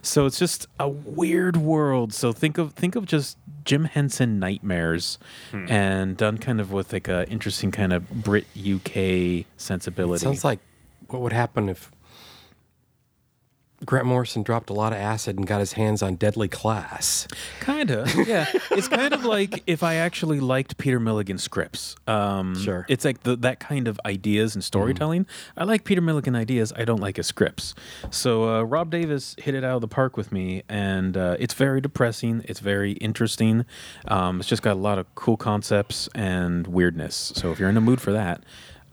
So 0.02 0.26
it's 0.26 0.38
just 0.38 0.66
a 0.78 0.88
weird 0.88 1.56
world. 1.56 2.12
So 2.12 2.32
think 2.32 2.58
of 2.58 2.72
think 2.74 2.96
of 2.96 3.06
just 3.06 3.38
Jim 3.64 3.84
Henson 3.84 4.38
nightmares, 4.38 5.18
hmm. 5.50 5.66
and 5.68 6.16
done 6.16 6.38
kind 6.38 6.60
of 6.60 6.72
with 6.72 6.92
like 6.92 7.08
a 7.08 7.28
interesting 7.28 7.70
kind 7.70 7.92
of 7.92 8.08
Brit 8.10 8.46
UK 8.56 9.46
sensibility. 9.56 10.24
Sounds 10.24 10.44
like 10.44 10.60
what 11.08 11.22
would 11.22 11.32
happen 11.32 11.68
if 11.68 11.90
Grant 13.86 14.06
Morrison 14.06 14.42
dropped 14.42 14.68
a 14.68 14.74
lot 14.74 14.92
of 14.92 14.98
acid 14.98 15.38
and 15.38 15.46
got 15.46 15.60
his 15.60 15.72
hands 15.72 16.02
on 16.02 16.16
Deadly 16.16 16.48
Class. 16.48 17.26
Kind 17.60 17.90
of, 17.90 18.14
yeah. 18.28 18.46
it's 18.70 18.88
kind 18.88 19.14
of 19.14 19.24
like 19.24 19.62
if 19.66 19.82
I 19.82 19.94
actually 19.94 20.38
liked 20.38 20.76
Peter 20.76 21.00
Milligan 21.00 21.38
scripts. 21.38 21.96
Um, 22.06 22.54
Sure. 22.56 22.84
It's 22.88 23.04
like 23.04 23.22
the, 23.22 23.36
that 23.36 23.58
kind 23.58 23.88
of 23.88 23.98
ideas 24.04 24.54
and 24.54 24.62
storytelling. 24.62 25.26
I 25.56 25.64
like 25.64 25.84
Peter 25.84 26.00
Milligan 26.00 26.36
ideas. 26.36 26.72
I 26.76 26.84
don't 26.84 27.00
like 27.00 27.16
his 27.16 27.26
scripts. 27.26 27.74
So 28.10 28.48
uh, 28.48 28.62
Rob 28.62 28.90
Davis 28.90 29.34
hit 29.38 29.54
it 29.54 29.64
out 29.64 29.76
of 29.76 29.80
the 29.80 29.88
park 29.88 30.16
with 30.16 30.30
me, 30.30 30.62
and 30.68 31.16
uh, 31.16 31.36
it's 31.38 31.54
very 31.54 31.80
depressing. 31.80 32.44
It's 32.46 32.60
very 32.60 32.92
interesting. 32.92 33.64
Um, 34.08 34.40
it's 34.40 34.48
just 34.48 34.62
got 34.62 34.72
a 34.72 34.80
lot 34.80 34.98
of 34.98 35.12
cool 35.14 35.36
concepts 35.38 36.08
and 36.14 36.66
weirdness. 36.66 37.32
So 37.34 37.50
if 37.50 37.58
you're 37.58 37.68
in 37.68 37.74
the 37.74 37.80
mood 37.80 38.00
for 38.00 38.12
that, 38.12 38.44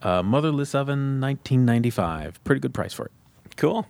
uh, 0.02 0.22
Motherless 0.22 0.74
Oven, 0.74 1.20
1995. 1.20 2.42
Pretty 2.44 2.60
good 2.60 2.72
price 2.72 2.94
for 2.94 3.06
it. 3.06 3.12
Cool. 3.56 3.86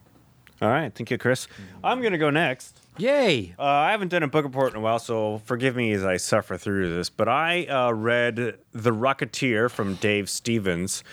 All 0.61 0.69
right. 0.69 0.93
Thank 0.93 1.11
you, 1.11 1.19
Chris. 1.19 1.47
I'm 1.85 2.01
going 2.01 2.13
to 2.13 2.19
go 2.19 2.31
next. 2.31 2.81
Yay! 2.99 3.55
Uh, 3.57 3.63
I 3.63 3.93
haven't 3.93 4.09
done 4.09 4.25
a 4.25 4.29
book 4.29 4.45
report 4.45 4.73
in 4.73 4.79
a 4.79 4.81
while, 4.81 4.99
so 4.99 5.41
forgive 5.45 5.77
me 5.77 5.93
as 5.93 6.05
I 6.05 6.17
suffer 6.17 6.57
through 6.57 6.93
this. 6.97 7.09
But 7.11 7.29
I 7.29 7.65
uh, 7.67 7.93
read 7.93 8.57
The 8.73 8.91
Rocketeer 8.91 9.71
from 9.71 9.95
Dave 9.95 10.29
Stevens. 10.29 11.05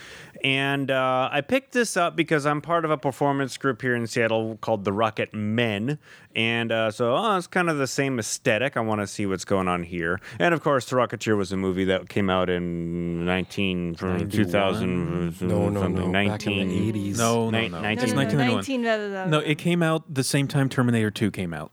And 0.43 0.91
uh, 0.91 1.29
I 1.31 1.41
picked 1.41 1.71
this 1.71 1.95
up 1.97 2.15
because 2.15 2.45
I'm 2.45 2.61
part 2.61 2.85
of 2.85 2.91
a 2.91 2.97
performance 2.97 3.57
group 3.57 3.81
here 3.81 3.95
in 3.95 4.05
Seattle 4.05 4.57
called 4.61 4.83
The 4.83 4.91
Rocket 4.93 5.33
Men. 5.33 5.97
And 6.35 6.71
uh, 6.71 6.91
so 6.91 7.15
oh, 7.15 7.37
it's 7.37 7.47
kind 7.47 7.69
of 7.69 7.77
the 7.77 7.87
same 7.87 8.19
aesthetic. 8.19 8.75
I 8.77 8.81
want 8.81 9.01
to 9.01 9.07
see 9.07 9.25
what's 9.25 9.45
going 9.45 9.67
on 9.67 9.83
here. 9.83 10.19
And 10.37 10.53
of 10.53 10.61
course, 10.61 10.85
The 10.89 10.97
Rocketeer 10.97 11.37
was 11.37 11.51
a 11.51 11.57
movie 11.57 11.85
that 11.85 12.09
came 12.09 12.29
out 12.29 12.49
in 12.49 13.25
19, 13.25 13.95
from 13.95 14.29
2000, 14.29 15.41
No, 15.41 15.69
no, 15.69 15.81
something, 15.81 16.11
no. 16.11 16.27
Back 16.27 16.45
in 16.47 16.67
the 16.67 16.91
80s. 16.91 17.17
No, 17.17 17.49
no, 17.49 17.67
no. 17.67 17.81
19 17.81 18.03
It's 18.03 18.13
no, 18.13 18.21
no, 18.21 18.37
1991. 18.43 18.55
19, 18.55 18.81
blah, 18.81 18.97
blah, 18.97 19.07
blah, 19.07 19.25
No, 19.25 19.39
it 19.39 19.57
came 19.57 19.81
out 19.81 20.13
the 20.13 20.23
same 20.23 20.47
time 20.47 20.69
Terminator 20.69 21.11
2 21.11 21.31
came 21.31 21.53
out. 21.53 21.71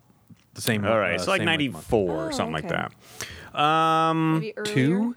The 0.54 0.60
same. 0.60 0.84
All 0.84 0.98
right, 0.98 1.12
uh, 1.12 1.14
it's 1.14 1.26
like 1.26 1.40
same, 1.40 1.46
month. 1.46 1.60
94 1.90 2.10
or 2.10 2.28
Oh, 2.28 2.30
something 2.30 2.52
like 2.52 2.68
that. 2.68 2.92
Um, 3.58 4.40
Maybe 4.40 4.52
earlier. 4.56 4.74
Two? 4.74 5.16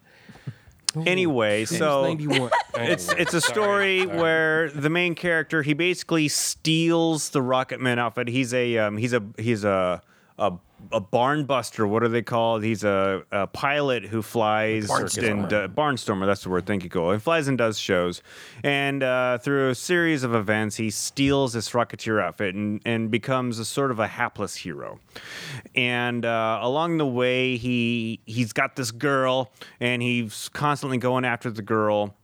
Anyway, 1.05 1.65
so 1.65 2.05
it's 2.75 3.11
it's 3.13 3.33
a 3.33 3.41
story 3.41 4.05
where 4.05 4.69
the 4.69 4.89
main 4.89 5.15
character 5.15 5.61
he 5.61 5.73
basically 5.73 6.27
steals 6.27 7.29
the 7.29 7.39
Rocketman 7.39 7.97
outfit. 7.97 8.27
He's 8.27 8.53
a 8.53 8.77
um, 8.77 8.97
he's 8.97 9.13
a 9.13 9.23
he's 9.37 9.63
a 9.63 10.01
a 10.37 10.53
a 10.91 10.99
barn 10.99 11.45
buster. 11.45 11.87
What 11.87 12.03
are 12.03 12.07
they 12.07 12.21
called? 12.21 12.63
He's 12.63 12.83
a, 12.83 13.23
a 13.31 13.47
pilot 13.47 14.05
who 14.05 14.21
flies 14.21 14.89
and 15.17 15.51
uh, 15.51 15.67
barnstormer. 15.67 16.25
That's 16.25 16.43
the 16.43 16.49
word. 16.49 16.65
Thank 16.65 16.83
you, 16.83 16.89
Cole. 16.89 17.11
He 17.13 17.19
flies 17.19 17.47
and 17.47 17.57
does 17.57 17.79
shows, 17.79 18.21
and 18.63 19.01
uh, 19.01 19.37
through 19.39 19.69
a 19.69 19.75
series 19.75 20.23
of 20.23 20.35
events, 20.35 20.75
he 20.75 20.89
steals 20.89 21.53
this 21.53 21.71
Rocketeer 21.71 22.21
outfit 22.21 22.55
and 22.55 22.81
and 22.85 23.09
becomes 23.09 23.59
a 23.59 23.65
sort 23.65 23.91
of 23.91 23.99
a 23.99 24.07
hapless 24.07 24.55
hero. 24.55 24.99
And 25.75 26.25
uh, 26.25 26.59
along 26.61 26.97
the 26.97 27.07
way, 27.07 27.57
he 27.57 28.19
he's 28.25 28.53
got 28.53 28.75
this 28.75 28.91
girl, 28.91 29.51
and 29.79 30.01
he's 30.01 30.49
constantly 30.49 30.97
going 30.97 31.25
after 31.25 31.49
the 31.49 31.61
girl. 31.61 32.15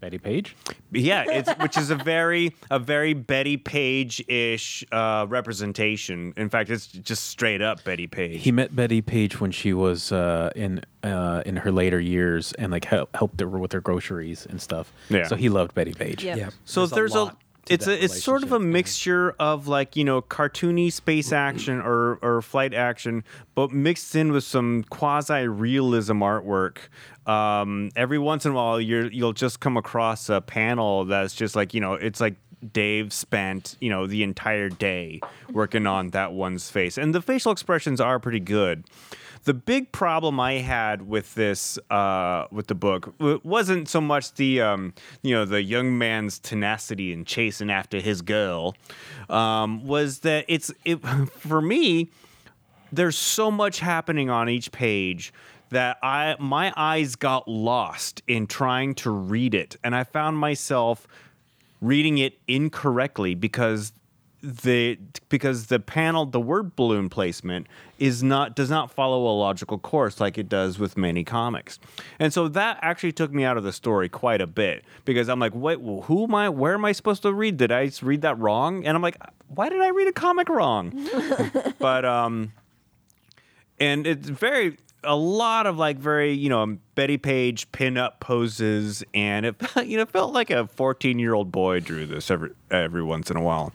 Betty 0.00 0.18
Page. 0.18 0.56
Yeah, 0.92 1.24
it's 1.26 1.50
which 1.60 1.76
is 1.76 1.90
a 1.90 1.96
very 1.96 2.54
a 2.70 2.78
very 2.78 3.14
Betty 3.14 3.56
Page 3.56 4.24
ish 4.28 4.84
uh, 4.92 5.26
representation. 5.28 6.34
In 6.36 6.48
fact, 6.48 6.70
it's 6.70 6.86
just 6.86 7.26
straight 7.26 7.62
up 7.62 7.84
Betty 7.84 8.06
Page. 8.06 8.42
He 8.42 8.52
met 8.52 8.74
Betty 8.74 9.00
Page 9.00 9.40
when 9.40 9.50
she 9.50 9.72
was 9.72 10.12
uh, 10.12 10.50
in 10.54 10.82
uh, 11.02 11.42
in 11.46 11.56
her 11.56 11.72
later 11.72 12.00
years 12.00 12.52
and 12.54 12.72
like 12.72 12.84
help, 12.84 13.14
helped 13.16 13.40
her 13.40 13.48
with 13.48 13.72
her 13.72 13.80
groceries 13.80 14.46
and 14.46 14.60
stuff. 14.60 14.92
Yeah. 15.08 15.26
So 15.26 15.36
he 15.36 15.48
loved 15.48 15.74
Betty 15.74 15.94
Page. 15.94 16.22
Yeah. 16.22 16.36
Yeah. 16.36 16.50
so 16.64 16.86
there's, 16.86 17.14
a, 17.14 17.24
lot 17.24 17.40
to 17.66 17.74
it's 17.74 17.86
a 17.86 18.04
it's 18.04 18.22
sort 18.22 18.42
of 18.42 18.52
a 18.52 18.60
mixture 18.60 19.34
of 19.38 19.68
like 19.68 19.96
you 19.96 20.04
know 20.04 20.20
cartoony 20.20 20.92
space 20.92 21.32
action 21.32 21.80
or 21.80 22.18
or 22.20 22.42
flight 22.42 22.74
action, 22.74 23.24
but 23.54 23.72
mixed 23.72 24.14
in 24.14 24.32
with 24.32 24.44
some 24.44 24.84
quasi 24.90 25.46
realism 25.48 26.18
artwork. 26.18 26.78
Um, 27.26 27.90
every 27.96 28.18
once 28.18 28.44
in 28.44 28.52
a 28.52 28.54
while, 28.54 28.80
you're 28.80 29.10
you'll 29.10 29.32
just 29.32 29.60
come 29.60 29.76
across 29.76 30.28
a 30.28 30.40
panel 30.40 31.04
that's 31.04 31.34
just 31.34 31.56
like 31.56 31.74
you 31.74 31.80
know 31.80 31.94
it's 31.94 32.20
like. 32.20 32.36
Dave 32.72 33.12
spent, 33.12 33.76
you 33.78 33.90
know, 33.90 34.06
the 34.06 34.22
entire 34.22 34.70
day 34.70 35.20
working 35.52 35.86
on 35.86 36.08
that 36.10 36.32
one's 36.32 36.70
face, 36.70 36.96
and 36.96 37.14
the 37.14 37.20
facial 37.20 37.52
expressions 37.52 38.00
are 38.00 38.18
pretty 38.18 38.40
good. 38.40 38.84
The 39.44 39.52
big 39.52 39.92
problem 39.92 40.40
I 40.40 40.54
had 40.54 41.06
with 41.06 41.34
this, 41.34 41.78
uh, 41.90 42.46
with 42.50 42.68
the 42.68 42.74
book, 42.74 43.14
wasn't 43.18 43.90
so 43.90 44.00
much 44.00 44.32
the, 44.34 44.62
um, 44.62 44.94
you 45.22 45.34
know, 45.34 45.44
the 45.44 45.62
young 45.62 45.98
man's 45.98 46.38
tenacity 46.38 47.12
and 47.12 47.26
chasing 47.26 47.70
after 47.70 48.00
his 48.00 48.22
girl, 48.22 48.74
um, 49.28 49.86
was 49.86 50.20
that 50.20 50.46
it's 50.48 50.72
it 50.86 50.96
for 51.36 51.60
me. 51.60 52.10
There's 52.90 53.18
so 53.18 53.50
much 53.50 53.80
happening 53.80 54.30
on 54.30 54.48
each 54.48 54.72
page 54.72 55.32
that 55.74 55.98
I 56.02 56.36
my 56.38 56.72
eyes 56.76 57.16
got 57.16 57.48
lost 57.48 58.22
in 58.26 58.46
trying 58.46 58.94
to 58.96 59.10
read 59.10 59.54
it, 59.54 59.76
and 59.82 59.94
I 59.94 60.04
found 60.04 60.38
myself 60.38 61.06
reading 61.80 62.18
it 62.18 62.38
incorrectly 62.48 63.34
because 63.34 63.92
the 64.44 64.98
because 65.30 65.66
the 65.66 65.80
panel 65.80 66.26
the 66.26 66.40
word 66.40 66.76
balloon 66.76 67.08
placement 67.08 67.66
is 67.98 68.22
not 68.22 68.54
does 68.54 68.68
not 68.68 68.90
follow 68.90 69.26
a 69.26 69.34
logical 69.34 69.78
course 69.78 70.20
like 70.20 70.36
it 70.36 70.50
does 70.50 70.78
with 70.78 70.98
many 70.98 71.24
comics. 71.24 71.78
And 72.18 72.32
so 72.32 72.48
that 72.48 72.78
actually 72.82 73.12
took 73.12 73.32
me 73.32 73.44
out 73.44 73.56
of 73.56 73.64
the 73.64 73.72
story 73.72 74.10
quite 74.10 74.42
a 74.42 74.46
bit 74.46 74.84
because 75.06 75.30
i'm 75.30 75.40
like 75.40 75.54
wait 75.54 75.80
well, 75.80 76.02
who 76.02 76.24
am 76.24 76.34
i 76.34 76.50
where 76.50 76.74
am 76.74 76.84
i 76.84 76.92
supposed 76.92 77.22
to 77.22 77.32
read? 77.32 77.56
Did 77.56 77.72
i 77.72 77.90
read 78.02 78.20
that 78.20 78.38
wrong? 78.38 78.84
And 78.84 78.94
i'm 78.94 79.02
like 79.02 79.16
why 79.48 79.70
did 79.70 79.80
i 79.80 79.88
read 79.88 80.08
a 80.08 80.12
comic 80.12 80.48
wrong? 80.50 80.92
But 81.78 82.04
um 82.04 82.52
and 83.80 84.06
it's 84.06 84.28
very 84.28 84.76
a 85.04 85.16
lot 85.16 85.66
of 85.66 85.78
like 85.78 85.98
very 85.98 86.32
you 86.32 86.48
know 86.48 86.78
Betty 86.94 87.18
Page 87.18 87.70
pin-up 87.72 88.20
poses, 88.20 89.04
and 89.14 89.46
it 89.46 89.56
you 89.84 89.96
know 89.96 90.06
felt 90.06 90.32
like 90.32 90.50
a 90.50 90.66
14 90.66 91.18
year 91.18 91.34
old 91.34 91.52
boy 91.52 91.80
drew 91.80 92.06
this 92.06 92.30
every 92.30 92.50
every 92.70 93.02
once 93.02 93.30
in 93.30 93.36
a 93.36 93.42
while. 93.42 93.72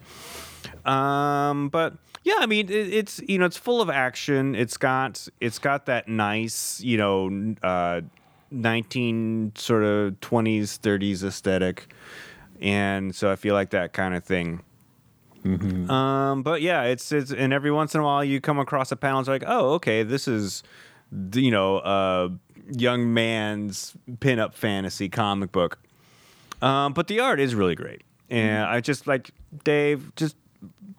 Um, 0.86 1.70
but 1.70 1.94
yeah, 2.24 2.38
I 2.40 2.46
mean 2.46 2.70
it, 2.70 2.94
it's 2.94 3.22
you 3.28 3.38
know 3.38 3.46
it's 3.46 3.58
full 3.58 3.82
of 3.82 3.90
action. 3.90 4.56
It's 4.56 4.78
got 4.78 5.28
it's 5.40 5.60
got 5.60 5.86
that 5.88 6.08
nice 6.08 6.82
you 6.82 6.98
know 6.98 7.56
uh, 7.64 8.02
19 8.52 9.54
sort 9.56 9.84
of 9.84 10.20
20s 10.22 10.80
30s 10.80 11.24
aesthetic, 11.24 11.94
and 12.62 13.16
so 13.16 13.32
I 13.32 13.36
feel 13.36 13.54
like 13.54 13.72
that 13.72 13.94
kind 13.94 14.16
of 14.16 14.24
thing. 14.24 14.62
Um, 15.90 16.44
but 16.44 16.62
yeah, 16.62 16.84
it's 16.84 17.12
it's 17.12 17.32
and 17.32 17.54
every 17.54 17.72
once 17.72 17.96
in 17.96 18.02
a 18.02 18.04
while 18.04 18.24
you 18.24 18.42
come 18.42 18.60
across 18.60 18.92
a 18.92 18.96
panel. 18.96 19.20
It's 19.20 19.30
like, 19.30 19.44
oh, 19.48 19.74
okay, 19.76 20.04
this 20.04 20.28
is 20.28 20.64
you 21.34 21.52
know 21.52 21.78
a 21.78 22.32
young 22.72 23.14
man's 23.14 23.94
pinup 24.20 24.54
fantasy 24.54 25.10
comic 25.10 25.52
book. 25.52 25.80
Um, 26.62 26.94
but 26.94 27.08
the 27.08 27.20
art 27.22 27.40
is 27.40 27.56
really 27.56 27.76
great, 27.76 28.02
and 28.30 28.66
I 28.66 28.82
just 28.82 29.08
like 29.08 29.32
Dave 29.64 30.14
just 30.16 30.36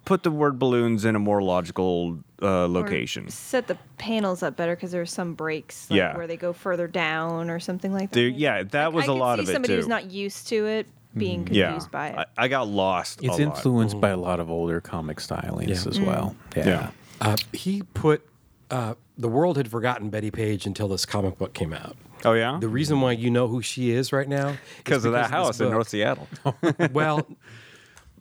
put 0.07 0.23
the 0.23 0.31
word 0.31 0.59
balloons 0.59 1.05
in 1.05 1.15
a 1.15 1.19
more 1.19 1.43
logical 1.43 2.19
uh, 2.43 2.65
Or 2.65 2.69
location. 2.69 3.29
Set 3.29 3.67
the 3.67 3.77
panels 3.99 4.43
up 4.43 4.57
better 4.57 4.75
because 4.75 4.91
there's 4.91 5.13
some 5.13 5.35
breaks 5.35 5.91
like, 5.91 5.99
Yeah. 5.99 6.17
where 6.17 6.27
they 6.27 6.39
go 6.39 6.53
further 6.55 6.89
down 6.89 7.51
or 7.51 7.61
something 7.61 7.93
like 7.93 8.11
that. 8.11 8.15
There, 8.19 8.27
yeah, 8.29 8.63
that 8.63 8.93
was 8.95 9.09
I 9.09 9.13
a 9.13 9.15
lot 9.15 9.35
could 9.37 9.41
of 9.41 9.47
see 9.47 9.53
it 9.53 9.55
somebody 9.55 9.73
too. 9.75 9.77
who's 9.77 9.87
not 9.89 10.11
used 10.11 10.49
to 10.49 10.67
it 10.67 10.87
being 11.15 11.47
yeah, 11.51 11.67
confused 11.67 11.91
by 11.91 12.09
it. 12.09 12.19
I, 12.19 12.25
I 12.45 12.49
got 12.49 12.67
lost. 12.69 13.19
It's 13.23 13.29
a 13.29 13.31
lot. 13.33 13.41
influenced 13.41 14.01
by 14.01 14.09
a 14.09 14.17
lot 14.17 14.41
of 14.41 14.51
older 14.51 14.81
comic 14.81 15.19
stylings 15.19 15.69
Yeah. 15.85 15.91
as 15.91 16.01
well. 16.01 16.35
Yeah. 16.57 16.67
Yeah. 16.67 16.91
Uh, 17.21 17.37
he 17.53 17.83
put 17.93 18.27
uh, 18.71 18.95
the 19.19 19.29
world 19.29 19.57
had 19.57 19.69
forgotten 19.71 20.11
Betty 20.11 20.31
Page 20.31 20.67
until 20.67 20.89
this 20.89 21.05
comic 21.07 21.39
book 21.39 21.53
came 21.55 21.73
out. 21.73 21.97
Oh 22.25 22.33
yeah, 22.35 22.59
The 22.61 22.69
reason 22.69 23.01
why 23.01 23.13
you 23.13 23.31
know 23.31 23.49
who 23.49 23.63
she 23.63 23.91
is 23.93 24.13
right 24.13 24.29
now 24.29 24.57
because 24.79 25.05
of 25.05 25.13
that 25.13 25.31
house 25.31 25.59
in. 25.61 25.71
North 25.71 25.89
Seattle. 25.89 26.29
well, 26.93 27.27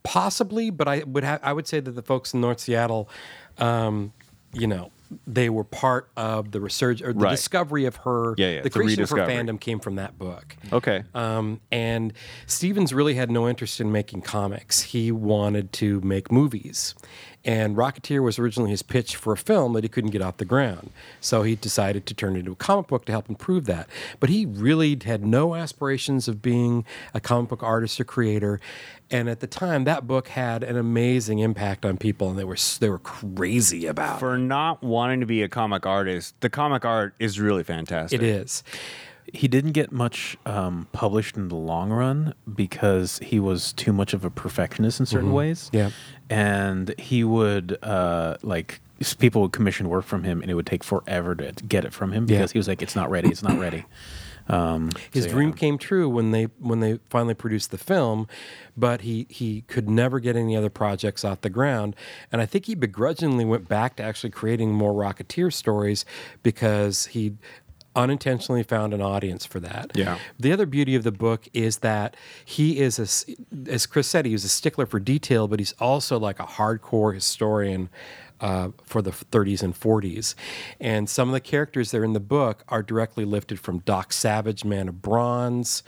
possibly, 0.03 0.69
but 0.69 0.87
I 0.87 1.03
would 1.05 1.23
ha- 1.23 1.39
I 1.43 1.53
would 1.53 1.67
say 1.67 1.79
that 1.79 1.91
the 1.91 2.01
folks 2.01 2.33
in 2.33 2.41
North 2.41 2.59
Seattle, 2.59 3.09
um, 3.57 4.13
you 4.53 4.67
know, 4.67 4.91
they 5.27 5.49
were 5.49 5.63
part 5.63 6.09
of 6.15 6.51
the 6.51 6.61
research 6.61 7.01
or 7.01 7.13
the 7.13 7.19
Right. 7.19 7.31
discovery 7.31 7.85
of 7.85 7.97
her. 7.97 8.35
Yeah, 8.37 8.47
yeah, 8.55 8.61
The 8.61 8.69
creation 8.69 9.03
of 9.03 9.09
her 9.09 9.17
fandom 9.17 9.59
came 9.59 9.79
from 9.79 9.95
that 9.95 10.17
book. 10.17 10.55
Okay. 10.71 11.03
Um, 11.13 11.59
and 11.71 12.13
Stevens 12.45 12.93
really 12.93 13.15
had 13.15 13.31
no 13.31 13.49
interest 13.49 13.81
in 13.81 13.91
making 13.91 14.21
comics. 14.21 14.81
He 14.81 15.11
wanted 15.11 15.73
to 15.73 15.99
make 16.01 16.31
movies. 16.31 16.93
And 17.45 17.77
Rocketeer 17.77 18.21
was 18.21 18.37
originally 18.37 18.71
his 18.71 18.81
pitch 18.81 19.15
for 19.15 19.31
a 19.31 19.37
film 19.37 19.73
that 19.73 19.83
he 19.83 19.89
couldn't 19.89 20.09
get 20.09 20.21
off 20.21 20.37
the 20.37 20.45
ground. 20.45 20.91
So 21.21 21.43
he 21.43 21.55
decided 21.55 22.05
to 22.07 22.13
turn 22.13 22.35
it 22.35 22.39
into 22.39 22.51
a 22.51 22.55
comic 22.55 22.87
book 22.87 23.05
to 23.05 23.11
help 23.11 23.29
improve 23.29 23.65
that. 23.65 23.87
But 24.19 24.29
he 24.29 24.45
really 24.45 24.99
had 25.03 25.25
no 25.25 25.55
aspirations 25.55 26.27
of 26.27 26.41
being 26.41 26.85
a 27.13 27.21
comic 27.21 27.49
book 27.49 27.63
artist 27.63 27.99
or 27.99 28.03
creator. 28.03 28.59
And 29.09 29.29
at 29.29 29.39
the 29.39 29.47
time, 29.47 29.85
that 29.85 30.05
book 30.05 30.27
had 30.27 30.63
an 30.63 30.77
amazing 30.77 31.39
impact 31.39 31.85
on 31.85 31.97
people, 31.97 32.29
and 32.29 32.37
they 32.37 32.43
were 32.43 32.57
they 32.79 32.89
were 32.89 32.99
crazy 32.99 33.87
about 33.87 34.17
it. 34.17 34.19
For 34.19 34.37
not 34.37 34.83
wanting 34.83 35.21
to 35.21 35.25
be 35.25 35.41
a 35.41 35.49
comic 35.49 35.85
artist, 35.85 36.39
the 36.41 36.49
comic 36.49 36.85
art 36.85 37.15
is 37.19 37.39
really 37.39 37.63
fantastic. 37.63 38.21
It 38.21 38.25
is. 38.25 38.63
He 39.33 39.47
didn't 39.47 39.71
get 39.73 39.91
much 39.91 40.37
um, 40.45 40.87
published 40.91 41.35
in 41.37 41.47
the 41.49 41.55
long 41.55 41.89
run 41.91 42.33
because 42.55 43.19
he 43.19 43.39
was 43.39 43.73
too 43.73 43.93
much 43.93 44.13
of 44.13 44.23
a 44.25 44.29
perfectionist 44.29 44.99
in 44.99 45.05
certain 45.05 45.33
ways. 45.33 45.69
Yeah. 45.73 45.91
and 46.29 46.93
he 46.99 47.23
would 47.23 47.77
uh, 47.83 48.37
like 48.41 48.81
people 49.17 49.41
would 49.43 49.51
commission 49.53 49.89
work 49.89 50.05
from 50.05 50.23
him, 50.23 50.41
and 50.41 50.51
it 50.51 50.53
would 50.55 50.65
take 50.65 50.83
forever 50.83 51.33
to, 51.35 51.51
get 51.67 51.85
it 51.85 51.93
from 51.93 52.11
him 52.11 52.25
Yeah. 52.27 52.37
because 52.37 52.51
he 52.51 52.59
was 52.59 52.67
like, 52.67 52.81
"It's 52.81 52.95
not 52.95 53.09
ready. 53.09 53.29
It's 53.29 53.43
not 53.43 53.57
ready." 53.59 53.85
Um, 54.51 54.89
His 55.11 55.25
so, 55.25 55.29
yeah. 55.29 55.35
dream 55.35 55.53
came 55.53 55.77
true 55.77 56.09
when 56.09 56.31
they 56.31 56.45
when 56.57 56.79
they 56.79 56.97
finally 57.07 57.35
produced 57.35 57.69
the 57.69 57.77
film, 57.77 58.27
but 58.75 59.01
he 59.01 59.27
he 59.29 59.61
could 59.67 59.87
never 59.87 60.19
get 60.19 60.35
any 60.35 60.57
other 60.57 60.71
projects 60.71 61.23
off 61.23 61.41
the 61.41 61.51
ground, 61.51 61.95
and 62.31 62.41
I 62.41 62.47
think 62.47 62.65
he 62.65 62.73
begrudgingly 62.73 63.45
went 63.45 63.67
back 63.69 63.95
to 63.97 64.03
actually 64.03 64.31
creating 64.31 64.73
more 64.73 64.91
Rocketeer 64.91 65.53
stories 65.53 66.03
because 66.41 67.05
he 67.07 67.33
unintentionally 67.95 68.63
found 68.63 68.93
an 68.93 69.01
audience 69.01 69.45
for 69.45 69.59
that. 69.59 69.91
Yeah. 69.95 70.19
The 70.39 70.51
other 70.51 70.65
beauty 70.65 70.95
of 70.95 71.03
the 71.03 71.11
book 71.11 71.47
is 71.53 71.79
that 71.79 72.15
he 72.45 72.79
is 72.79 72.99
a, 72.99 73.69
as 73.69 73.85
Chris 73.85 74.07
said, 74.07 74.25
he 74.25 74.33
was 74.33 74.43
a 74.43 74.49
stickler 74.49 74.85
for 74.85 74.99
detail, 74.99 75.47
but 75.47 75.59
he's 75.59 75.73
also 75.79 76.19
like 76.19 76.39
a 76.39 76.45
hardcore 76.45 77.13
historian 77.13 77.89
uh, 78.41 78.69
for 78.83 79.01
the 79.01 79.11
30s 79.11 79.63
and 79.63 79.77
40s. 79.77 80.35
And 80.79 81.09
some 81.09 81.29
of 81.29 81.33
the 81.33 81.41
characters 81.41 81.91
that 81.91 81.97
are 81.97 82.05
in 82.05 82.13
the 82.13 82.19
book 82.19 82.63
are 82.69 82.83
directly 82.83 83.25
lifted 83.25 83.59
from 83.59 83.79
Doc 83.79 84.13
Savage, 84.13 84.63
Man 84.63 84.87
of 84.87 85.01
Bronze. 85.01 85.83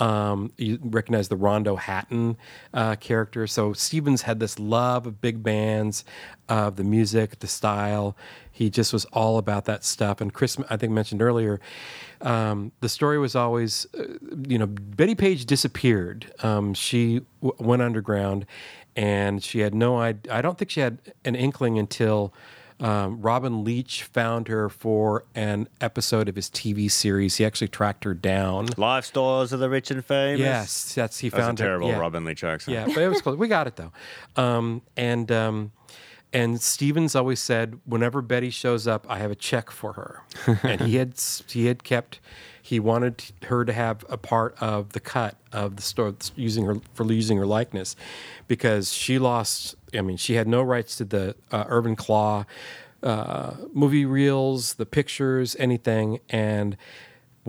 Um, 0.00 0.50
you 0.56 0.78
recognize 0.82 1.28
the 1.28 1.36
Rondo 1.36 1.76
Hatton 1.76 2.36
uh, 2.72 2.96
character. 2.96 3.46
So 3.46 3.74
Stevens 3.74 4.22
had 4.22 4.40
this 4.40 4.58
love 4.58 5.06
of 5.06 5.20
big 5.20 5.42
bands, 5.42 6.04
of 6.48 6.76
the 6.76 6.84
music, 6.84 7.38
the 7.40 7.46
style. 7.46 8.16
He 8.50 8.70
just 8.70 8.92
was 8.92 9.04
all 9.06 9.38
about 9.38 9.66
that 9.66 9.84
stuff. 9.84 10.20
And 10.20 10.32
Chris, 10.32 10.56
I 10.68 10.76
think, 10.76 10.92
mentioned 10.92 11.22
earlier, 11.22 11.60
um, 12.22 12.72
the 12.80 12.88
story 12.88 13.18
was 13.18 13.36
always, 13.36 13.86
uh, 13.98 14.04
you 14.48 14.58
know, 14.58 14.66
Betty 14.66 15.14
Page 15.14 15.46
disappeared. 15.46 16.32
Um, 16.42 16.74
she 16.74 17.20
w- 17.42 17.54
went 17.64 17.82
underground, 17.82 18.46
and 18.96 19.42
she 19.42 19.60
had 19.60 19.74
no. 19.74 19.98
I 19.98 20.12
don't 20.12 20.58
think 20.58 20.70
she 20.70 20.80
had 20.80 20.98
an 21.24 21.34
inkling 21.34 21.78
until 21.78 22.34
um, 22.80 23.20
Robin 23.20 23.62
Leach 23.64 24.04
found 24.04 24.48
her 24.48 24.68
for 24.68 25.24
an 25.34 25.68
episode 25.80 26.28
of 26.28 26.36
his 26.36 26.48
TV 26.48 26.90
series. 26.90 27.36
He 27.36 27.44
actually 27.44 27.68
tracked 27.68 28.04
her 28.04 28.14
down. 28.14 28.68
Life 28.76 29.04
stories 29.04 29.52
of 29.52 29.60
the 29.60 29.68
rich 29.68 29.90
and 29.90 30.04
famous. 30.04 30.40
Yes, 30.40 30.94
that's 30.94 31.18
he 31.18 31.28
That's 31.28 31.40
a 31.40 31.44
found 31.46 31.58
her- 31.58 31.66
terrible 31.66 31.88
yeah. 31.88 31.98
Robin 31.98 32.24
Leach 32.24 32.42
accent. 32.44 32.74
Yeah, 32.74 32.86
but 32.86 32.98
it 33.02 33.08
was 33.08 33.20
close. 33.22 33.36
We 33.36 33.48
got 33.48 33.66
it 33.66 33.76
though. 33.76 33.92
Um, 34.36 34.82
and 34.96 35.30
um, 35.30 35.72
and 36.32 36.60
Stevens 36.60 37.14
always 37.16 37.40
said, 37.40 37.80
whenever 37.84 38.22
Betty 38.22 38.50
shows 38.50 38.86
up, 38.86 39.04
I 39.08 39.18
have 39.18 39.30
a 39.30 39.34
check 39.36 39.70
for 39.70 39.92
her. 39.94 40.22
and 40.62 40.80
he 40.80 40.96
had 40.96 41.14
he 41.48 41.66
had 41.66 41.84
kept. 41.84 42.20
He 42.70 42.78
wanted 42.78 43.24
her 43.46 43.64
to 43.64 43.72
have 43.72 44.04
a 44.08 44.16
part 44.16 44.54
of 44.60 44.92
the 44.92 45.00
cut 45.00 45.34
of 45.50 45.74
the 45.74 45.82
store 45.82 46.14
using 46.36 46.66
her 46.66 46.76
for 46.94 47.04
using 47.12 47.36
her 47.36 47.44
likeness, 47.44 47.96
because 48.46 48.92
she 48.92 49.18
lost. 49.18 49.74
I 49.92 50.02
mean, 50.02 50.16
she 50.16 50.34
had 50.34 50.46
no 50.46 50.62
rights 50.62 50.94
to 50.98 51.04
the 51.04 51.34
uh, 51.50 51.64
Irving 51.66 51.96
Klaw 51.96 52.44
uh, 53.02 53.54
movie 53.72 54.04
reels, 54.04 54.74
the 54.74 54.86
pictures, 54.86 55.56
anything, 55.58 56.20
and 56.28 56.76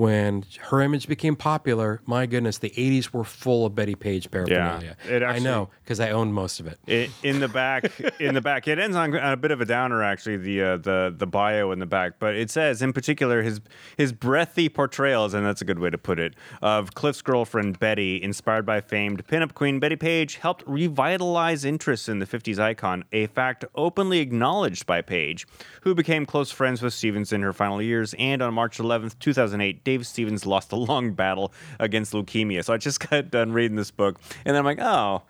when 0.01 0.43
her 0.61 0.81
image 0.81 1.07
became 1.07 1.35
popular, 1.35 2.01
my 2.07 2.25
goodness, 2.25 2.57
the 2.57 2.71
80s 2.71 3.13
were 3.13 3.23
full 3.23 3.67
of 3.67 3.75
Betty 3.75 3.93
Page 3.93 4.31
paraphernalia. 4.31 4.97
it 5.07 5.21
I 5.21 5.37
know 5.37 5.69
because 5.83 5.99
I 5.99 6.09
owned 6.09 6.33
most 6.33 6.59
of 6.59 6.65
it. 6.65 6.79
It, 6.87 7.11
in 7.21 7.39
the 7.39 7.47
back, 7.47 7.99
in 8.19 8.33
the 8.33 8.41
back, 8.41 8.67
it 8.67 8.79
ends 8.79 8.97
on 8.97 9.13
a 9.13 9.37
bit 9.37 9.51
of 9.51 9.61
a 9.61 9.65
downer. 9.65 10.01
Actually, 10.01 10.37
the 10.37 10.61
uh, 10.63 10.77
the 10.77 11.13
the 11.15 11.27
bio 11.27 11.71
in 11.71 11.77
the 11.77 11.85
back, 11.85 12.13
but 12.17 12.35
it 12.35 12.49
says 12.49 12.81
in 12.81 12.93
particular 12.93 13.43
his 13.43 13.61
his 13.95 14.11
breathy 14.11 14.69
portrayals, 14.69 15.35
and 15.35 15.45
that's 15.45 15.61
a 15.61 15.65
good 15.65 15.77
way 15.77 15.91
to 15.91 15.99
put 15.99 16.17
it, 16.17 16.35
of 16.63 16.95
Cliff's 16.95 17.21
girlfriend 17.21 17.77
Betty, 17.77 18.23
inspired 18.23 18.65
by 18.65 18.81
famed 18.81 19.27
pinup 19.27 19.53
queen 19.53 19.79
Betty 19.79 19.97
Page, 19.97 20.37
helped 20.37 20.63
revitalize 20.65 21.63
interest 21.63 22.09
in 22.09 22.17
the 22.17 22.25
'50s 22.25 22.57
icon, 22.57 23.03
a 23.11 23.27
fact 23.27 23.65
openly 23.75 24.17
acknowledged 24.17 24.87
by 24.87 25.03
Page, 25.03 25.45
who 25.81 25.93
became 25.93 26.25
close 26.25 26.49
friends 26.49 26.81
with 26.81 26.95
Stevens 26.95 27.31
in 27.31 27.43
her 27.43 27.53
final 27.53 27.83
years. 27.83 28.15
And 28.17 28.41
on 28.41 28.55
March 28.55 28.79
11th, 28.79 29.19
2008, 29.19 29.83
Dave 29.91 30.07
Stevens 30.07 30.45
lost 30.45 30.71
a 30.71 30.75
long 30.77 31.11
battle 31.11 31.51
against 31.79 32.13
leukemia. 32.13 32.63
So 32.63 32.73
I 32.73 32.77
just 32.77 32.99
got 33.09 33.29
done 33.29 33.51
reading 33.51 33.75
this 33.75 33.91
book, 33.91 34.19
and 34.45 34.55
then 34.55 34.59
I'm 34.59 34.65
like, 34.65 34.79
oh. 34.79 35.23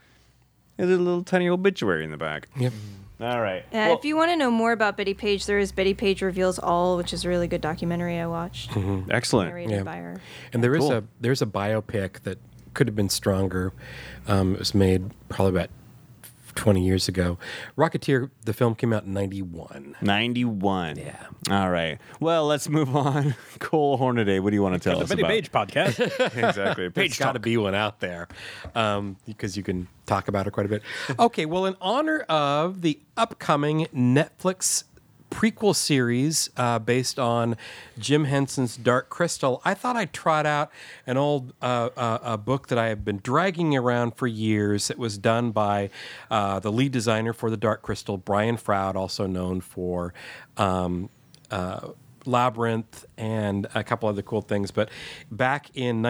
There's 0.77 0.89
a 0.89 0.97
little 0.97 1.23
tiny 1.23 1.47
obituary 1.47 2.03
in 2.03 2.09
the 2.11 2.17
back. 2.17 2.47
Yep. 2.57 2.73
All 3.19 3.39
right. 3.41 3.63
Yeah, 3.71 3.89
Well, 3.89 3.99
if 3.99 4.05
you 4.05 4.15
want 4.15 4.31
to 4.31 4.35
know 4.35 4.49
more 4.49 4.71
about 4.71 4.97
Betty 4.97 5.13
Page, 5.13 5.45
there 5.45 5.59
is 5.59 5.71
Betty 5.71 5.93
Page 5.93 6.23
Reveals 6.23 6.57
All, 6.57 6.97
which 6.97 7.13
is 7.13 7.23
a 7.23 7.29
really 7.29 7.47
good 7.47 7.61
documentary 7.61 8.17
I 8.17 8.25
watched, 8.25 8.71
excellent. 9.11 9.49
narrated 9.49 9.71
Yeah. 9.71 9.83
by 9.83 9.97
her. 9.97 10.19
And 10.53 10.63
there 10.63 10.73
is 10.73 10.79
Cool. 10.79 10.93
a 10.93 11.03
there's 11.19 11.41
a 11.41 11.45
biopic 11.45 12.21
that 12.21 12.39
could 12.73 12.87
have 12.87 12.95
been 12.95 13.09
stronger. 13.09 13.73
Um, 14.27 14.53
it 14.53 14.59
was 14.59 14.73
made 14.73 15.11
probably 15.29 15.59
about 15.59 15.69
20 16.55 16.83
years 16.85 17.07
ago. 17.07 17.37
Rocketeer, 17.77 18.29
the 18.45 18.53
film 18.53 18.75
came 18.75 18.93
out 18.93 19.03
in 19.03 19.13
91. 19.13 19.95
91. 20.01 20.97
Yeah. 20.97 21.15
All 21.49 21.69
right. 21.69 21.99
Well, 22.19 22.45
let's 22.45 22.69
move 22.69 22.95
on. 22.95 23.35
Cole 23.59 23.97
Hornaday, 23.97 24.39
what 24.39 24.51
do 24.51 24.55
you 24.55 24.63
want 24.63 24.81
to 24.81 24.89
tell 24.89 24.97
the 24.97 25.03
us 25.03 25.09
Betty 25.09 25.21
about? 25.21 25.31
Page 25.31 25.51
podcast. 25.51 25.99
exactly. 26.49 26.87
There's 26.89 26.93
Page 26.93 27.19
got 27.19 27.33
to 27.33 27.39
be 27.39 27.57
one 27.57 27.75
out 27.75 27.99
there 27.99 28.27
um, 28.75 29.17
because 29.25 29.57
you 29.57 29.63
can 29.63 29.87
talk 30.05 30.27
about 30.27 30.47
it 30.47 30.51
quite 30.51 30.65
a 30.65 30.69
bit. 30.69 30.81
Okay, 31.17 31.45
well, 31.45 31.65
in 31.65 31.75
honor 31.81 32.21
of 32.21 32.81
the 32.81 32.99
upcoming 33.17 33.87
Netflix 33.93 34.83
prequel 35.31 35.75
series 35.75 36.49
uh, 36.57 36.77
based 36.77 37.17
on 37.17 37.57
Jim 37.97 38.25
Henson's 38.25 38.77
Dark 38.77 39.09
Crystal, 39.09 39.61
I 39.65 39.73
thought 39.73 39.95
I'd 39.95 40.13
trot 40.13 40.45
out 40.45 40.69
an 41.07 41.17
old 41.17 41.53
uh, 41.61 41.89
uh, 41.97 42.19
a 42.21 42.37
book 42.37 42.67
that 42.67 42.77
I 42.77 42.89
have 42.89 43.03
been 43.03 43.19
dragging 43.23 43.75
around 43.75 44.15
for 44.15 44.27
years. 44.27 44.91
It 44.91 44.99
was 44.99 45.17
done 45.17 45.51
by 45.51 45.89
uh, 46.29 46.59
the 46.59 46.71
lead 46.71 46.91
designer 46.91 47.33
for 47.33 47.49
the 47.49 47.57
Dark 47.57 47.81
Crystal, 47.81 48.17
Brian 48.17 48.57
Froud, 48.57 48.95
also 48.95 49.25
known 49.25 49.61
for. 49.61 50.13
Um, 50.57 51.09
uh, 51.49 51.89
Labyrinth 52.25 53.05
and 53.17 53.67
a 53.73 53.83
couple 53.83 54.07
other 54.07 54.21
cool 54.21 54.43
things. 54.43 54.69
But 54.69 54.89
back 55.31 55.75
in 55.75 56.01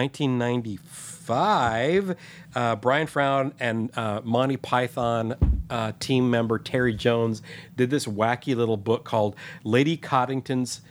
1995, 1.28 2.16
uh, 2.54 2.76
Brian 2.76 3.06
Froud 3.06 3.52
and 3.60 3.96
uh, 3.96 4.20
Monty 4.24 4.56
Python 4.56 5.34
uh, 5.70 5.92
team 5.98 6.30
member 6.30 6.58
Terry 6.58 6.94
Jones 6.94 7.42
did 7.76 7.90
this 7.90 8.06
wacky 8.06 8.54
little 8.54 8.76
book 8.76 9.04
called 9.04 9.36
Lady 9.64 9.96
Cottington's 9.96 10.82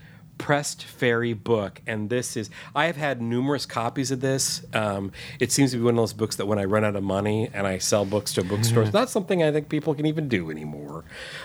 pressed 0.42 0.84
fairy 0.84 1.34
book 1.34 1.82
and 1.88 2.10
this 2.10 2.36
is 2.36 2.50
i 2.76 2.86
have 2.86 2.98
had 2.98 3.22
numerous 3.22 3.66
copies 3.66 4.12
of 4.12 4.22
this. 4.22 4.66
Um, 4.74 5.12
it 5.39 5.52
seems 5.52 5.72
to 5.72 5.78
be 5.78 5.84
one 5.84 5.94
of 5.94 5.98
those 5.98 6.14
books 6.14 6.36
that 6.38 6.46
when 6.46 6.60
i 6.60 6.66
run 6.66 6.84
out 6.84 6.96
of 6.96 7.04
money 7.04 7.50
and 7.54 7.68
i 7.68 7.78
sell 7.78 8.06
books 8.06 8.34
to 8.34 8.44
bookstores 8.44 8.92
that's 8.92 9.12
something 9.12 9.44
i 9.44 9.52
think 9.52 9.70
people 9.70 9.94
can 9.94 10.06
even 10.06 10.28
do 10.28 10.50
anymore. 10.52 11.04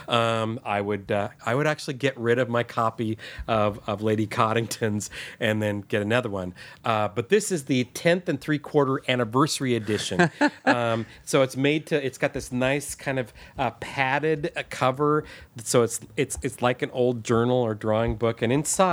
Um, 0.08 0.60
i 0.64 0.80
would 0.80 1.10
uh, 1.10 1.28
i 1.44 1.54
would 1.54 1.66
actually 1.66 1.94
get 1.94 2.16
rid 2.18 2.38
of 2.38 2.48
my 2.48 2.62
copy 2.62 3.18
of, 3.46 3.80
of 3.86 4.02
lady 4.02 4.26
cottington's 4.26 5.10
and 5.40 5.62
then 5.62 5.82
get 5.82 6.02
another 6.02 6.28
one. 6.28 6.54
Uh, 6.84 7.08
but 7.08 7.28
this 7.28 7.50
is 7.52 7.64
the 7.64 7.84
10th 7.94 8.28
and 8.28 8.40
three 8.40 8.58
quarter 8.58 9.00
anniversary 9.08 9.74
edition. 9.74 10.30
Um, 10.64 11.06
so 11.24 11.42
it's 11.42 11.56
made 11.56 11.86
to 11.86 12.04
it's 12.04 12.18
got 12.18 12.32
this 12.32 12.50
nice 12.50 12.94
kind 12.94 13.18
of 13.18 13.32
uh, 13.56 13.70
padded 13.72 14.52
uh, 14.56 14.62
cover. 14.68 15.24
So 15.62 15.82
it's 15.82 16.00
it's 16.16 16.38
it's 16.42 16.60
like 16.60 16.82
an 16.82 16.90
old 16.90 17.22
journal 17.24 17.56
or 17.56 17.74
drawing 17.74 18.16
book. 18.16 18.42
And 18.42 18.52
inside 18.52 18.85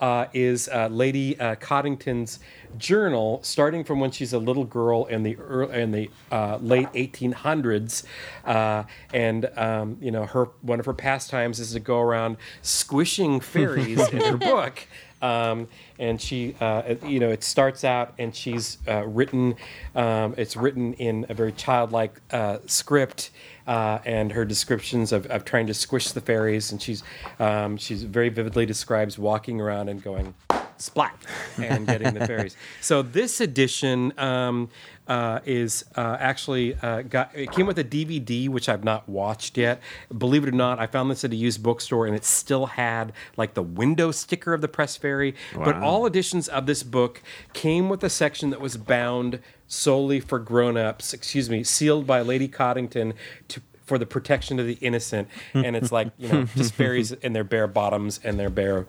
uh, 0.00 0.26
is 0.32 0.68
uh, 0.68 0.88
lady 0.88 1.38
uh, 1.38 1.54
cottington's 1.56 2.38
journal 2.78 3.40
starting 3.42 3.84
from 3.84 4.00
when 4.00 4.10
she's 4.10 4.32
a 4.32 4.38
little 4.38 4.64
girl 4.64 5.04
in 5.06 5.22
the 5.22 5.36
early, 5.36 5.80
in 5.80 5.92
the 5.92 6.10
uh, 6.30 6.58
late 6.60 6.90
1800s 6.92 8.04
uh, 8.44 8.84
and 9.12 9.50
um, 9.56 9.96
you 10.00 10.10
know 10.10 10.24
her 10.24 10.46
one 10.62 10.80
of 10.80 10.86
her 10.86 10.94
pastimes 10.94 11.60
is 11.60 11.72
to 11.72 11.80
go 11.80 12.00
around 12.00 12.36
squishing 12.62 13.40
fairies 13.40 14.00
in 14.08 14.20
her 14.20 14.36
book 14.52 14.86
Um, 15.22 15.68
and 16.00 16.20
she, 16.20 16.56
uh, 16.60 16.96
you 17.06 17.20
know, 17.20 17.30
it 17.30 17.44
starts 17.44 17.84
out 17.84 18.12
and 18.18 18.34
she's 18.34 18.78
uh, 18.88 19.06
written. 19.06 19.54
Um, 19.94 20.34
it's 20.36 20.56
written 20.56 20.94
in 20.94 21.26
a 21.28 21.34
very 21.34 21.52
childlike 21.52 22.20
uh, 22.32 22.58
script, 22.66 23.30
uh, 23.66 23.98
and 24.04 24.32
her 24.32 24.44
descriptions 24.44 25.12
of, 25.12 25.26
of 25.26 25.44
trying 25.44 25.66
to 25.66 25.74
squish 25.74 26.12
the 26.12 26.20
fairies, 26.20 26.72
and 26.72 26.80
she's 26.80 27.02
um, 27.38 27.76
she's 27.76 28.02
very 28.02 28.28
vividly 28.28 28.66
describes 28.66 29.18
walking 29.18 29.60
around 29.60 29.88
and 29.88 30.02
going 30.02 30.34
splat 30.82 31.16
and 31.58 31.86
getting 31.86 32.14
the 32.14 32.26
fairies. 32.26 32.56
So 32.80 33.02
this 33.02 33.40
edition 33.40 34.12
um, 34.18 34.68
uh, 35.06 35.40
is 35.44 35.84
uh, 35.96 36.16
actually 36.18 36.74
uh, 36.76 37.02
got 37.02 37.30
it 37.34 37.50
came 37.52 37.66
with 37.66 37.78
a 37.78 37.84
DVD 37.84 38.48
which 38.48 38.68
I've 38.68 38.84
not 38.84 39.08
watched 39.08 39.56
yet. 39.56 39.80
Believe 40.16 40.44
it 40.44 40.48
or 40.48 40.52
not, 40.52 40.78
I 40.78 40.86
found 40.86 41.10
this 41.10 41.24
at 41.24 41.32
a 41.32 41.36
used 41.36 41.62
bookstore 41.62 42.06
and 42.06 42.14
it 42.14 42.24
still 42.24 42.66
had 42.66 43.12
like 43.36 43.54
the 43.54 43.62
window 43.62 44.10
sticker 44.10 44.54
of 44.54 44.60
the 44.60 44.68
press 44.68 44.96
fairy. 44.96 45.34
But 45.54 45.76
all 45.76 46.06
editions 46.06 46.48
of 46.48 46.66
this 46.66 46.82
book 46.82 47.22
came 47.52 47.88
with 47.88 48.02
a 48.04 48.10
section 48.10 48.50
that 48.50 48.60
was 48.60 48.76
bound 48.76 49.40
solely 49.66 50.20
for 50.20 50.38
grown-ups. 50.38 51.14
Excuse 51.14 51.48
me, 51.48 51.64
sealed 51.64 52.06
by 52.06 52.22
Lady 52.22 52.48
Cottington 52.48 53.14
to 53.48 53.60
for 53.84 53.98
the 53.98 54.06
protection 54.06 54.58
of 54.58 54.66
the 54.66 54.78
innocent. 54.80 55.28
And 55.52 55.76
it's 55.76 55.92
like 55.92 56.12
you 56.18 56.28
know 56.28 56.44
just 56.44 56.74
fairies 56.74 57.12
in 57.22 57.32
their 57.32 57.44
bare 57.44 57.66
bottoms 57.66 58.20
and 58.22 58.38
their 58.38 58.50
bare 58.50 58.86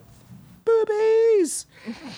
boobies. 0.64 1.66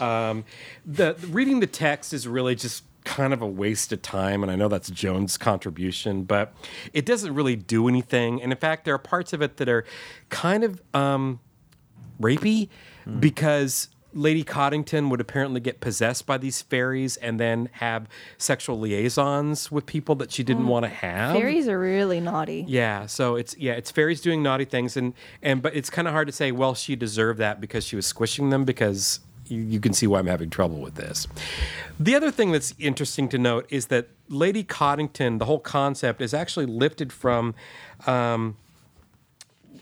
Um, 0.01 0.45
the 0.85 1.17
reading 1.29 1.61
the 1.61 1.67
text 1.67 2.13
is 2.13 2.29
really 2.29 2.55
just 2.55 2.85
kind 3.05 3.33
of 3.33 3.41
a 3.41 3.47
waste 3.47 3.93
of 3.93 4.03
time, 4.03 4.43
and 4.43 4.51
I 4.51 4.57
know 4.57 4.69
that's 4.69 4.91
Jones' 4.91 5.39
contribution, 5.39 6.25
but 6.25 6.55
it 6.93 7.07
doesn't 7.07 7.35
really 7.35 7.57
do 7.57 7.89
anything. 7.89 8.43
And 8.43 8.53
in 8.53 8.59
fact, 8.59 8.85
there 8.85 8.95
are 8.95 8.99
parts 8.99 9.33
of 9.33 9.43
it 9.43 9.57
that 9.59 9.69
are 9.69 9.85
kind 10.29 10.65
of 10.65 10.83
um, 10.93 11.41
rapey 12.21 12.69
because 13.21 13.89
Lady 14.17 14.43
Cottington 14.43 15.11
would 15.11 15.21
apparently 15.21 15.61
get 15.61 15.81
possessed 15.81 16.25
by 16.25 16.39
these 16.39 16.63
fairies 16.63 17.19
and 17.19 17.39
then 17.39 17.69
have 17.73 18.09
sexual 18.39 18.81
liaisons 18.81 19.71
with 19.71 19.85
people 19.85 20.15
that 20.17 20.33
she 20.33 20.43
didn't 20.43 20.67
want 20.67 20.85
to 20.85 20.89
have. 20.89 21.37
Fairies 21.37 21.69
are 21.69 21.79
really 21.79 22.19
naughty. 22.19 22.65
Yeah, 22.67 23.05
so 23.05 23.37
it's 23.37 23.55
yeah, 23.59 23.73
it's 23.75 23.91
fairies 23.91 24.23
doing 24.23 24.43
naughty 24.43 24.65
things, 24.65 24.97
and 24.97 25.13
and 25.43 25.61
but 25.61 25.77
it's 25.77 25.91
kind 25.91 26.09
of 26.09 26.15
hard 26.15 26.27
to 26.29 26.33
say. 26.33 26.51
Well, 26.51 26.75
she 26.75 26.97
deserved 26.97 27.39
that 27.41 27.61
because 27.61 27.85
she 27.85 27.95
was 27.95 28.07
squishing 28.07 28.49
them. 28.49 28.65
Because 28.65 29.21
you, 29.49 29.61
you 29.61 29.81
can 29.81 29.93
see 29.93 30.07
why 30.07 30.19
I'm 30.19 30.27
having 30.27 30.49
trouble 30.49 30.81
with 30.81 30.95
this. 30.95 31.27
The 32.01 32.15
other 32.15 32.31
thing 32.31 32.53
that's 32.53 32.75
interesting 32.79 33.29
to 33.29 33.39
note 33.39 33.67
is 33.69 33.87
that 33.89 34.09
Lady 34.29 34.65
Cottington, 34.65 35.39
the 35.39 35.45
whole 35.45 35.61
concept, 35.61 36.23
is 36.23 36.33
actually 36.33 36.67
lifted 36.67 37.13
from. 37.13 37.55
Um, 38.07 38.57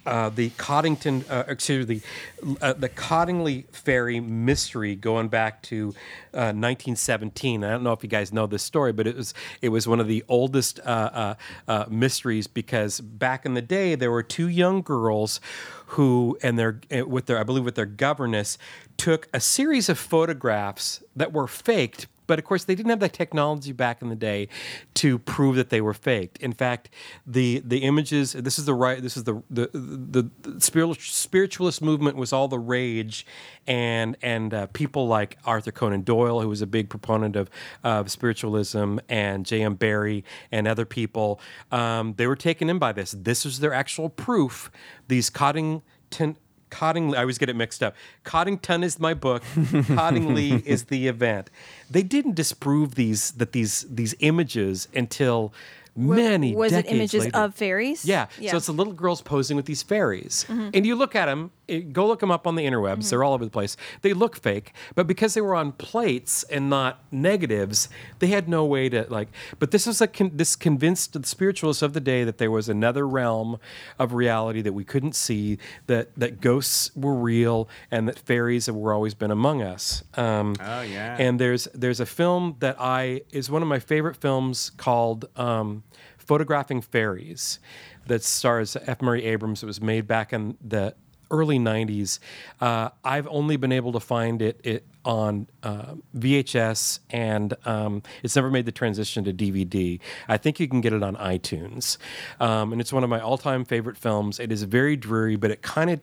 uh, 0.06 0.28
the 0.28 0.50
Cottington, 0.50 1.24
uh, 1.28 1.44
excuse 1.48 1.86
me, 1.86 2.02
the, 2.42 2.64
uh, 2.64 2.72
the 2.74 2.88
Cottingley 2.88 3.64
Fairy 3.72 4.20
mystery 4.20 4.96
going 4.96 5.28
back 5.28 5.62
to 5.62 5.94
uh, 6.32 6.52
1917. 6.52 7.64
I 7.64 7.70
don't 7.70 7.82
know 7.82 7.92
if 7.92 8.02
you 8.02 8.08
guys 8.08 8.32
know 8.32 8.46
this 8.46 8.62
story, 8.62 8.92
but 8.92 9.06
it 9.06 9.16
was 9.16 9.34
it 9.62 9.70
was 9.70 9.86
one 9.88 10.00
of 10.00 10.08
the 10.08 10.24
oldest 10.28 10.80
uh, 10.80 10.82
uh, 11.12 11.34
uh, 11.68 11.84
mysteries 11.88 12.46
because 12.46 13.00
back 13.00 13.46
in 13.46 13.54
the 13.54 13.62
day 13.62 13.94
there 13.94 14.10
were 14.10 14.22
two 14.22 14.48
young 14.48 14.82
girls 14.82 15.40
who 15.86 16.36
and 16.42 16.58
their 16.58 16.80
uh, 16.94 17.06
with 17.06 17.26
their 17.26 17.38
I 17.38 17.42
believe 17.42 17.64
with 17.64 17.76
their 17.76 17.86
governess 17.86 18.58
took 18.96 19.28
a 19.32 19.40
series 19.40 19.88
of 19.88 19.98
photographs 19.98 21.02
that 21.16 21.32
were 21.32 21.46
faked 21.46 22.06
but 22.26 22.38
of 22.38 22.44
course, 22.44 22.64
they 22.64 22.74
didn't 22.74 22.90
have 22.90 23.00
the 23.00 23.08
technology 23.08 23.72
back 23.72 24.02
in 24.02 24.08
the 24.08 24.16
day 24.16 24.48
to 24.94 25.18
prove 25.18 25.56
that 25.56 25.70
they 25.70 25.80
were 25.80 25.94
faked. 25.94 26.38
In 26.38 26.52
fact, 26.52 26.90
the 27.26 27.62
the 27.64 27.78
images. 27.78 28.32
This 28.32 28.58
is 28.58 28.64
the 28.64 28.74
right. 28.74 29.02
This 29.02 29.16
is 29.16 29.24
the 29.24 29.42
the 29.50 29.70
the, 29.72 30.30
the 30.42 30.60
spiritual, 30.60 30.96
spiritualist 30.98 31.82
movement 31.82 32.16
was 32.16 32.32
all 32.32 32.48
the 32.48 32.58
rage, 32.58 33.26
and 33.66 34.16
and 34.22 34.52
uh, 34.54 34.66
people 34.68 35.06
like 35.06 35.38
Arthur 35.44 35.72
Conan 35.72 36.02
Doyle, 36.02 36.40
who 36.40 36.48
was 36.48 36.62
a 36.62 36.66
big 36.66 36.88
proponent 36.88 37.36
of 37.36 37.50
of 37.82 38.10
spiritualism, 38.10 38.98
and 39.08 39.46
J.M. 39.46 39.74
Barrie 39.74 40.24
and 40.50 40.66
other 40.66 40.84
people. 40.84 41.40
Um, 41.70 42.14
they 42.16 42.26
were 42.26 42.36
taken 42.36 42.70
in 42.70 42.78
by 42.78 42.92
this. 42.92 43.14
This 43.16 43.44
was 43.44 43.60
their 43.60 43.72
actual 43.72 44.08
proof. 44.08 44.70
These 45.08 45.30
Cottington. 45.30 46.36
Cottingley, 46.74 47.16
I 47.16 47.20
always 47.20 47.38
get 47.38 47.48
it 47.48 47.54
mixed 47.54 47.82
up. 47.84 47.94
Cottington 48.24 48.82
is 48.82 48.98
my 48.98 49.14
book. 49.14 49.44
Cottingley 49.54 50.60
is 50.66 50.84
the 50.84 51.06
event. 51.06 51.48
They 51.88 52.02
didn't 52.02 52.34
disprove 52.34 52.96
these 52.96 53.30
that 53.32 53.52
these 53.52 53.86
these 53.88 54.14
images 54.18 54.88
until 54.92 55.52
many 55.96 56.54
was 56.54 56.72
it 56.72 56.86
images 56.88 57.24
later. 57.24 57.36
of 57.38 57.54
fairies? 57.54 58.04
Yeah. 58.04 58.26
Yeah. 58.38 58.50
So 58.52 58.56
it's 58.58 58.66
the 58.66 58.72
little 58.72 58.92
girls 58.92 59.22
posing 59.22 59.56
with 59.56 59.66
these 59.66 59.82
fairies. 59.82 60.44
And 60.48 60.84
you 60.84 60.94
look 60.96 61.14
at 61.14 61.26
them, 61.26 61.50
go 61.92 62.06
look 62.06 62.20
them 62.20 62.30
up 62.30 62.46
on 62.46 62.56
the 62.56 62.64
interwebs. 62.64 63.10
They're 63.10 63.22
all 63.22 63.32
over 63.32 63.44
the 63.44 63.50
place. 63.50 63.76
They 64.02 64.12
look 64.12 64.36
fake, 64.36 64.72
but 64.94 65.06
because 65.06 65.34
they 65.34 65.40
were 65.40 65.54
on 65.54 65.72
plates 65.72 66.42
and 66.44 66.68
not 66.68 67.00
negatives, 67.10 67.88
they 68.18 68.26
had 68.26 68.48
no 68.48 68.64
way 68.64 68.88
to 68.88 69.06
like. 69.08 69.28
But 69.58 69.70
this 69.70 69.86
was 69.86 70.00
a 70.00 70.06
con- 70.08 70.32
this 70.34 70.56
convinced 70.56 71.12
the 71.20 71.26
spiritualists 71.26 71.82
of 71.82 71.92
the 71.92 72.00
day 72.00 72.24
that 72.24 72.38
there 72.38 72.50
was 72.50 72.68
another 72.68 73.06
realm 73.06 73.58
of 73.98 74.12
reality 74.14 74.60
that 74.62 74.72
we 74.72 74.84
couldn't 74.84 75.14
see, 75.14 75.58
that 75.86 76.14
that 76.16 76.40
ghosts 76.40 76.90
were 76.96 77.14
real, 77.14 77.68
and 77.90 78.08
that 78.08 78.18
fairies 78.18 78.66
have 78.66 78.74
were 78.74 78.92
always 78.92 79.14
been 79.14 79.30
among 79.30 79.62
us. 79.62 80.02
Um, 80.14 80.56
Oh, 80.60 80.82
yeah. 80.82 81.16
And 81.18 81.38
there's 81.38 81.68
there's 81.72 82.00
a 82.00 82.06
film 82.06 82.56
that 82.58 82.76
I 82.80 83.22
is 83.30 83.48
one 83.50 83.62
of 83.62 83.68
my 83.68 83.78
favorite 83.78 84.16
films 84.16 84.70
called 84.76 85.28
um, 85.36 85.83
Photographing 86.26 86.80
Fairies 86.80 87.58
that 88.06 88.22
stars 88.22 88.76
F. 88.86 89.02
Murray 89.02 89.24
Abrams. 89.24 89.62
It 89.62 89.66
was 89.66 89.80
made 89.80 90.06
back 90.06 90.32
in 90.32 90.56
the 90.60 90.94
early 91.30 91.58
90s. 91.58 92.18
Uh, 92.60 92.90
I've 93.02 93.26
only 93.28 93.56
been 93.56 93.72
able 93.72 93.92
to 93.92 94.00
find 94.00 94.42
it, 94.42 94.60
it 94.62 94.86
on 95.04 95.46
uh, 95.62 95.94
VHS, 96.16 97.00
and 97.10 97.54
um, 97.64 98.02
it's 98.22 98.36
never 98.36 98.50
made 98.50 98.66
the 98.66 98.72
transition 98.72 99.24
to 99.24 99.32
DVD. 99.32 100.00
I 100.28 100.36
think 100.36 100.60
you 100.60 100.68
can 100.68 100.80
get 100.80 100.92
it 100.92 101.02
on 101.02 101.16
iTunes. 101.16 101.98
Um, 102.40 102.72
and 102.72 102.80
it's 102.80 102.92
one 102.92 103.04
of 103.04 103.10
my 103.10 103.20
all 103.20 103.38
time 103.38 103.64
favorite 103.64 103.96
films. 103.96 104.40
It 104.40 104.52
is 104.52 104.62
very 104.62 104.96
dreary, 104.96 105.36
but 105.36 105.50
it 105.50 105.62
kind 105.62 105.90
of 105.90 106.00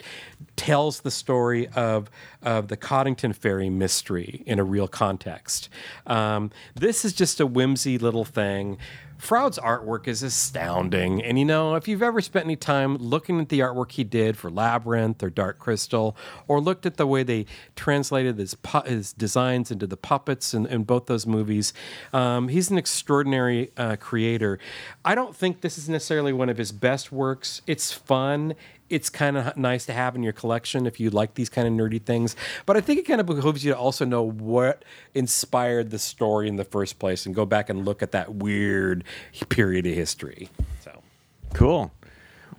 tells 0.56 1.00
the 1.00 1.10
story 1.10 1.68
of, 1.68 2.10
of 2.42 2.68
the 2.68 2.76
Cottington 2.76 3.34
Fairy 3.34 3.70
mystery 3.70 4.42
in 4.46 4.58
a 4.58 4.64
real 4.64 4.88
context. 4.88 5.68
Um, 6.06 6.50
this 6.74 7.04
is 7.04 7.12
just 7.12 7.40
a 7.40 7.46
whimsy 7.46 7.98
little 7.98 8.24
thing. 8.24 8.78
Froud's 9.22 9.56
artwork 9.56 10.08
is 10.08 10.24
astounding. 10.24 11.22
And 11.22 11.38
you 11.38 11.44
know, 11.44 11.76
if 11.76 11.86
you've 11.86 12.02
ever 12.02 12.20
spent 12.20 12.44
any 12.44 12.56
time 12.56 12.96
looking 12.96 13.38
at 13.38 13.50
the 13.50 13.60
artwork 13.60 13.92
he 13.92 14.02
did 14.02 14.36
for 14.36 14.50
Labyrinth 14.50 15.22
or 15.22 15.30
Dark 15.30 15.60
Crystal, 15.60 16.16
or 16.48 16.60
looked 16.60 16.86
at 16.86 16.96
the 16.96 17.06
way 17.06 17.22
they 17.22 17.46
translated 17.76 18.36
his, 18.36 18.56
his 18.92 19.12
designs 19.12 19.70
into 19.70 19.86
the 19.86 19.96
puppets 19.96 20.54
in, 20.54 20.66
in 20.66 20.84
both 20.84 21.06
those 21.06 21.26
movies, 21.26 21.72
um, 22.12 22.48
he's 22.48 22.70
an 22.70 22.78
extraordinary 22.78 23.70
uh, 23.76 23.96
creator. 23.96 24.58
I 25.04 25.14
don't 25.14 25.34
think 25.34 25.60
this 25.60 25.78
is 25.78 25.88
necessarily 25.88 26.32
one 26.32 26.48
of 26.48 26.58
his 26.58 26.72
best 26.72 27.10
works. 27.10 27.62
It's 27.66 27.92
fun. 27.92 28.54
It's 28.90 29.08
kind 29.08 29.38
of 29.38 29.56
nice 29.56 29.86
to 29.86 29.92
have 29.94 30.14
in 30.14 30.22
your 30.22 30.34
collection 30.34 30.86
if 30.86 31.00
you 31.00 31.08
like 31.08 31.34
these 31.34 31.48
kind 31.48 31.66
of 31.66 31.72
nerdy 31.72 32.00
things. 32.00 32.36
But 32.66 32.76
I 32.76 32.82
think 32.82 33.00
it 33.00 33.06
kind 33.06 33.20
of 33.20 33.26
behooves 33.26 33.64
you 33.64 33.72
to 33.72 33.78
also 33.78 34.04
know 34.04 34.22
what 34.22 34.84
inspired 35.14 35.90
the 35.90 35.98
story 35.98 36.46
in 36.46 36.56
the 36.56 36.64
first 36.64 36.98
place 36.98 37.24
and 37.24 37.34
go 37.34 37.46
back 37.46 37.70
and 37.70 37.84
look 37.84 38.02
at 38.02 38.12
that 38.12 38.34
weird 38.34 39.04
period 39.48 39.86
of 39.86 39.94
history. 39.94 40.50
So. 40.84 41.02
Cool. 41.54 41.90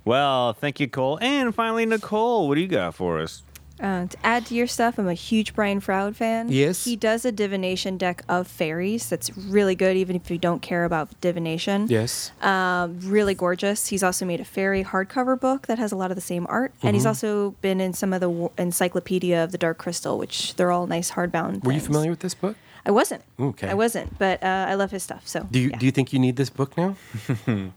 Well, 0.06 0.54
thank 0.54 0.80
you, 0.80 0.88
Cole. 0.88 1.20
And 1.22 1.54
finally, 1.56 1.86
Nicole, 1.86 2.48
what 2.48 2.56
do 2.56 2.62
you 2.62 2.68
got 2.68 2.96
for 2.96 3.20
us? 3.20 3.44
Uh, 3.80 4.06
to 4.08 4.18
add 4.24 4.46
to 4.46 4.54
your 4.56 4.68
stuff, 4.68 4.98
I'm 5.00 5.08
a 5.08 5.14
huge 5.16 5.54
Brian 5.56 5.80
Froud 5.80 6.16
fan. 6.16 6.50
Yes. 6.50 6.86
He 6.86 6.96
does 6.96 7.26
a 7.26 7.32
divination 7.32 7.98
deck 7.98 8.24
of 8.30 8.48
fairies 8.48 9.10
that's 9.10 9.36
really 9.36 9.76
good, 9.76 9.98
even 9.98 10.16
if 10.16 10.30
you 10.30 10.38
don't 10.38 10.62
care 10.62 10.86
about 10.86 11.10
divination. 11.22 11.88
Yes. 11.90 12.32
Um, 12.42 13.00
really 13.02 13.34
gorgeous. 13.34 13.88
He's 13.88 14.04
also 14.04 14.26
made 14.26 14.40
a 14.40 14.46
fairy 14.46 14.84
hardcover 14.84 15.38
book 15.40 15.68
that 15.68 15.80
has 15.80 15.92
a 15.92 15.96
lot 15.96 16.12
of 16.12 16.16
the 16.16 16.22
same 16.22 16.46
art, 16.50 16.72
and 16.82 16.90
Mm-hmm. 16.90 16.94
he's 16.94 17.06
also 17.06 17.52
been 17.62 17.82
in 17.82 17.94
some 17.94 18.14
of 18.14 18.22
the 18.22 18.28
w- 18.30 18.52
encyclopedia 18.58 19.44
of 19.44 19.52
the 19.52 19.58
Dark 19.58 19.80
Crystal, 19.80 20.18
which 20.18 20.56
they're 20.56 20.72
all 20.72 20.86
nice 20.88 21.12
hardbound. 21.12 21.64
Were 21.64 21.72
you 21.74 21.82
familiar 21.82 22.12
with 22.12 22.20
this 22.20 22.36
book? 22.36 22.56
I 22.86 22.92
wasn't. 22.92 23.24
Okay. 23.40 23.68
I 23.70 23.74
wasn't, 23.74 24.18
but 24.20 24.44
uh, 24.44 24.68
I 24.70 24.76
love 24.76 24.92
his 24.92 25.04
stuff. 25.04 25.28
So 25.28 25.48
Do 25.50 25.60
you 25.60 25.70
yeah. 25.70 25.78
do 25.78 25.86
you 25.86 25.92
think 25.92 26.14
you 26.14 26.20
need 26.20 26.36
this 26.36 26.50
book 26.50 26.78
now? 26.78 26.96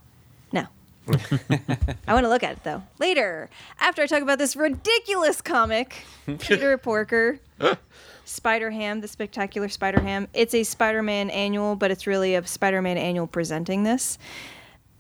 I 1.08 2.12
want 2.12 2.24
to 2.24 2.28
look 2.28 2.42
at 2.42 2.52
it 2.52 2.64
though 2.64 2.82
later 2.98 3.48
after 3.80 4.02
I 4.02 4.06
talk 4.06 4.22
about 4.22 4.38
this 4.38 4.56
ridiculous 4.56 5.40
comic, 5.40 6.04
Peter 6.38 6.76
Porker, 6.78 7.38
Spider 8.24 8.70
Ham, 8.70 9.00
the 9.00 9.08
Spectacular 9.08 9.68
Spider 9.68 10.00
Ham. 10.00 10.28
It's 10.34 10.54
a 10.54 10.64
Spider-Man 10.64 11.30
annual, 11.30 11.76
but 11.76 11.90
it's 11.90 12.06
really 12.06 12.34
a 12.34 12.44
Spider-Man 12.46 12.98
annual 12.98 13.28
presenting 13.28 13.84
this, 13.84 14.18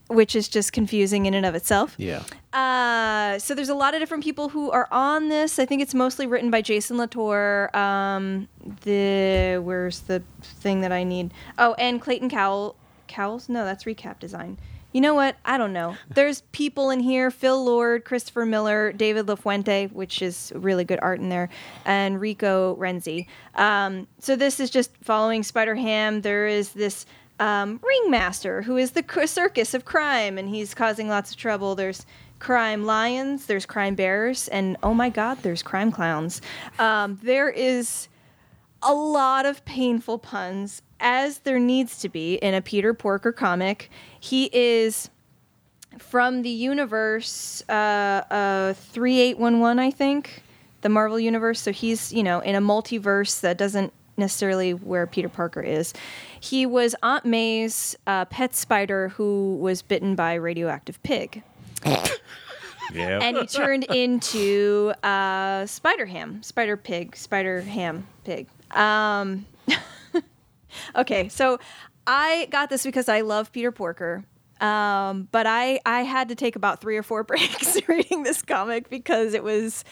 which 0.08 0.36
is 0.36 0.48
just 0.48 0.72
confusing 0.72 1.26
in 1.26 1.34
and 1.34 1.44
of 1.44 1.54
itself. 1.56 1.96
Yeah. 1.98 2.22
Uh, 2.52 3.38
so 3.40 3.54
there's 3.54 3.68
a 3.68 3.74
lot 3.74 3.94
of 3.94 4.00
different 4.00 4.22
people 4.22 4.48
who 4.48 4.70
are 4.70 4.88
on 4.92 5.28
this. 5.28 5.58
I 5.58 5.66
think 5.66 5.82
it's 5.82 5.94
mostly 5.94 6.26
written 6.26 6.50
by 6.50 6.62
Jason 6.62 6.98
Latour. 6.98 7.76
Um, 7.76 8.48
the 8.82 9.60
where's 9.62 10.00
the 10.00 10.22
thing 10.42 10.80
that 10.82 10.92
I 10.92 11.02
need? 11.02 11.32
Oh, 11.58 11.74
and 11.74 12.00
Clayton 12.00 12.30
Cowell. 12.30 12.76
Cowles? 13.08 13.48
No, 13.48 13.64
that's 13.64 13.84
recap 13.84 14.18
design. 14.18 14.58
You 14.96 15.02
know 15.02 15.12
what? 15.12 15.36
I 15.44 15.58
don't 15.58 15.74
know. 15.74 15.94
There's 16.08 16.40
people 16.52 16.88
in 16.88 17.00
here: 17.00 17.30
Phil 17.30 17.62
Lord, 17.62 18.06
Christopher 18.06 18.46
Miller, 18.46 18.92
David 18.92 19.26
LaFuente, 19.26 19.92
which 19.92 20.22
is 20.22 20.54
really 20.56 20.84
good 20.84 20.98
art 21.02 21.20
in 21.20 21.28
there, 21.28 21.50
and 21.84 22.18
Rico 22.18 22.74
Renzi. 22.76 23.26
Um, 23.56 24.08
so 24.20 24.36
this 24.36 24.58
is 24.58 24.70
just 24.70 24.96
following 25.02 25.42
Spider 25.42 25.74
Ham. 25.74 26.22
There 26.22 26.46
is 26.46 26.70
this 26.70 27.04
um, 27.38 27.78
ringmaster 27.82 28.62
who 28.62 28.78
is 28.78 28.92
the 28.92 29.04
circus 29.26 29.74
of 29.74 29.84
crime, 29.84 30.38
and 30.38 30.48
he's 30.48 30.72
causing 30.72 31.10
lots 31.10 31.30
of 31.30 31.36
trouble. 31.36 31.74
There's 31.74 32.06
crime 32.38 32.86
lions, 32.86 33.44
there's 33.44 33.66
crime 33.66 33.96
bears, 33.96 34.48
and 34.48 34.78
oh 34.82 34.94
my 34.94 35.10
God, 35.10 35.42
there's 35.42 35.62
crime 35.62 35.92
clowns. 35.92 36.40
Um, 36.78 37.20
there 37.22 37.50
is 37.50 38.08
a 38.82 38.94
lot 38.94 39.44
of 39.44 39.62
painful 39.66 40.20
puns, 40.20 40.80
as 41.00 41.38
there 41.38 41.58
needs 41.58 41.98
to 42.00 42.08
be 42.08 42.34
in 42.36 42.54
a 42.54 42.60
Peter 42.62 42.94
Porker 42.94 43.32
comic. 43.32 43.90
He 44.18 44.50
is 44.52 45.10
from 45.98 46.42
the 46.42 46.50
universe 46.50 47.62
uh, 47.68 47.72
uh, 48.30 48.72
3811, 48.74 49.78
I 49.78 49.90
think, 49.90 50.42
the 50.82 50.88
Marvel 50.88 51.18
universe. 51.18 51.60
So 51.60 51.72
he's, 51.72 52.12
you 52.12 52.22
know, 52.22 52.40
in 52.40 52.54
a 52.54 52.60
multiverse 52.60 53.40
that 53.40 53.56
doesn't 53.56 53.92
necessarily 54.16 54.72
where 54.74 55.06
Peter 55.06 55.28
Parker 55.28 55.60
is. 55.60 55.92
He 56.40 56.64
was 56.66 56.94
Aunt 57.02 57.24
May's 57.24 57.96
uh, 58.06 58.24
pet 58.26 58.54
spider 58.54 59.08
who 59.10 59.56
was 59.56 59.82
bitten 59.82 60.14
by 60.14 60.32
a 60.34 60.40
radioactive 60.40 61.02
pig 61.02 61.42
Yeah. 62.94 63.18
and 63.20 63.36
he 63.36 63.46
turned 63.46 63.84
into 63.84 64.92
uh, 65.02 65.66
Spider 65.66 66.06
Ham, 66.06 66.42
Spider 66.42 66.76
Pig, 66.76 67.16
Spider 67.16 67.60
Ham 67.62 68.06
Pig. 68.24 68.46
Um, 68.70 69.44
okay, 70.94 71.28
so 71.28 71.58
I 72.06 72.48
got 72.50 72.70
this 72.70 72.84
because 72.84 73.08
I 73.08 73.22
love 73.22 73.52
Peter 73.52 73.72
Porker. 73.72 74.24
Um, 74.60 75.28
but 75.32 75.46
I, 75.46 75.80
I 75.84 76.02
had 76.02 76.28
to 76.30 76.34
take 76.34 76.56
about 76.56 76.80
three 76.80 76.96
or 76.96 77.02
four 77.02 77.22
breaks 77.24 77.76
reading 77.88 78.22
this 78.22 78.42
comic 78.42 78.88
because 78.88 79.34
it 79.34 79.44
was 79.44 79.84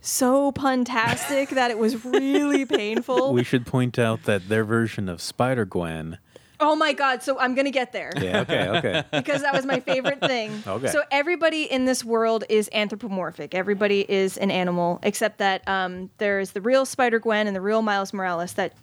so 0.00 0.52
puntastic 0.52 1.50
that 1.50 1.70
it 1.70 1.78
was 1.78 2.04
really 2.04 2.64
painful. 2.66 3.32
We 3.32 3.42
should 3.44 3.66
point 3.66 3.98
out 3.98 4.24
that 4.24 4.48
their 4.48 4.64
version 4.64 5.08
of 5.08 5.20
Spider 5.22 5.64
Gwen. 5.64 6.18
oh 6.60 6.76
my 6.76 6.92
god! 6.92 7.22
So 7.22 7.38
I'm 7.38 7.54
gonna 7.54 7.70
get 7.70 7.92
there. 7.92 8.12
Yeah. 8.20 8.40
Okay. 8.40 8.68
Okay. 8.68 9.04
because 9.12 9.42
that 9.42 9.52
was 9.52 9.66
my 9.66 9.80
favorite 9.80 10.20
thing. 10.20 10.62
Okay. 10.66 10.88
So 10.88 11.02
everybody 11.10 11.64
in 11.64 11.86
this 11.86 12.04
world 12.04 12.44
is 12.48 12.70
anthropomorphic. 12.72 13.54
Everybody 13.54 14.10
is 14.10 14.36
an 14.38 14.50
animal, 14.50 14.98
except 15.02 15.38
that 15.38 15.66
um, 15.66 16.10
there's 16.18 16.52
the 16.52 16.60
real 16.60 16.86
Spider 16.86 17.18
Gwen 17.18 17.46
and 17.46 17.56
the 17.56 17.60
real 17.60 17.82
Miles 17.82 18.12
Morales 18.12 18.52
that 18.54 18.74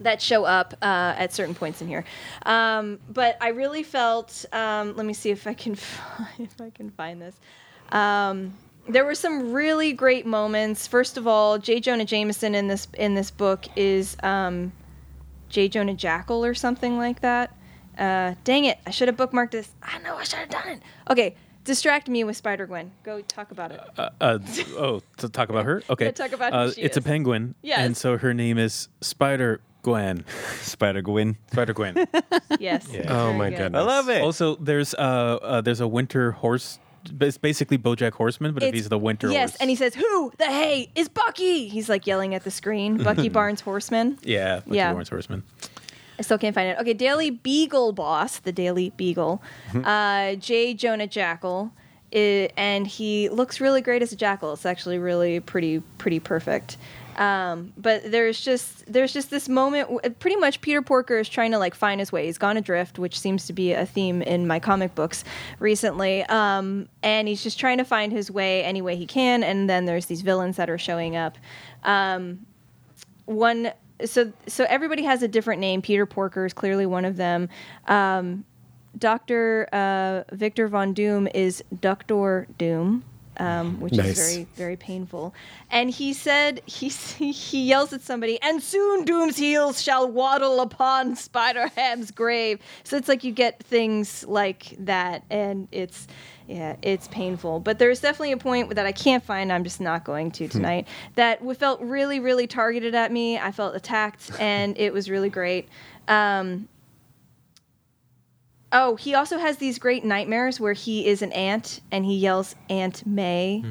that 0.00 0.20
show 0.20 0.44
up 0.44 0.74
uh, 0.82 1.14
at 1.16 1.32
certain 1.32 1.54
points 1.54 1.80
in 1.80 1.88
here. 1.88 2.04
Um, 2.44 2.98
but 3.08 3.36
I 3.40 3.48
really 3.48 3.82
felt. 3.82 4.44
Um, 4.52 4.96
let 4.96 5.06
me 5.06 5.14
see 5.14 5.30
if 5.30 5.46
I 5.46 5.54
can 5.54 5.74
find, 5.74 6.28
if 6.40 6.60
I 6.60 6.70
can 6.70 6.90
find 6.90 7.20
this. 7.20 7.38
Um, 7.90 8.54
there 8.88 9.04
were 9.04 9.14
some 9.14 9.52
really 9.52 9.92
great 9.92 10.26
moments. 10.26 10.86
First 10.86 11.16
of 11.16 11.26
all, 11.26 11.58
J. 11.58 11.80
Jonah 11.80 12.04
Jameson 12.04 12.54
in 12.54 12.68
this 12.68 12.88
in 12.94 13.14
this 13.14 13.30
book 13.30 13.66
is 13.76 14.16
um, 14.22 14.72
J. 15.48 15.68
Jonah 15.68 15.94
Jackal 15.94 16.44
or 16.44 16.54
something 16.54 16.98
like 16.98 17.20
that. 17.20 17.56
Uh, 17.96 18.34
dang 18.44 18.64
it! 18.64 18.78
I 18.86 18.90
should 18.90 19.08
have 19.08 19.16
bookmarked 19.16 19.52
this. 19.52 19.70
I 19.82 19.98
know 20.00 20.16
I 20.16 20.24
should 20.24 20.40
have 20.40 20.50
done 20.50 20.68
it. 20.68 20.82
Okay, 21.08 21.36
distract 21.64 22.08
me 22.08 22.24
with 22.24 22.36
Spider 22.36 22.66
Gwen. 22.66 22.90
Go 23.02 23.20
talk 23.22 23.50
about 23.50 23.72
it. 23.72 23.80
Uh, 23.96 24.10
uh, 24.20 24.38
oh, 24.76 25.00
to 25.18 25.28
talk 25.28 25.48
about 25.48 25.64
her? 25.64 25.82
Okay. 25.90 26.06
Yeah, 26.06 26.10
talk 26.12 26.32
about 26.32 26.52
uh, 26.52 26.72
she 26.72 26.82
It's 26.82 26.96
a 26.96 27.02
penguin. 27.02 27.54
Yes. 27.62 27.78
And 27.78 27.96
so 27.96 28.18
her 28.18 28.34
name 28.34 28.58
is 28.58 28.88
Spider 29.00 29.60
Gwen. 29.84 30.24
Spider 30.60 31.00
Gwen. 31.02 31.36
Spider 31.52 31.72
Gwen. 31.74 31.94
yes. 32.58 32.88
Yeah. 32.90 33.02
Oh 33.08 33.26
Very 33.26 33.38
my 33.38 33.50
good. 33.50 33.58
goodness. 33.58 33.80
I 33.80 33.84
love 33.84 34.08
it. 34.08 34.22
also, 34.22 34.56
there's 34.56 34.94
uh, 34.94 34.98
uh 35.40 35.60
there's 35.60 35.80
a 35.80 35.86
winter 35.88 36.32
horse. 36.32 36.80
It's 37.20 37.36
basically 37.38 37.76
BoJack 37.76 38.14
Horseman, 38.14 38.54
but 38.54 38.62
if 38.62 38.68
It's- 38.70 38.80
he's 38.84 38.88
the 38.88 38.98
winter 38.98 39.30
Yes, 39.30 39.50
horse. 39.50 39.60
and 39.60 39.68
he 39.70 39.76
says, 39.76 39.94
"Who 39.94 40.32
the 40.38 40.46
hey 40.46 40.88
is 40.94 41.08
Bucky?" 41.10 41.68
He's 41.68 41.88
like 41.88 42.06
yelling 42.06 42.34
at 42.34 42.42
the 42.44 42.50
screen. 42.50 42.96
Bucky 43.04 43.28
Barnes 43.28 43.60
Horseman. 43.60 44.18
yeah, 44.22 44.60
Bucky 44.64 44.76
Yeah. 44.76 44.92
Barnes 44.92 45.10
Horseman. 45.10 45.42
I 46.18 46.22
still 46.22 46.38
can't 46.38 46.54
find 46.54 46.70
it. 46.70 46.78
Okay, 46.80 46.94
Daily 46.94 47.28
Beagle 47.30 47.92
boss, 47.92 48.38
the 48.38 48.52
Daily 48.52 48.90
Beagle, 48.96 49.42
uh, 49.84 50.36
J. 50.36 50.72
Jonah 50.72 51.08
Jackal, 51.08 51.72
i- 52.14 52.48
and 52.56 52.86
he 52.86 53.28
looks 53.28 53.60
really 53.60 53.80
great 53.82 54.00
as 54.00 54.12
a 54.12 54.16
jackal. 54.16 54.52
It's 54.54 54.64
actually 54.64 54.98
really 54.98 55.40
pretty, 55.40 55.80
pretty 55.98 56.20
perfect. 56.20 56.76
Um, 57.16 57.72
but 57.76 58.10
there's 58.10 58.40
just 58.40 58.90
there's 58.92 59.12
just 59.12 59.30
this 59.30 59.48
moment. 59.48 59.88
w- 59.88 60.14
Pretty 60.18 60.36
much, 60.36 60.60
Peter 60.60 60.82
Porker 60.82 61.18
is 61.18 61.28
trying 61.28 61.52
to 61.52 61.58
like 61.58 61.74
find 61.74 62.00
his 62.00 62.10
way. 62.12 62.26
He's 62.26 62.38
gone 62.38 62.56
adrift, 62.56 62.98
which 62.98 63.18
seems 63.18 63.46
to 63.46 63.52
be 63.52 63.72
a 63.72 63.86
theme 63.86 64.22
in 64.22 64.46
my 64.46 64.58
comic 64.60 64.94
books 64.94 65.24
recently. 65.58 66.24
Um, 66.24 66.88
and 67.02 67.28
he's 67.28 67.42
just 67.42 67.58
trying 67.58 67.78
to 67.78 67.84
find 67.84 68.12
his 68.12 68.30
way 68.30 68.64
any 68.64 68.82
way 68.82 68.96
he 68.96 69.06
can. 69.06 69.42
And 69.42 69.68
then 69.68 69.84
there's 69.84 70.06
these 70.06 70.22
villains 70.22 70.56
that 70.56 70.68
are 70.70 70.78
showing 70.78 71.16
up. 71.16 71.38
Um, 71.84 72.46
one 73.26 73.72
so 74.04 74.32
so 74.46 74.66
everybody 74.68 75.02
has 75.04 75.22
a 75.22 75.28
different 75.28 75.60
name. 75.60 75.80
Peter 75.82 76.06
Porker 76.06 76.44
is 76.44 76.52
clearly 76.52 76.86
one 76.86 77.04
of 77.04 77.16
them. 77.16 77.48
Um, 77.86 78.44
Doctor 78.98 79.68
uh, 79.72 80.22
Victor 80.34 80.68
Von 80.68 80.92
Doom 80.92 81.28
is 81.34 81.64
Doctor 81.80 82.46
Doom, 82.58 83.04
um, 83.38 83.80
which 83.80 83.94
Nice. 83.94 84.18
is 84.18 84.32
very 84.34 84.46
very 84.54 84.76
painful. 84.76 85.34
And 85.70 85.90
he 85.90 86.12
said 86.12 86.60
he 86.66 86.88
he 87.32 87.64
yells 87.66 87.92
at 87.92 88.02
somebody, 88.02 88.40
and 88.42 88.62
soon 88.62 89.04
Doom's 89.04 89.36
heels 89.36 89.82
shall 89.82 90.10
waddle 90.10 90.60
upon 90.60 91.16
Spider 91.16 91.68
Ham's 91.76 92.10
grave. 92.10 92.60
So 92.84 92.96
it's 92.96 93.08
like 93.08 93.24
you 93.24 93.32
get 93.32 93.62
things 93.62 94.24
like 94.26 94.74
that, 94.78 95.24
and 95.30 95.68
it's 95.72 96.06
yeah, 96.46 96.76
it's 96.82 97.08
painful. 97.08 97.60
But 97.60 97.78
there's 97.78 98.00
definitely 98.00 98.32
a 98.32 98.36
point 98.36 98.74
that 98.74 98.84
I 98.84 98.92
can't 98.92 99.24
find. 99.24 99.50
I'm 99.50 99.64
just 99.64 99.80
not 99.80 100.04
going 100.04 100.30
to 100.32 100.46
tonight. 100.48 100.86
that 101.14 101.38
w- 101.38 101.54
felt 101.56 101.80
really, 101.80 102.20
really 102.20 102.46
targeted 102.46 102.94
at 102.94 103.10
me. 103.10 103.38
I 103.38 103.50
felt 103.50 103.74
attacked, 103.74 104.30
and 104.38 104.76
it 104.76 104.92
was 104.92 105.08
really 105.08 105.30
great. 105.30 105.68
Um, 106.06 106.68
oh, 108.74 108.96
he 108.96 109.14
also 109.14 109.38
has 109.38 109.56
these 109.56 109.78
great 109.78 110.04
nightmares 110.04 110.60
where 110.60 110.74
he 110.74 111.06
is 111.06 111.22
an 111.22 111.32
ant 111.32 111.80
and 111.90 112.04
he 112.04 112.16
yells 112.16 112.54
Aunt 112.68 113.06
May. 113.06 113.64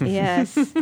yes. 0.00 0.56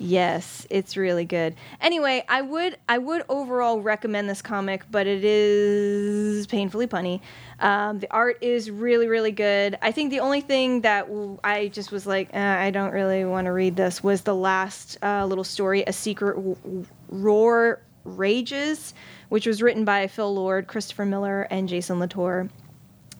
Yes, 0.00 0.64
it's 0.70 0.96
really 0.96 1.24
good. 1.24 1.56
Anyway, 1.80 2.24
I 2.28 2.40
would 2.40 2.76
I 2.88 2.98
would 2.98 3.24
overall 3.28 3.80
recommend 3.80 4.30
this 4.30 4.40
comic, 4.40 4.84
but 4.92 5.08
it 5.08 5.24
is 5.24 6.46
painfully 6.46 6.86
punny. 6.86 7.20
Um, 7.58 7.98
the 7.98 8.08
art 8.12 8.38
is 8.40 8.70
really 8.70 9.08
really 9.08 9.32
good. 9.32 9.76
I 9.82 9.90
think 9.90 10.10
the 10.10 10.20
only 10.20 10.40
thing 10.40 10.82
that 10.82 11.08
w- 11.08 11.40
I 11.42 11.66
just 11.66 11.90
was 11.90 12.06
like, 12.06 12.28
eh, 12.32 12.64
I 12.66 12.70
don't 12.70 12.92
really 12.92 13.24
want 13.24 13.46
to 13.46 13.52
read 13.52 13.74
this 13.74 14.00
was 14.00 14.20
the 14.22 14.36
last 14.36 14.98
uh, 15.02 15.26
little 15.26 15.42
story, 15.42 15.82
a 15.84 15.92
secret 15.92 16.36
w- 16.36 16.86
roar 17.08 17.82
rages, 18.04 18.94
which 19.30 19.48
was 19.48 19.60
written 19.62 19.84
by 19.84 20.06
Phil 20.06 20.32
Lord, 20.32 20.68
Christopher 20.68 21.06
Miller, 21.06 21.42
and 21.50 21.68
Jason 21.68 21.98
Latour 21.98 22.48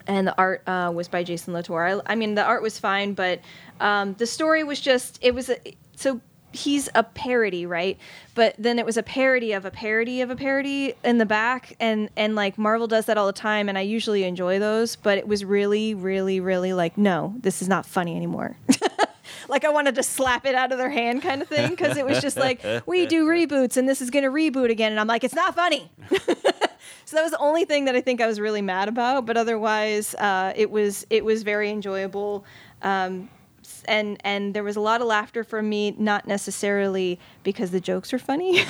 and 0.08 0.26
the 0.26 0.36
art 0.36 0.62
uh, 0.66 0.90
was 0.92 1.06
by 1.06 1.22
Jason 1.22 1.52
Latour. 1.52 1.86
I, 1.86 2.12
I 2.12 2.14
mean, 2.16 2.34
the 2.34 2.42
art 2.42 2.62
was 2.62 2.78
fine, 2.78 3.14
but 3.14 3.40
um, 3.80 4.14
the 4.14 4.26
story 4.26 4.64
was 4.64 4.80
just 4.80 5.18
it 5.22 5.34
was 5.34 5.50
a, 5.50 5.58
so 5.94 6.20
he's 6.52 6.88
a 6.94 7.02
parody, 7.02 7.66
right? 7.66 7.98
But 8.34 8.54
then 8.58 8.78
it 8.78 8.86
was 8.86 8.96
a 8.96 9.02
parody 9.02 9.52
of 9.52 9.64
a 9.64 9.70
parody 9.70 10.22
of 10.22 10.30
a 10.30 10.36
parody 10.36 10.94
in 11.04 11.18
the 11.18 11.26
back, 11.26 11.76
and 11.78 12.08
and 12.16 12.34
like 12.34 12.58
Marvel 12.58 12.86
does 12.86 13.06
that 13.06 13.18
all 13.18 13.26
the 13.26 13.32
time, 13.32 13.68
and 13.68 13.76
I 13.76 13.82
usually 13.82 14.24
enjoy 14.24 14.58
those, 14.58 14.96
but 14.96 15.18
it 15.18 15.28
was 15.28 15.44
really, 15.44 15.94
really, 15.94 16.40
really 16.40 16.72
like 16.72 16.96
no, 16.96 17.34
this 17.40 17.62
is 17.62 17.68
not 17.68 17.86
funny 17.86 18.16
anymore. 18.16 18.56
like 19.48 19.64
I 19.64 19.70
wanted 19.70 19.94
to 19.96 20.02
slap 20.02 20.46
it 20.46 20.54
out 20.54 20.72
of 20.72 20.78
their 20.78 20.90
hand 20.90 21.22
kind 21.22 21.42
of 21.42 21.48
thing 21.48 21.68
because 21.70 21.96
it 21.96 22.06
was 22.06 22.20
just 22.20 22.36
like 22.36 22.64
we 22.86 23.06
do 23.06 23.26
reboots 23.28 23.76
and 23.76 23.88
this 23.88 24.00
is 24.00 24.10
going 24.10 24.24
to 24.24 24.30
reboot 24.30 24.70
again 24.70 24.90
and 24.90 25.00
I'm 25.00 25.06
like 25.06 25.24
it's 25.24 25.34
not 25.34 25.54
funny. 25.54 25.90
so 27.08 27.16
that 27.16 27.22
was 27.22 27.32
the 27.32 27.38
only 27.38 27.64
thing 27.64 27.86
that 27.86 27.96
I 27.96 28.02
think 28.02 28.20
I 28.20 28.26
was 28.26 28.38
really 28.38 28.60
mad 28.60 28.86
about, 28.86 29.24
but 29.24 29.38
otherwise 29.38 30.14
uh, 30.16 30.52
it 30.54 30.70
was 30.70 31.06
it 31.08 31.24
was 31.24 31.42
very 31.42 31.70
enjoyable. 31.70 32.44
Um, 32.82 33.30
and 33.86 34.20
and 34.24 34.52
there 34.52 34.62
was 34.62 34.76
a 34.76 34.82
lot 34.82 35.00
of 35.00 35.06
laughter 35.06 35.42
from 35.42 35.70
me, 35.70 35.92
not 35.92 36.28
necessarily 36.28 37.18
because 37.44 37.70
the 37.70 37.80
jokes 37.80 38.12
were 38.12 38.18
funny. 38.18 38.62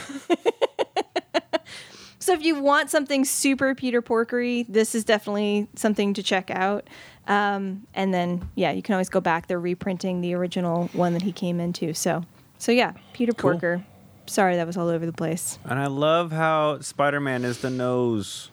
so 2.20 2.32
if 2.32 2.44
you 2.44 2.62
want 2.62 2.90
something 2.90 3.24
super 3.24 3.74
Peter 3.74 4.00
Porkery, 4.00 4.66
this 4.68 4.94
is 4.94 5.02
definitely 5.02 5.66
something 5.74 6.14
to 6.14 6.22
check 6.22 6.48
out. 6.48 6.86
Um, 7.26 7.88
and 7.92 8.14
then 8.14 8.48
yeah, 8.54 8.70
you 8.70 8.82
can 8.82 8.92
always 8.92 9.08
go 9.08 9.20
back. 9.20 9.48
They're 9.48 9.58
reprinting 9.58 10.20
the 10.20 10.34
original 10.34 10.90
one 10.92 11.12
that 11.14 11.22
he 11.22 11.32
came 11.32 11.58
into. 11.58 11.92
So 11.92 12.22
so 12.56 12.70
yeah, 12.70 12.92
Peter 13.14 13.32
Cool. 13.32 13.50
Porker. 13.50 13.84
Sorry 14.28 14.56
that 14.56 14.66
was 14.66 14.76
all 14.76 14.88
over 14.88 15.04
the 15.06 15.12
place. 15.12 15.58
And 15.64 15.78
I 15.78 15.86
love 15.86 16.32
how 16.32 16.80
Spider 16.80 17.20
Man 17.20 17.44
is 17.44 17.58
the 17.58 17.70
nose. 17.70 18.50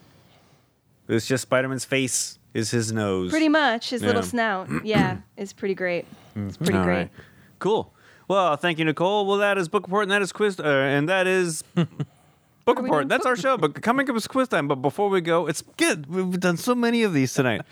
It's 1.07 1.27
just 1.27 1.43
Spider 1.43 1.67
Man's 1.67 1.85
face 1.85 2.39
is 2.53 2.71
his 2.71 2.91
nose. 2.91 3.29
Pretty 3.29 3.49
much 3.49 3.89
his 3.89 4.01
little 4.01 4.23
snout. 4.23 4.67
Yeah, 4.83 5.17
it's 5.37 5.53
pretty 5.53 5.75
great. 5.75 6.05
It's 6.35 6.57
pretty 6.57 6.73
All 6.77 6.83
great. 6.83 6.95
right. 6.95 7.11
Cool. 7.59 7.93
Well, 8.27 8.55
thank 8.55 8.79
you, 8.79 8.85
Nicole. 8.85 9.25
Well, 9.27 9.37
that 9.37 9.57
is 9.57 9.67
book 9.69 9.83
report, 9.83 10.03
and 10.03 10.11
that 10.11 10.21
is 10.21 10.31
quiz, 10.31 10.59
uh, 10.59 10.63
and 10.63 11.07
that 11.09 11.27
is 11.27 11.63
Book 12.65 12.81
report. 12.81 13.07
That's 13.09 13.25
our 13.27 13.35
show. 13.35 13.57
But 13.57 13.79
coming 13.83 14.09
up 14.09 14.15
is 14.15 14.27
quiz 14.27 14.47
time. 14.47 14.67
But 14.67 14.77
before 14.77 15.09
we 15.09 15.21
go, 15.21 15.45
it's 15.45 15.61
good. 15.77 16.07
We've 16.07 16.39
done 16.39 16.57
so 16.57 16.73
many 16.73 17.03
of 17.03 17.13
these 17.13 17.33
tonight. 17.33 17.61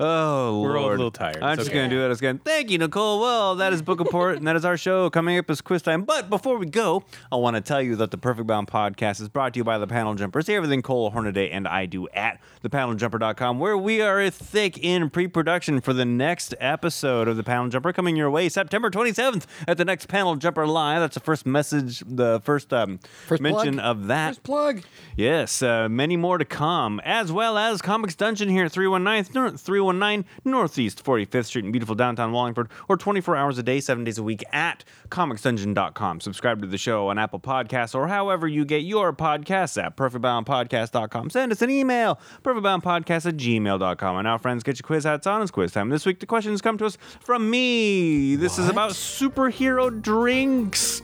Oh, 0.00 0.60
We're 0.60 0.76
all 0.78 0.84
a 0.84 0.86
Lord. 0.86 0.98
little 0.98 1.10
tired. 1.10 1.38
I'm 1.42 1.54
It's 1.54 1.58
just 1.62 1.70
okay. 1.70 1.78
going 1.80 1.90
to 1.90 1.96
do 1.96 2.04
it 2.08 2.12
again. 2.16 2.38
Thank 2.44 2.70
you, 2.70 2.78
Nicole. 2.78 3.18
Well, 3.20 3.56
that 3.56 3.72
is 3.72 3.82
Book 3.82 3.98
Report, 3.98 4.36
and 4.36 4.46
that 4.46 4.54
is 4.54 4.64
our 4.64 4.76
show. 4.76 5.10
Coming 5.10 5.36
up 5.38 5.50
is 5.50 5.60
quiz 5.60 5.82
time. 5.82 6.04
But 6.04 6.30
before 6.30 6.56
we 6.56 6.66
go, 6.66 7.02
I 7.32 7.34
want 7.36 7.56
to 7.56 7.60
tell 7.60 7.82
you 7.82 7.96
that 7.96 8.12
the 8.12 8.16
Perfect 8.16 8.46
Bound 8.46 8.68
podcast 8.68 9.20
is 9.20 9.28
brought 9.28 9.54
to 9.54 9.58
you 9.58 9.64
by 9.64 9.76
the 9.76 9.88
Panel 9.88 10.14
Jumpers. 10.14 10.46
See 10.46 10.54
everything 10.54 10.82
Cole 10.82 11.10
Hornaday 11.10 11.50
and 11.50 11.66
I 11.66 11.86
do 11.86 12.06
at 12.10 12.38
thepaneljumper.com, 12.62 13.58
where 13.58 13.76
we 13.76 14.00
are 14.00 14.30
thick 14.30 14.78
in 14.78 15.10
pre 15.10 15.26
production 15.26 15.80
for 15.80 15.92
the 15.92 16.04
next 16.04 16.54
episode 16.60 17.26
of 17.26 17.36
the 17.36 17.42
Panel 17.42 17.66
Jumper 17.68 17.92
coming 17.92 18.14
your 18.14 18.30
way 18.30 18.48
September 18.48 18.90
27th 18.92 19.46
at 19.66 19.78
the 19.78 19.84
next 19.84 20.06
Panel 20.06 20.36
Jumper 20.36 20.64
Live. 20.64 21.00
That's 21.00 21.14
the 21.14 21.20
first 21.20 21.44
message, 21.44 22.04
the 22.06 22.40
first, 22.44 22.72
um, 22.72 23.00
First 23.26 23.42
mention 23.42 23.74
plug? 23.74 23.84
of 23.84 24.06
that. 24.06 24.27
First 24.28 24.42
plug. 24.42 24.82
Yes, 25.16 25.62
uh, 25.62 25.88
many 25.88 26.16
more 26.16 26.38
to 26.38 26.44
come, 26.44 27.00
as 27.04 27.32
well 27.32 27.58
as 27.58 27.82
Comics 27.82 28.14
Dungeon 28.14 28.48
here 28.48 28.66
at 28.66 28.72
319, 28.72 29.56
319 29.56 30.24
Northeast 30.44 31.04
45th 31.04 31.46
Street 31.46 31.64
in 31.64 31.72
beautiful 31.72 31.94
downtown 31.94 32.32
Wallingford, 32.32 32.68
or 32.88 32.96
24 32.96 33.36
hours 33.36 33.58
a 33.58 33.62
day, 33.62 33.80
seven 33.80 34.04
days 34.04 34.18
a 34.18 34.22
week 34.22 34.44
at 34.52 34.84
comicsdungeon.com. 35.10 36.20
Subscribe 36.20 36.60
to 36.60 36.66
the 36.66 36.78
show 36.78 37.08
on 37.08 37.18
Apple 37.18 37.40
Podcasts 37.40 37.94
or 37.94 38.08
however 38.08 38.46
you 38.46 38.64
get 38.64 38.82
your 38.82 39.12
podcasts 39.12 39.82
at 39.82 39.96
perfectboundpodcast.com. 39.96 41.30
Send 41.30 41.52
us 41.52 41.62
an 41.62 41.70
email, 41.70 42.20
perfectboundpodcast 42.42 43.26
at 43.26 43.36
gmail.com. 43.36 44.16
And 44.16 44.24
now, 44.24 44.38
friends, 44.38 44.62
get 44.62 44.78
your 44.78 44.86
quiz 44.86 45.04
hats 45.04 45.26
on. 45.26 45.42
It's 45.42 45.50
quiz 45.50 45.72
time. 45.72 45.88
This 45.88 46.06
week, 46.06 46.20
the 46.20 46.26
questions 46.26 46.62
come 46.62 46.78
to 46.78 46.86
us 46.86 46.98
from 47.20 47.50
me. 47.50 48.36
This 48.36 48.58
is 48.58 48.68
about 48.68 48.92
superhero 48.92 50.00
drinks. 50.00 51.02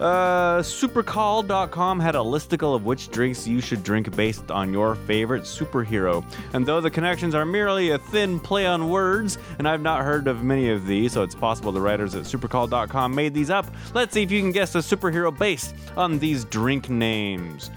Uh, 0.00 0.60
supercall.com 0.60 1.98
had 1.98 2.14
a 2.14 2.18
listicle 2.18 2.74
of 2.74 2.84
which 2.84 3.10
drinks 3.10 3.48
you 3.48 3.60
should 3.60 3.82
drink 3.82 4.14
based 4.14 4.50
on 4.50 4.72
your 4.72 4.94
favorite 4.94 5.42
superhero. 5.42 6.24
And 6.52 6.64
though 6.64 6.80
the 6.80 6.90
connections 6.90 7.34
are 7.34 7.44
merely 7.44 7.90
a 7.90 7.98
thin 7.98 8.38
play 8.38 8.64
on 8.66 8.88
words, 8.90 9.38
and 9.58 9.68
I've 9.68 9.82
not 9.82 10.04
heard 10.04 10.28
of 10.28 10.44
many 10.44 10.70
of 10.70 10.86
these, 10.86 11.12
so 11.12 11.22
it's 11.22 11.34
possible 11.34 11.72
the 11.72 11.80
writers 11.80 12.14
at 12.14 12.24
supercall.com 12.24 13.14
made 13.14 13.34
these 13.34 13.50
up, 13.50 13.66
let's 13.92 14.14
see 14.14 14.22
if 14.22 14.30
you 14.30 14.40
can 14.40 14.52
guess 14.52 14.72
the 14.72 14.78
superhero 14.78 15.36
based 15.36 15.74
on 15.96 16.18
these 16.18 16.44
drink 16.44 16.88
names. 16.88 17.70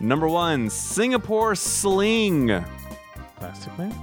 Number 0.00 0.28
one, 0.28 0.70
Singapore 0.70 1.54
Sling. 1.54 2.64
Plastic 3.38 3.78
Man? 3.78 3.94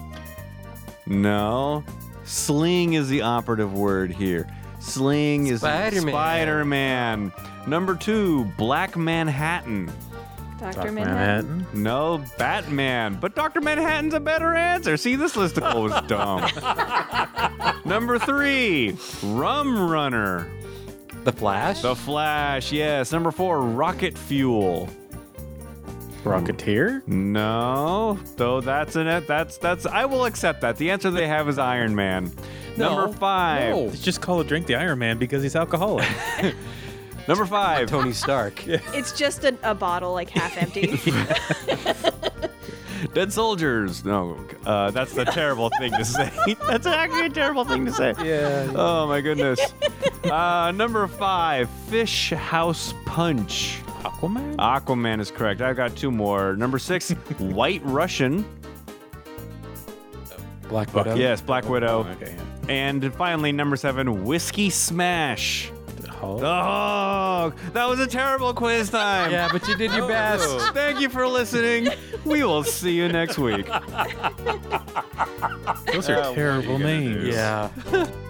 No. 1.07 1.83
Sling 2.23 2.93
is 2.93 3.09
the 3.09 3.21
operative 3.21 3.73
word 3.73 4.11
here. 4.11 4.47
Sling 4.79 5.47
is 5.47 5.61
Spider-Man. 5.61 6.13
Spider 6.13 6.65
Man. 6.65 7.33
Number 7.67 7.95
two, 7.95 8.45
Black 8.57 8.95
Manhattan. 8.97 9.91
Dr. 10.59 10.75
Dr. 10.75 10.91
Manhattan. 10.91 11.57
Manhattan? 11.57 11.83
No, 11.83 12.23
Batman. 12.37 13.17
But 13.19 13.35
Dr. 13.35 13.59
Manhattan's 13.61 14.13
a 14.13 14.19
better 14.19 14.55
answer. 14.55 14.95
See, 14.97 15.15
this 15.15 15.35
listicle 15.35 15.81
was 15.83 15.93
dumb. 16.07 17.81
Number 17.85 18.17
three, 18.19 18.97
Rum 19.23 19.89
Runner. 19.89 20.47
The 21.23 21.31
Flash. 21.31 21.81
The 21.81 21.95
Flash, 21.95 22.71
yes. 22.71 23.11
Number 23.11 23.31
four, 23.31 23.61
Rocket 23.61 24.17
Fuel. 24.17 24.89
Rocketeer? 26.23 27.05
No, 27.05 28.17
though 28.37 28.61
that's 28.61 28.95
an 28.95 29.07
it 29.07 29.27
that's 29.27 29.57
that's 29.57 29.85
I 29.85 30.05
will 30.05 30.23
accept 30.23 30.61
that. 30.61 30.77
The 30.77 30.89
answer 30.91 31.11
they 31.11 31.27
have 31.27 31.49
is 31.49 31.57
Iron 31.59 31.93
Man. 31.93 32.31
No, 32.77 32.95
Number 33.01 33.17
five. 33.17 33.75
no. 33.75 33.89
Just 33.89 34.21
call 34.21 34.39
a 34.39 34.45
drink 34.45 34.65
the 34.65 34.75
Iron 34.75 34.99
Man 34.99 35.17
because 35.17 35.43
he's 35.43 35.55
alcoholic. 35.57 36.07
Number 37.27 37.45
five. 37.45 37.87
Tony 37.87 38.13
Stark. 38.13 38.65
It's 38.67 39.17
just 39.17 39.43
a, 39.43 39.57
a 39.63 39.73
bottle, 39.73 40.13
like 40.13 40.29
half 40.29 40.57
empty. 40.57 40.97
Dead 43.13 43.31
soldiers. 43.33 44.05
No, 44.05 44.37
uh, 44.65 44.91
that's 44.91 45.15
a 45.17 45.25
terrible 45.25 45.69
thing 45.79 45.91
to 45.93 46.05
say. 46.05 46.31
that's 46.67 46.87
actually 46.87 47.27
a 47.27 47.29
terrible 47.29 47.65
thing 47.65 47.85
to 47.85 47.91
say. 47.91 48.13
Yeah. 48.23 48.71
Oh 48.75 49.07
my 49.07 49.21
goodness. 49.21 49.59
Uh, 50.23 50.71
number 50.75 51.05
five, 51.07 51.69
Fish 51.89 52.31
House 52.31 52.93
Punch. 53.05 53.79
Aquaman? 54.03 54.55
Aquaman 54.55 55.19
is 55.19 55.31
correct. 55.31 55.61
I've 55.61 55.75
got 55.75 55.95
two 55.95 56.11
more. 56.11 56.55
Number 56.55 56.79
six, 56.79 57.11
White 57.39 57.81
Russian. 57.85 58.45
Black 60.69 60.93
Widow. 60.93 61.15
Yes, 61.15 61.41
Black 61.41 61.67
Widow. 61.69 62.07
Okay, 62.15 62.35
And 62.67 63.13
finally, 63.15 63.51
number 63.51 63.75
seven, 63.75 64.23
Whiskey 64.23 64.69
Smash. 64.69 65.71
Yeah. 66.23 66.63
Hulk? 66.63 67.55
Oh, 67.55 67.71
that 67.71 67.87
was 67.87 67.99
a 67.99 68.07
terrible 68.07 68.53
quiz 68.53 68.89
time. 68.89 69.31
Yeah, 69.31 69.49
but 69.51 69.67
you 69.67 69.75
did 69.75 69.91
your 69.91 70.05
oh. 70.05 70.07
best. 70.07 70.73
Thank 70.73 70.99
you 70.99 71.09
for 71.09 71.27
listening. 71.27 71.89
We 72.25 72.43
will 72.43 72.63
see 72.63 72.95
you 72.95 73.09
next 73.09 73.37
week. 73.37 73.65
Those 75.91 76.09
are 76.09 76.33
terrible 76.33 76.79
names. 76.79 77.35
Yeah. 77.35 77.69